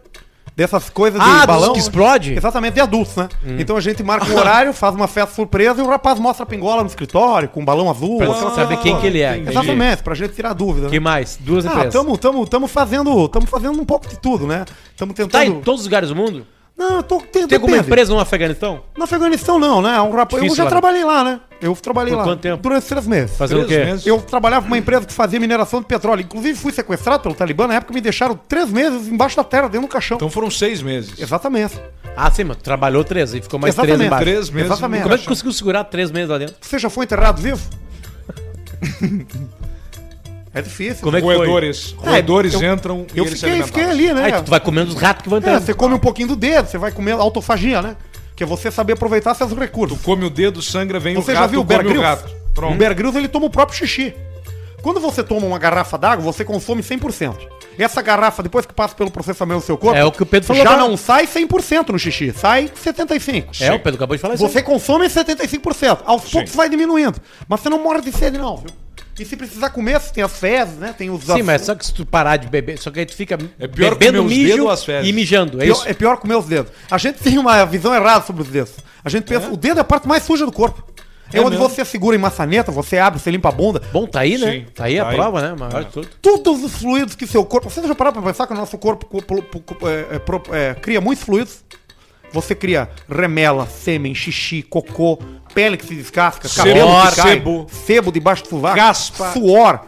[0.56, 1.68] Dessas coisas Ah, de balão.
[1.68, 2.34] dos que explode?
[2.34, 3.28] Exatamente, de adultos, né?
[3.60, 6.45] Então a gente marca um horário, faz uma festa surpresa e o rapaz mostra a
[6.45, 8.20] pingola no escritório, com um balão azul.
[8.20, 9.34] Pra saber quem que ele é.
[9.38, 9.49] Entendi.
[9.49, 10.88] Exatamente, pra gente tirar dúvida.
[10.88, 10.99] que Né?
[10.99, 11.38] mais?
[11.41, 11.93] Duas Ah, empresas.
[11.93, 14.64] tamo, tamo, tamo fazendo, tamo fazendo um pouco de tudo, né?
[14.95, 15.43] Tamo Tá tentando...
[15.43, 16.47] em todos os lugares do mundo?
[16.78, 17.21] Não, eu tô...
[17.21, 18.84] Tem, Tem alguma empresa no Afeganistão?
[18.97, 19.99] No Afeganistão não, né?
[20.01, 20.43] Um rapaz...
[20.43, 20.69] Eu já lá, né?
[20.69, 21.39] trabalhei lá, né?
[21.61, 22.23] Eu trabalhei Por lá.
[22.26, 22.61] quanto tempo?
[22.61, 23.38] Durante três meses.
[23.38, 23.86] Fazendo o Três quê?
[23.86, 24.05] meses.
[24.05, 26.21] Eu trabalhava com uma empresa que fazia mineração de petróleo.
[26.21, 27.65] Inclusive fui sequestrado pelo Talibã.
[27.65, 30.15] Na época me deixaram três meses embaixo da terra, dentro do caixão.
[30.17, 31.17] Então foram seis meses.
[31.17, 31.80] Exatamente.
[32.15, 34.07] Ah, sim, mas tu trabalhou três e ficou mais três Exatamente.
[34.07, 34.26] embaixo.
[34.26, 34.71] Três meses.
[34.71, 35.03] Exatamente.
[35.03, 36.55] Como é que tu conseguiu segurar três meses lá dentro?
[36.59, 37.61] Você já foi enterrado vivo?
[40.56, 41.03] é difícil.
[41.03, 41.36] Como é que foi?
[41.38, 41.95] Roedores.
[42.03, 44.20] É, Roedores eu- entram Eu eles se fiquei, fiquei alimentavam.
[44.22, 44.38] ali, né?
[44.38, 45.62] Aí tu vai comendo os ratos que vão É, entrando.
[45.66, 47.95] você come um pouquinho do dedo, você vai comer autofagia, né?
[48.36, 49.97] Que é você saber aproveitar seus recursos.
[49.97, 52.30] Tu come o dedo, sangra, vem Você o já rato, viu o Bear o rato.
[52.58, 52.74] O.
[52.74, 54.14] Bear Grylls, ele toma o próprio xixi.
[54.82, 57.38] Quando você toma uma garrafa d'água, você consome 100%.
[57.78, 60.47] Essa garrafa, depois que passa pelo processamento do seu corpo, É o que o Pedro
[60.47, 63.62] falou já não sai 100% no xixi, sai 75%.
[63.62, 64.47] É, o Pedro acabou de falar isso.
[64.47, 66.03] Você consome 75%.
[66.06, 67.20] Aos poucos vai diminuindo.
[67.49, 68.68] Mas você não morre de sede, não, viu?
[69.18, 70.93] E se precisar comer, você tem as fezes, né?
[70.97, 73.16] Tem os Sim, mas só que se tu parar de beber, só que aí tu
[73.16, 75.09] fica É pior bebendo comer os mijo dedos ou as fezes?
[75.09, 75.88] e mijando, é Pior- isso?
[75.89, 76.72] é pior comer os dedos.
[76.91, 78.74] A gente tem uma visão errada sobre os dedos.
[79.03, 80.84] A gente pensa, o dedo é a parte mais suja do corpo.
[81.34, 81.68] É, É onde mesmo?
[81.70, 83.82] você segura em maçaneta, você abre, você limpa a bunda.
[83.91, 84.51] Bom, tá aí, né?
[84.51, 85.16] Sim, tá aí a tá aí.
[85.16, 85.55] prova, né?
[85.57, 86.07] Maior de tudo.
[86.22, 87.70] Todos os fluidos que seu corpo.
[87.70, 90.70] Você já parou pra pensar que o nosso corpo co- po- po- co- é, é,
[90.70, 91.63] é, cria muitos fluidos?
[92.32, 95.18] Você cria remela, sêmen, xixi, cocô,
[95.56, 97.68] pele que se descasca, Sebo, cabelo que cai, sebo.
[97.72, 99.32] sebo debaixo do sovaco, Caspa.
[99.32, 99.80] suor.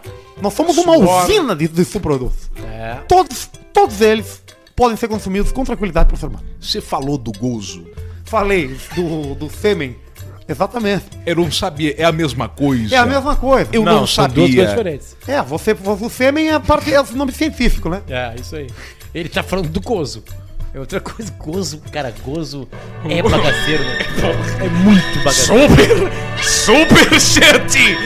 [0.41, 1.23] Nós somos uma Suor.
[1.23, 2.49] usina de, de subprodutos.
[2.63, 2.95] É.
[3.07, 4.41] Todos, todos eles
[4.75, 6.45] podem ser consumidos com tranquilidade pelo ser humano.
[6.59, 7.85] Você falou do gozo.
[8.23, 9.95] Falei do, do sêmen.
[10.47, 11.05] Exatamente.
[11.25, 11.93] Eu não sabia.
[11.97, 12.95] É a mesma coisa.
[12.95, 13.69] É a mesma coisa.
[13.73, 14.43] Eu não, duas sabia.
[14.47, 15.17] coisas diferentes.
[15.27, 18.01] É, você, o sêmen é parte é o nome científico, né?
[18.07, 18.67] É, isso aí.
[19.13, 20.23] Ele tá falando do gozo.
[20.73, 22.67] É outra coisa, gozo, cara, gozo
[23.09, 23.97] é bagaceiro, né?
[24.63, 25.69] É muito bagaceiro.
[25.69, 26.11] Super,
[26.43, 27.97] Superchat!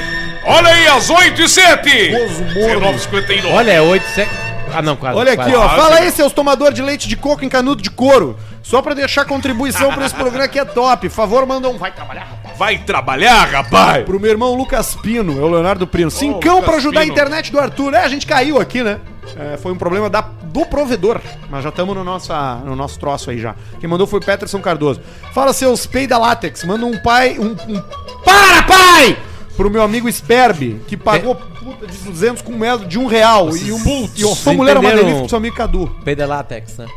[0.46, 2.10] Olha aí, às 8 e 7!
[2.10, 2.44] Gozo
[2.80, 2.98] morno.
[2.98, 3.54] 19,59.
[3.54, 4.32] Olha, é 8, 7...
[4.74, 5.18] Ah, não, quase.
[5.18, 5.50] Olha quase.
[5.50, 5.68] aqui, ó.
[5.68, 5.82] quase.
[5.82, 8.38] Fala aí, seus tomadores de leite de coco em canudo de couro.
[8.64, 11.10] Só pra deixar contribuição pra esse programa que é top.
[11.10, 12.58] Favor, manda um vai trabalhar, rapaz.
[12.58, 14.06] Vai trabalhar, rapaz!
[14.06, 16.10] Pro meu irmão Lucas Pino, é o Leonardo Prino.
[16.10, 17.14] Cincão Lucas pra ajudar a Pino.
[17.14, 17.94] internet do Arthur.
[17.96, 19.00] É, a gente caiu aqui, né?
[19.38, 21.22] É, foi um problema da, do provedor.
[21.50, 23.56] Mas já estamos no, nossa, no nosso troço aí já.
[23.80, 25.02] Quem mandou foi o Peterson Cardoso.
[25.34, 26.64] Fala, seus peida látex.
[26.64, 27.38] Manda um pai.
[27.40, 27.82] Um, um-
[28.24, 29.18] Para, pai!
[29.56, 33.56] Pro meu amigo Sperbi, que pagou puta de 200 com medo de um real.
[33.56, 35.88] E, um, e a sua mulher é uma delícia pro seu amigo Cadu.
[36.04, 36.88] Peida látex, né?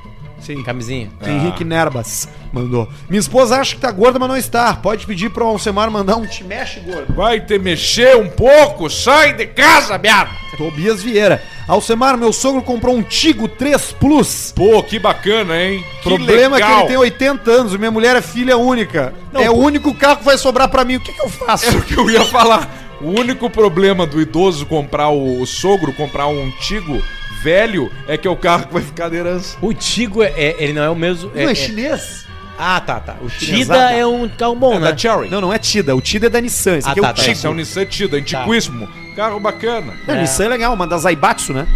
[0.44, 0.62] Sim.
[0.62, 1.10] Camisinha.
[1.24, 2.88] Henrique Nerbas mandou.
[3.08, 4.74] Minha esposa acha que tá gorda, mas não está.
[4.74, 7.14] Pode pedir pro Alcemar mandar um te mexe gordo.
[7.14, 10.30] Vai te mexer um pouco, sai de casa, merda!
[10.56, 11.42] Tobias Vieira.
[11.66, 14.52] Alcemar, meu sogro comprou um Tigo 3 Plus.
[14.54, 15.82] Pô, que bacana, hein?
[16.02, 16.78] Que Problema é que legal.
[16.80, 19.14] ele tem 80 anos, minha mulher é filha única.
[19.34, 20.96] é o único carro que vai sobrar pra mim.
[20.96, 21.66] O que, que eu faço?
[21.66, 22.70] É o que eu ia falar.
[23.00, 27.02] O único problema do idoso comprar o, o sogro comprar um antigo
[27.44, 29.56] velho é que é o carro que vai ficar de herança.
[29.60, 31.30] O Tigo, é, é- ele não é o mesmo...
[31.34, 32.24] Não, é, chinês.
[32.58, 33.16] Ah, tá, tá.
[33.20, 33.92] O Tida Chinesada.
[33.92, 34.90] é um carro bom, É né?
[34.92, 35.28] da Cherry.
[35.28, 35.94] Não, não é Tida.
[35.94, 36.78] O Tida é da Nissan.
[36.78, 37.20] Esse Ah, aqui tá, é o tá.
[37.20, 37.32] Tigo.
[37.32, 38.88] Esse é o Nissan Tida, antiquíssimo.
[39.16, 39.92] Carro bacana.
[40.06, 40.20] Não, É.
[40.22, 41.66] Nissan é legal, uma das Aibatsu, né?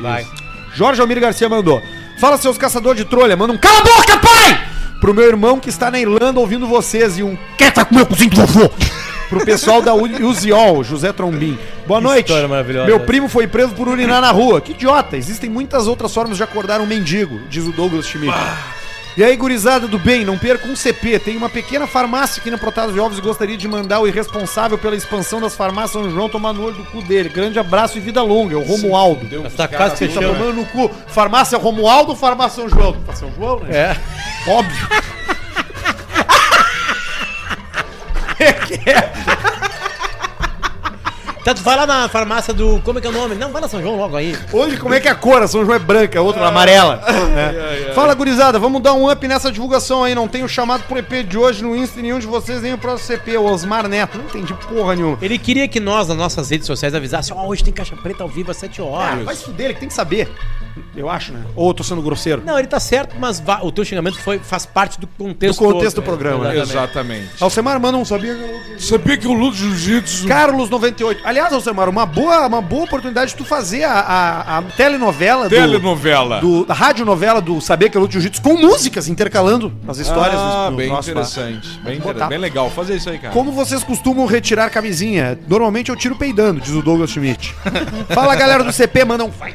[0.00, 0.26] Vai.
[0.74, 1.80] Jorge Almir Garcia mandou.
[2.18, 3.36] Fala, seus caçadores de trolha.
[3.36, 4.60] Manda um cala a boca, pai!
[5.00, 8.04] Pro meu irmão que está na Irlanda ouvindo vocês e um quer tá com meu
[8.04, 8.70] cozinho do vovô.
[9.28, 11.58] Pro pessoal da Uziol, José Trombim.
[11.86, 12.26] Boa Que noite.
[12.26, 12.86] história maravilhosa.
[12.86, 14.60] Meu primo foi preso por urinar na rua.
[14.60, 15.16] Que idiota.
[15.16, 18.34] Existem muitas outras formas de acordar um mendigo, diz o Douglas Schmidt.
[19.16, 21.18] E aí, gurizada do bem, não perca um CP.
[21.18, 24.76] Tem uma pequena farmácia aqui na Protásio de Alves e gostaria de mandar o irresponsável
[24.76, 27.30] pela expansão das farmácias São João tomar no olho do cu dele.
[27.30, 29.24] Grande abraço e vida longa, é o Romualdo.
[29.24, 30.90] Deu Mas pros tá tá tomando no cu.
[31.06, 32.94] Farmácia Romualdo ou Farmácia São João?
[33.14, 33.74] São João, né?
[33.74, 33.96] É.
[34.50, 34.86] Óbvio.
[41.44, 42.80] Tá, tu vai lá na farmácia do...
[42.84, 43.36] Como é que é o nome?
[43.36, 44.36] Não, vai na São João logo aí.
[44.52, 45.40] Hoje, como é que é a cor?
[45.40, 47.00] A São João é branca, a outra é amarela.
[47.36, 47.92] É.
[47.94, 50.12] Fala, gurizada, vamos dar um up nessa divulgação aí.
[50.12, 52.78] Não tenho chamado pro EP de hoje no Insta e nenhum de vocês, nem o
[52.78, 54.18] próximo CP, o Osmar Neto.
[54.18, 55.18] Não entendi porra nenhuma.
[55.22, 58.28] Ele queria que nós, nas nossas redes sociais, avisássemos, ó, hoje tem Caixa Preta ao
[58.28, 59.24] vivo às 7 Ah, horas.
[59.24, 60.28] vai se fuder, ele que tem que saber.
[60.94, 61.42] Eu acho, né?
[61.54, 62.42] Ou eu tô sendo grosseiro.
[62.44, 65.60] Não, ele tá certo, mas va- o teu xingamento foi, faz parte do contexto.
[65.62, 66.04] Do contexto todo.
[66.04, 66.58] do programa, né?
[66.60, 67.28] Exatamente.
[67.40, 68.36] Alcemar, manda um sabia.
[68.78, 70.26] Sabia que eu luto jiu-jitsu.
[70.26, 71.20] Carlos 98.
[71.24, 75.54] Aliás, Alcemar, uma boa, uma boa oportunidade de tu fazer a, a, a telenovela do-
[75.54, 76.40] Telenovela.
[76.40, 80.64] do, da radionovela do Saber que eu luto jiu-jitsu com músicas intercalando as histórias ah,
[80.66, 81.00] no- no bem lá.
[81.00, 81.78] interessante.
[81.84, 82.26] Bem, inter...
[82.28, 82.70] bem legal.
[82.70, 83.32] Fazer isso aí, cara.
[83.32, 85.38] Como vocês costumam retirar camisinha?
[85.48, 87.54] Normalmente eu tiro peidando, diz o Douglas Schmidt.
[88.14, 89.52] Fala galera do CP, manda um vai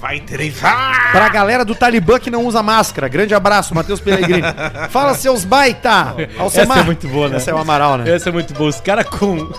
[0.00, 1.10] Vai trevar.
[1.12, 3.08] pra galera do Talibã que não usa máscara.
[3.08, 4.42] Grande abraço, Matheus Pellegrini.
[4.90, 6.14] Fala seus baita.
[6.38, 6.76] Alcemar.
[6.78, 7.36] Essa é muito boa, né?
[7.36, 8.10] Essa é o Amaral, né?
[8.14, 8.68] Essa é muito boa.
[8.70, 9.50] Os caras com.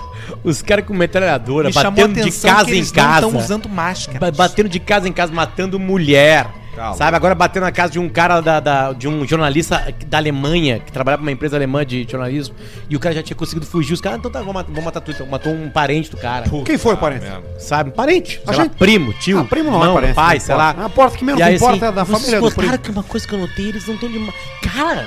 [0.44, 3.26] Os caras com metralhadora, Me batendo de casa que em não casa.
[3.26, 4.18] estão usando máscara.
[4.20, 6.46] Ba- Batendo de casa em casa, matando mulher.
[6.78, 6.96] Calma.
[6.96, 7.16] Sabe?
[7.16, 10.92] Agora batendo na casa de um cara da, da- de um jornalista da Alemanha, que
[10.92, 12.54] trabalhava pra uma empresa alemã de jornalismo,
[12.88, 13.92] e o cara já tinha conseguido fugir.
[13.92, 15.14] Os caras, então tá, vamos matar, vamos matar tudo.
[15.14, 16.44] Então, matou um parente do cara.
[16.64, 17.22] Quem foi, parente?
[17.24, 17.42] merda.
[17.58, 17.90] Sabe?
[17.90, 18.40] Um parente.
[18.46, 19.40] A Sei lá, gente- primo, tio.
[19.40, 20.78] Ah, primo não é parente, pai, não sei importa.
[20.80, 20.86] lá.
[20.86, 22.78] A porta que menos E aí, importa é da família do primo.
[22.78, 24.18] que uma coisa que eu notei, eles não estão de.
[24.62, 25.06] Cara,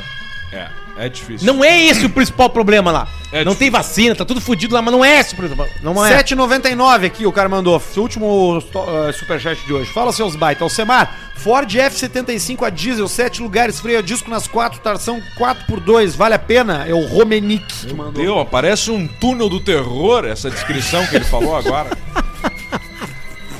[0.51, 1.45] É, é difícil.
[1.47, 3.07] não é esse o principal problema lá.
[3.31, 3.59] É não difícil.
[3.59, 5.67] tem vacina, tá tudo fudido lá, mas não é esse o principal.
[5.81, 6.21] Não é.
[6.23, 7.81] 7,99 aqui o cara mandou.
[7.95, 9.91] O último uh, superchat de hoje.
[9.91, 10.63] Fala, seus baita.
[10.63, 16.15] Alcemar, Ford F75 a diesel, 7 lugares, freio a disco nas 4, tração 4x2.
[16.15, 16.85] Vale a pena?
[16.85, 18.23] É o Romenick que mandou.
[18.23, 21.89] Deu, parece um túnel do terror essa descrição que ele falou agora.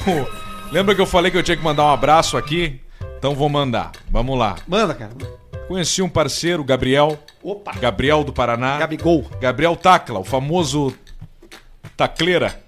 [0.04, 0.28] Pô,
[0.72, 2.80] Lembra que eu falei que eu tinha que mandar um abraço aqui?
[3.18, 3.92] Então vou mandar.
[4.10, 4.56] Vamos lá.
[4.66, 5.12] Manda, cara.
[5.68, 7.18] Conheci um parceiro, Gabriel.
[7.42, 7.72] Opa.
[7.74, 8.78] Gabriel do Paraná.
[8.78, 9.24] Gabigol.
[9.40, 10.94] Gabriel Tacla, o famoso
[11.96, 12.62] Tacleira,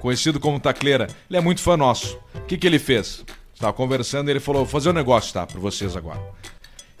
[0.00, 1.06] conhecido como Tacleira.
[1.30, 2.18] Ele é muito fã nosso.
[2.34, 3.24] O que, que ele fez?
[3.54, 5.46] Estava conversando e ele falou: vou fazer um negócio, tá?
[5.46, 6.20] Pra vocês agora.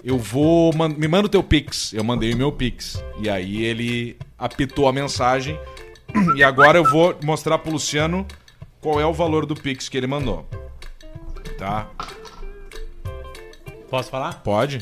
[0.04, 0.72] Eu vou.
[0.74, 1.92] man- Me manda o teu Pix.
[1.92, 3.02] Eu mandei o meu Pix.
[3.18, 5.58] E aí ele apitou a mensagem.
[6.36, 8.26] E agora eu vou mostrar pro Luciano
[8.82, 10.46] qual é o valor do Pix que ele mandou.
[11.56, 11.88] Tá?
[13.88, 14.42] Posso falar?
[14.42, 14.80] Pode?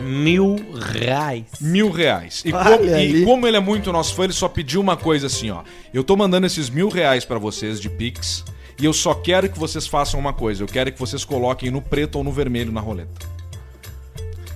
[0.00, 1.44] Mil reais.
[1.60, 2.42] Mil reais.
[2.46, 5.26] E, Olha co- e como ele é muito nosso fã, ele só pediu uma coisa
[5.26, 5.62] assim, ó.
[5.92, 8.44] Eu tô mandando esses mil reais pra vocês de Pix
[8.80, 10.62] e eu só quero que vocês façam uma coisa.
[10.62, 13.30] Eu quero que vocês coloquem no preto ou no vermelho na roleta.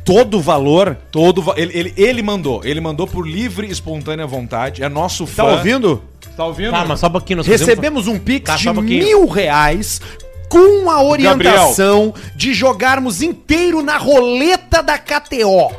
[0.05, 0.97] Todo o valor.
[1.11, 2.65] Todo va- ele, ele, ele mandou.
[2.65, 4.83] Ele mandou por livre e espontânea vontade.
[4.83, 5.45] É nosso fã.
[5.45, 6.03] Tá ouvindo?
[6.37, 6.71] Tá ouvindo?
[6.71, 7.39] Tá, mas só um pouquinho.
[7.39, 10.01] nós Recebemos um Pix Tá, de um mil reais
[10.49, 15.73] com a orientação de jogarmos inteiro na roleta da KTO.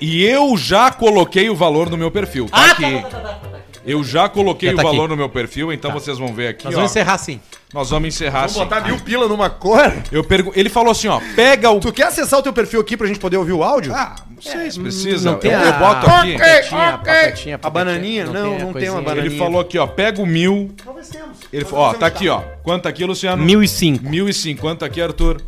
[0.00, 2.46] E eu já coloquei o valor no meu perfil.
[2.48, 3.02] Tá Ah, aqui.
[3.02, 3.58] tá, tá, tá, tá, tá.
[3.84, 5.08] Eu já coloquei Já o valor aqui.
[5.10, 6.76] no meu perfil, então vocês vão ver aqui, Nós ó.
[6.78, 7.40] vamos encerrar assim.
[7.72, 8.60] Nós vamos encerrar assim.
[8.86, 9.92] mil pila numa cor.
[10.10, 10.52] Eu pergu...
[10.56, 13.18] Ele falou assim, ó, pega o Tu quer acessar o teu perfil aqui pra gente
[13.18, 13.94] poder ouvir o áudio?
[13.94, 15.30] Ah, não sei se precisa.
[15.32, 15.62] Não tem eu, a...
[15.64, 16.32] eu boto aqui.
[16.32, 17.12] papetinha, ok.
[17.12, 17.70] papetinha, A papetinha.
[17.70, 18.26] bananinha?
[18.26, 19.26] Não, a não tem uma bananinha.
[19.26, 20.74] Ele falou aqui, ó, pega o mil.
[20.82, 21.36] Talvez temos.
[21.52, 22.40] Ele falou, ó, tá aqui, ó.
[22.62, 23.44] Quanto aqui, Luciano?
[23.44, 24.08] Mil e cinco.
[24.08, 24.62] Mil e cinco.
[24.62, 25.42] Quanto aqui, Arthur?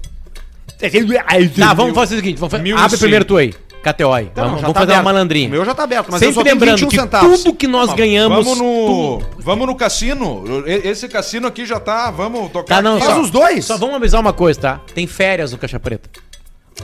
[1.58, 2.38] Tá, vamos fazer o seguinte.
[2.38, 3.54] Vamos fa- Mil e Abre primeiro tu aí.
[3.82, 4.30] KTO aí.
[4.36, 5.06] Não, vamos vamos tá fazer aberto.
[5.06, 5.48] uma malandrinha.
[5.48, 7.42] O meu já tá aberto, mas eu Sempre só tenho lembrando 21 que centavos.
[7.42, 8.44] tudo que nós ganhamos...
[8.44, 9.22] Vamos no.
[9.38, 10.44] Vamos no cassino.
[10.66, 12.10] Esse cassino aqui já tá.
[12.10, 12.76] Vamos tocar.
[12.76, 13.64] Tá, não, aqui, só, Faz os dois.
[13.64, 14.80] Só vamos avisar uma coisa, tá?
[14.94, 16.08] Tem férias no Caixa Preta.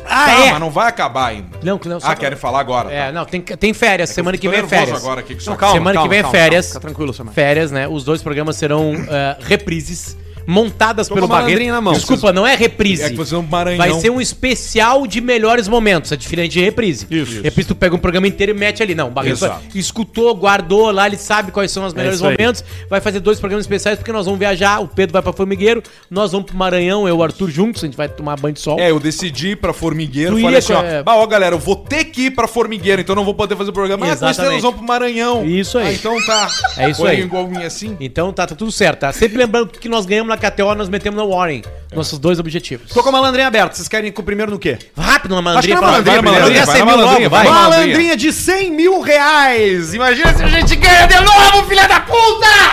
[0.05, 0.51] Ah, Tá, é?
[0.51, 1.59] mas não vai acabar ainda.
[1.63, 2.93] Não, não, só- Ah, querem falar agora.
[2.93, 3.13] É, tá.
[3.13, 4.11] não, tem, tem férias.
[4.11, 4.97] semana que Tô vem é férias.
[5.03, 6.67] agora aqui que só Não, calma, Semana calma, que vem é calma, férias.
[6.67, 7.33] calma, Fica tranquilo, Samar.
[7.35, 7.89] Férias, né?
[7.89, 10.17] Os dois programas serão eh, reprises.
[10.47, 11.65] Montadas Tô pelo Barreto.
[11.67, 11.93] na mão.
[11.93, 13.03] Desculpa, não é reprise.
[13.03, 13.79] É que vocês vão pro Maranhão.
[13.79, 16.13] Vai ser um especial de melhores momentos.
[16.13, 17.07] É diferente de reprise.
[17.11, 17.43] Isso.
[17.43, 18.95] Reprise tu pega um programa inteiro e mete ali.
[18.95, 19.63] Não, o Barreto Exato.
[19.75, 22.37] escutou, guardou lá, ele sabe quais são os melhores isso aí.
[22.39, 22.65] momentos.
[22.89, 24.81] Vai fazer dois programas especiais porque nós vamos viajar.
[24.81, 27.83] O Pedro vai pra Formigueiro, nós vamos pro Maranhão, eu e o Arthur juntos.
[27.83, 28.79] A gente vai tomar banho de sol.
[28.79, 30.37] É, eu decidi ir pra Formigueiro.
[30.37, 30.83] Tu falei assim, ó.
[30.83, 33.57] é- Bah, ó, galera, eu vou ter que ir pra Formigueiro, então não vou poder
[33.57, 34.07] fazer o programa.
[34.07, 34.37] Ah, Exatamente.
[34.37, 35.45] certeza nós vamos pro Maranhão.
[35.47, 35.89] Isso aí.
[35.89, 36.49] Ah, então tá.
[36.79, 37.65] É isso Foi aí.
[37.65, 37.97] assim.
[38.01, 39.13] Então tá, tá tudo certo, tá?
[39.13, 41.62] Sempre lembrando que nós ganhamos na KTO, nós metemos na Warren.
[41.95, 42.91] Nossos dois objetivos.
[42.93, 43.74] Tô com a malandrinha aberta.
[43.74, 44.78] Vocês querem ir com o primeiro no quê?
[44.97, 46.16] Rápido na Acho que malandrinha.
[46.16, 47.53] na malandrinha, Vai, malandrinha, Vai 100 na mil malandrinha, vai vai.
[47.55, 49.95] na Malandrinha de 100 mil reais.
[49.95, 52.16] Imagina se a gente ganha de novo, filha da puta!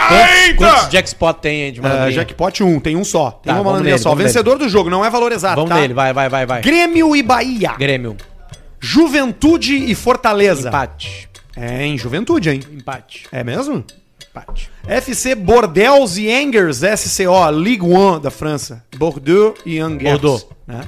[0.10, 2.12] Quantos, quantos jackpot tem aí de Uh, malandrinha?
[2.12, 3.32] jackpot 1, tem um só.
[3.32, 4.14] Tem Tá, uma malandrinha nele, só.
[4.16, 5.76] Vencedor do jogo, não é valor exato, Vamos tá?
[5.76, 6.62] nele, vai, vai, vai, vai.
[6.62, 7.74] Grêmio e Bahia.
[7.78, 8.18] Grêmio.
[8.80, 10.68] Juventude e Fortaleza.
[10.70, 11.30] Empate.
[11.56, 12.60] É, em Juventude, hein?
[12.72, 13.26] Empate.
[13.32, 13.84] É mesmo?
[14.34, 14.72] Empate.
[14.88, 18.84] FC Bordeaux e Angers, SCO, Ligue 1 da França.
[18.98, 20.20] Bordeaux e Angers.
[20.20, 20.50] Bordeaux.
[20.66, 20.82] Né?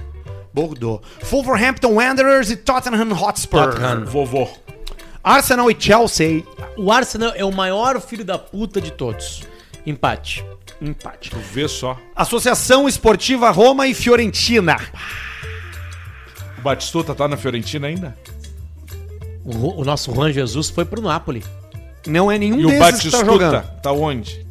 [0.52, 1.02] Bordeaux.
[1.30, 3.70] Wolverhampton Wanderers e Tottenham Hotspur.
[3.70, 4.06] Tottenham.
[4.06, 4.50] Vovô.
[5.24, 6.44] Arsenal e Chelsea.
[6.76, 9.44] O Arsenal é o maior filho da puta de todos.
[9.86, 10.44] Empate.
[10.82, 11.30] Empate.
[11.30, 12.00] Tu vê só.
[12.16, 14.78] Associação Esportiva Roma e Fiorentina.
[16.58, 18.18] O Batistuta tá na Fiorentina ainda?
[19.44, 21.44] O, o nosso Juan Jesus foi pro Napoli.
[22.06, 23.64] Não é nenhum E o desses que tá Batistuta jogando.
[23.82, 24.46] tá onde?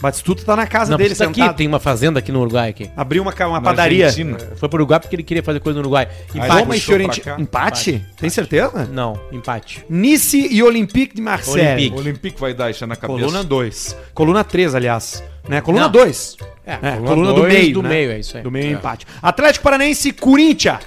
[0.00, 1.56] Batistuta tá na casa Não, dele precisa aqui, sentado.
[1.56, 2.90] tem uma fazenda aqui no Uruguai aqui.
[2.96, 4.06] Abriu uma, ca- uma Na padaria.
[4.06, 4.36] Argentina.
[4.56, 6.08] Foi pro Uruguai porque ele queria fazer coisa no Uruguai.
[6.10, 6.50] Aí Empate.
[6.50, 7.36] Roma e puxou pra Fiorentina.
[7.36, 7.40] cá.
[7.40, 8.04] Empate?
[8.16, 8.84] Tem certeza?
[8.92, 9.84] Não, empate.
[9.88, 11.68] Nice e Olympique de Marseille.
[11.68, 11.94] Olympique.
[11.96, 13.20] O Olympique vai dar isso na cabeça.
[13.20, 13.96] Coluna 2.
[14.12, 15.22] Coluna 3, aliás.
[15.48, 15.60] Né?
[15.60, 15.92] Coluna Não.
[15.92, 16.36] 2.
[16.66, 17.74] É, É, coluna do dois meio.
[17.74, 17.88] do né?
[17.88, 18.42] meio, é isso aí.
[18.42, 18.70] Do meio É.
[18.72, 19.06] empate.
[19.22, 20.80] Atlético Paranense e Corinthians.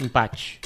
[0.00, 0.58] Empate.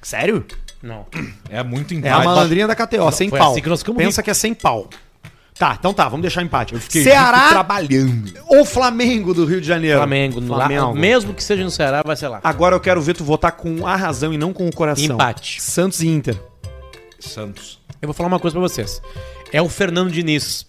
[0.00, 0.44] Sério?
[0.82, 1.06] Não.
[1.50, 2.24] É muito É a empate.
[2.24, 3.52] malandrinha da KTO, sem foi pau.
[3.52, 4.88] assim que nós ficamos Pensa que é sem pau.
[5.58, 6.78] Tá, então tá, vamos deixar empate.
[6.78, 8.32] Fiquei Ceará rico trabalhando.
[8.46, 9.98] ou Flamengo do Rio de Janeiro?
[9.98, 10.40] Flamengo.
[10.40, 10.94] no- lá- Flamengo.
[10.94, 12.38] mesmo que seja no Ceará, vai ser lá.
[12.44, 15.04] Agora eu quero ver tu votar com a razão e não com o coração.
[15.16, 15.60] Empate.
[15.60, 16.40] Santos e Inter.
[17.18, 17.80] Santos.
[18.00, 19.02] Eu vou falar uma coisa pra vocês.
[19.52, 20.64] É o Fernando Diniz.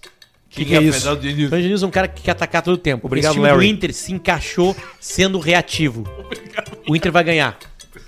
[0.49, 0.97] Que que é isso?
[0.97, 3.05] O Fernando Diniz é um cara que quer atacar todo o tempo.
[3.05, 3.67] Obrigado, Esse time Larry.
[3.67, 6.03] do Inter se encaixou sendo reativo.
[6.89, 7.55] O Inter vai ganhar.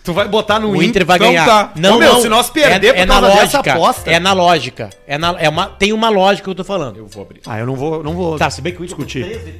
[0.04, 1.46] Tu vai botar no O Inter vai Então ganhar.
[1.46, 1.72] tá.
[1.76, 2.22] Não, Ô, meu, não.
[2.22, 3.74] se nós perder é, por é na causa dessa lógica.
[3.74, 4.90] aposta- É na lógica.
[5.06, 6.98] É na, é uma, tem uma lógica que eu tô falando.
[6.98, 7.42] Eu vou abrir.
[7.46, 9.52] Ah, eu não vou, não vou Tá, se bem que o Inter discutir.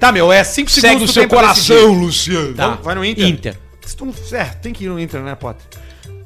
[0.00, 2.54] Tá, meu, é 5 segundos Segue o tu seu coração, Luciano.
[2.54, 2.70] Tá.
[2.82, 3.26] Vai no Inter.
[3.28, 3.56] Inter.
[3.86, 5.64] Se tu não- É, tem que ir no Inter, né, Potter?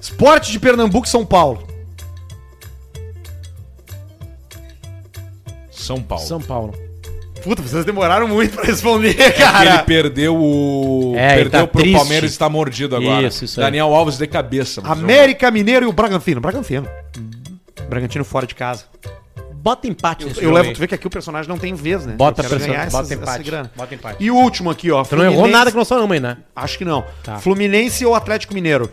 [0.00, 1.68] Esporte de Pernambuco e São Paulo.
[5.70, 6.24] São Paulo.
[6.26, 6.74] São Paulo.
[7.42, 9.82] Puta, vocês demoraram muito pra responder, ele cara.
[9.82, 11.14] perdeu o.
[11.16, 11.96] É, ele perdeu tá pro triste.
[11.96, 13.26] Palmeiras e está mordido agora.
[13.26, 13.66] Isso, isso aí.
[13.66, 14.80] Daniel Alves de cabeça.
[14.84, 16.40] América Mineiro e o Bragantino.
[16.40, 16.86] Bragantino.
[17.88, 18.84] Bragantino fora de casa.
[19.54, 20.74] Bota empate nesse Eu jogo levo, aí.
[20.74, 22.14] tu vê que aqui o personagem não tem vez, né?
[22.16, 23.30] Bota Eu pressão, ganhar bota essas- empate.
[23.30, 23.70] essa grana.
[23.76, 24.16] Bota empate.
[24.24, 25.04] E o último aqui, ó.
[25.04, 26.38] Tu não errou nada que nós falamos aí, né?
[26.56, 27.04] Acho que não.
[27.22, 27.38] Tá.
[27.38, 28.92] Fluminense ou Atlético Mineiro?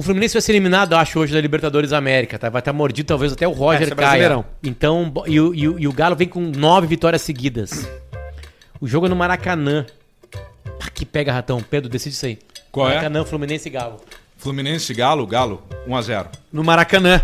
[0.00, 2.48] O Fluminense vai ser eliminado, eu acho, hoje da Libertadores América, tá?
[2.48, 4.42] Vai estar mordido, talvez até o Roger é caia.
[4.62, 7.86] Então, e, o- e e o Galo vem com nove vitórias seguidas.
[8.80, 9.84] O jogo é no Maracanã.
[10.80, 11.60] Ah, que pega, Ratão.
[11.62, 12.38] Pedro, decide isso aí.
[12.72, 12.94] Qual é?
[12.94, 14.00] Maracanã, Fluminense e Galo.
[14.38, 16.28] Fluminense, Galo, Galo, 1x0.
[16.50, 17.20] No Maracanã.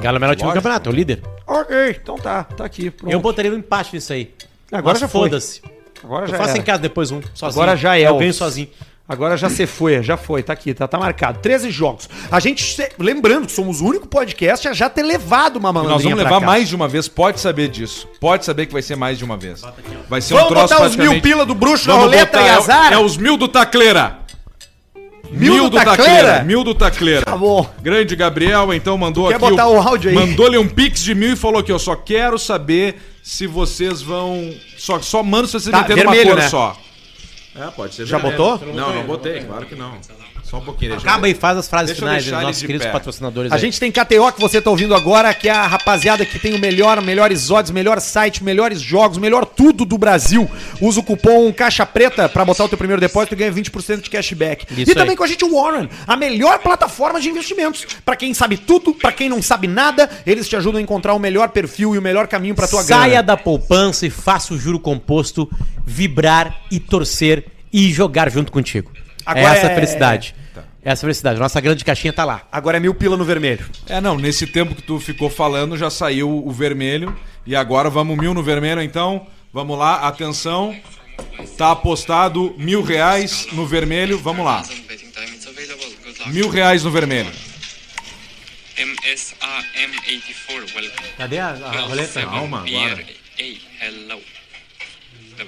[0.00, 1.22] Galo é o melhor time do campeonato, é o líder.
[1.44, 2.44] Ok, então tá.
[2.44, 2.88] Tá aqui.
[2.92, 3.12] Pronto.
[3.12, 4.32] Eu botaria no empate nisso aí.
[4.70, 5.60] Agora Mas já foda-se.
[6.04, 7.60] Agora Eu já faço em casa depois um, sozinho.
[7.62, 8.68] Agora já é, Eu ganho sozinho.
[9.06, 11.38] Agora já se foi, já foi, tá aqui, tá, tá marcado.
[11.40, 12.08] 13 jogos.
[12.30, 15.72] A gente, se- lembrando que somos o único podcast a já ter levado uma E
[15.74, 16.46] malandrinha nós vamos pra levar cá.
[16.46, 18.08] mais de uma vez, pode saber disso.
[18.18, 19.62] Pode saber que vai ser mais de uma vez.
[20.08, 22.54] Vai ser Vamos botar os mil pila do bruxo na Vamos roleta botar- e é
[22.54, 22.92] o- azar?
[22.94, 24.20] É, os mil do Tacleira.
[25.30, 26.42] Mil do Tacleira?
[26.44, 27.26] Mil do Tacleira.
[27.26, 27.68] Tá bom.
[27.82, 29.50] Grande Gabriel, então mandou Quer aqui.
[29.50, 30.16] botar o áudio aí?
[30.16, 34.50] Mandou-lhe um pix de mil e falou aqui: eu só quero saber se vocês vão.
[34.78, 36.48] Só, só mando se vocês Tá, meterem uma cor né?
[36.48, 36.76] só.
[37.56, 38.06] É, pode ser.
[38.06, 38.58] Já botou?
[38.74, 39.98] Não, não botei, claro que não.
[40.54, 40.92] Só um pouquinho.
[40.92, 41.30] eu Acaba ver.
[41.32, 42.92] e faz as frases Deixa eu finais dos nossos queridos pé.
[42.92, 43.60] patrocinadores A aí.
[43.60, 46.58] gente tem KTO que você tá ouvindo agora, que é a rapaziada que tem o
[46.60, 50.48] melhor, melhores odds, melhor site, melhores jogos, melhor tudo do Brasil.
[50.80, 54.10] Usa o cupom Caixa Preta pra botar o teu primeiro depósito e ganha 20% de
[54.10, 54.66] cashback.
[54.80, 55.16] Isso e também aí.
[55.16, 57.84] com a gente o Warren, a melhor plataforma de investimentos.
[58.04, 61.18] Pra quem sabe tudo, pra quem não sabe nada, eles te ajudam a encontrar o
[61.18, 63.22] melhor perfil e o melhor caminho pra tua Saia grana.
[63.24, 65.50] da poupança e faça o juro composto
[65.84, 68.92] vibrar e torcer e jogar junto contigo.
[69.26, 70.34] Agora Essa é é- a felicidade.
[70.84, 71.40] É Essa felicidade.
[71.40, 72.46] Nossa grande caixinha tá lá.
[72.52, 73.64] Agora é mil pila no vermelho.
[73.88, 74.18] É, não.
[74.18, 77.16] Nesse tempo que tu ficou falando, já saiu o vermelho.
[77.46, 79.26] E agora vamos mil no vermelho, então.
[79.52, 80.78] Vamos lá, atenção.
[81.56, 84.18] Tá apostado mil reais no vermelho.
[84.18, 84.62] Vamos lá.
[86.26, 87.32] Mil reais no vermelho.
[88.76, 91.08] MSAM84, welcome.
[91.16, 92.22] Cadê a, a roleta?
[92.22, 93.06] Calma, agora.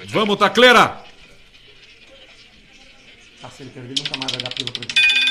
[0.09, 0.80] Vamos, tá Tacleira!
[0.82, 1.05] Ah,
[3.43, 5.26] tá se ele perder, nunca mais vai dar pila pra mim.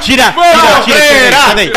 [0.00, 1.72] Tira, tira, tira, tira, sai daí.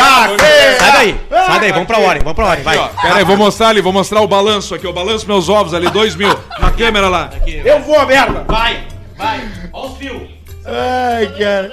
[0.78, 2.78] Sai daí, sai daí, vamos pra hora, vamos pra hora, vai.
[2.78, 5.74] Ó, Pera aí, vou mostrar ali, vou mostrar o balanço aqui, o balanço meus ovos
[5.74, 7.30] ali, dois mil, na câmera lá.
[7.46, 8.44] Eu vou, merda!
[8.46, 8.84] Vai,
[9.16, 9.40] vai,
[9.72, 10.22] olha os fios.
[10.64, 11.72] Ai, cara.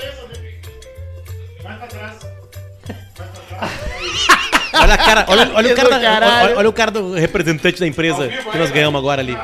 [4.81, 5.97] Olha a cara, olha, olha o cara, da-
[6.43, 9.37] olha, olha o cara do representante da empresa que nós ganhamos agora ali.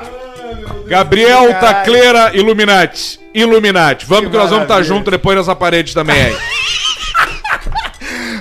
[0.88, 3.20] Gabriel Tacleira Illuminati.
[3.34, 4.06] Illuminati.
[4.06, 4.96] Vamos que, nós vamos estar maravilha.
[4.96, 6.36] junto depois nessa parede também aí.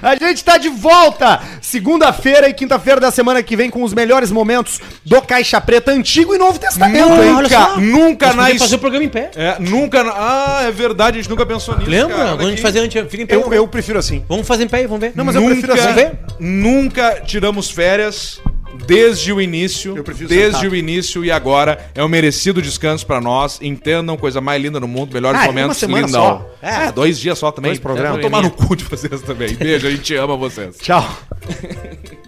[0.03, 4.31] A gente tá de volta segunda-feira e quinta-feira da semana que vem com os melhores
[4.31, 7.49] momentos do Caixa Preta Antigo e Novo Testamento, hein?
[7.49, 7.77] só.
[7.77, 9.31] Nunca, nunca na podíamos fazer o programa em pé.
[9.37, 10.03] É, nunca.
[10.03, 11.89] na- Ah, é verdade, a gente nunca pensou nisso.
[11.91, 12.17] Lembra?
[12.17, 12.29] cara.
[12.31, 12.63] Quando a gente Aqui.
[12.63, 13.35] fazia antes, fica em pé.
[13.37, 14.25] Eu, eu prefiro assim.
[14.29, 15.13] Vamos fazer em pé, vamos ver.
[15.15, 15.83] Não, mas eu prefiro assim.
[15.83, 16.13] Vamos ver?
[16.39, 18.41] Nunca tiramos férias
[18.87, 19.95] desde o início.
[20.03, 20.71] Desde sentado.
[20.71, 23.59] o início e agora é um merecido descanso pra nós.
[23.63, 25.83] Entendam, coisa mais linda no mundo, melhores Ah, é momentos.
[25.83, 26.11] lindão.
[26.11, 26.51] só.
[26.63, 27.71] É, dois dias só também.
[27.71, 28.13] Dois programas.
[28.23, 29.55] Vamos tomar no cu de vocês também.
[29.55, 30.77] Beijo, a gente ama vocês.
[30.79, 31.05] Tchau.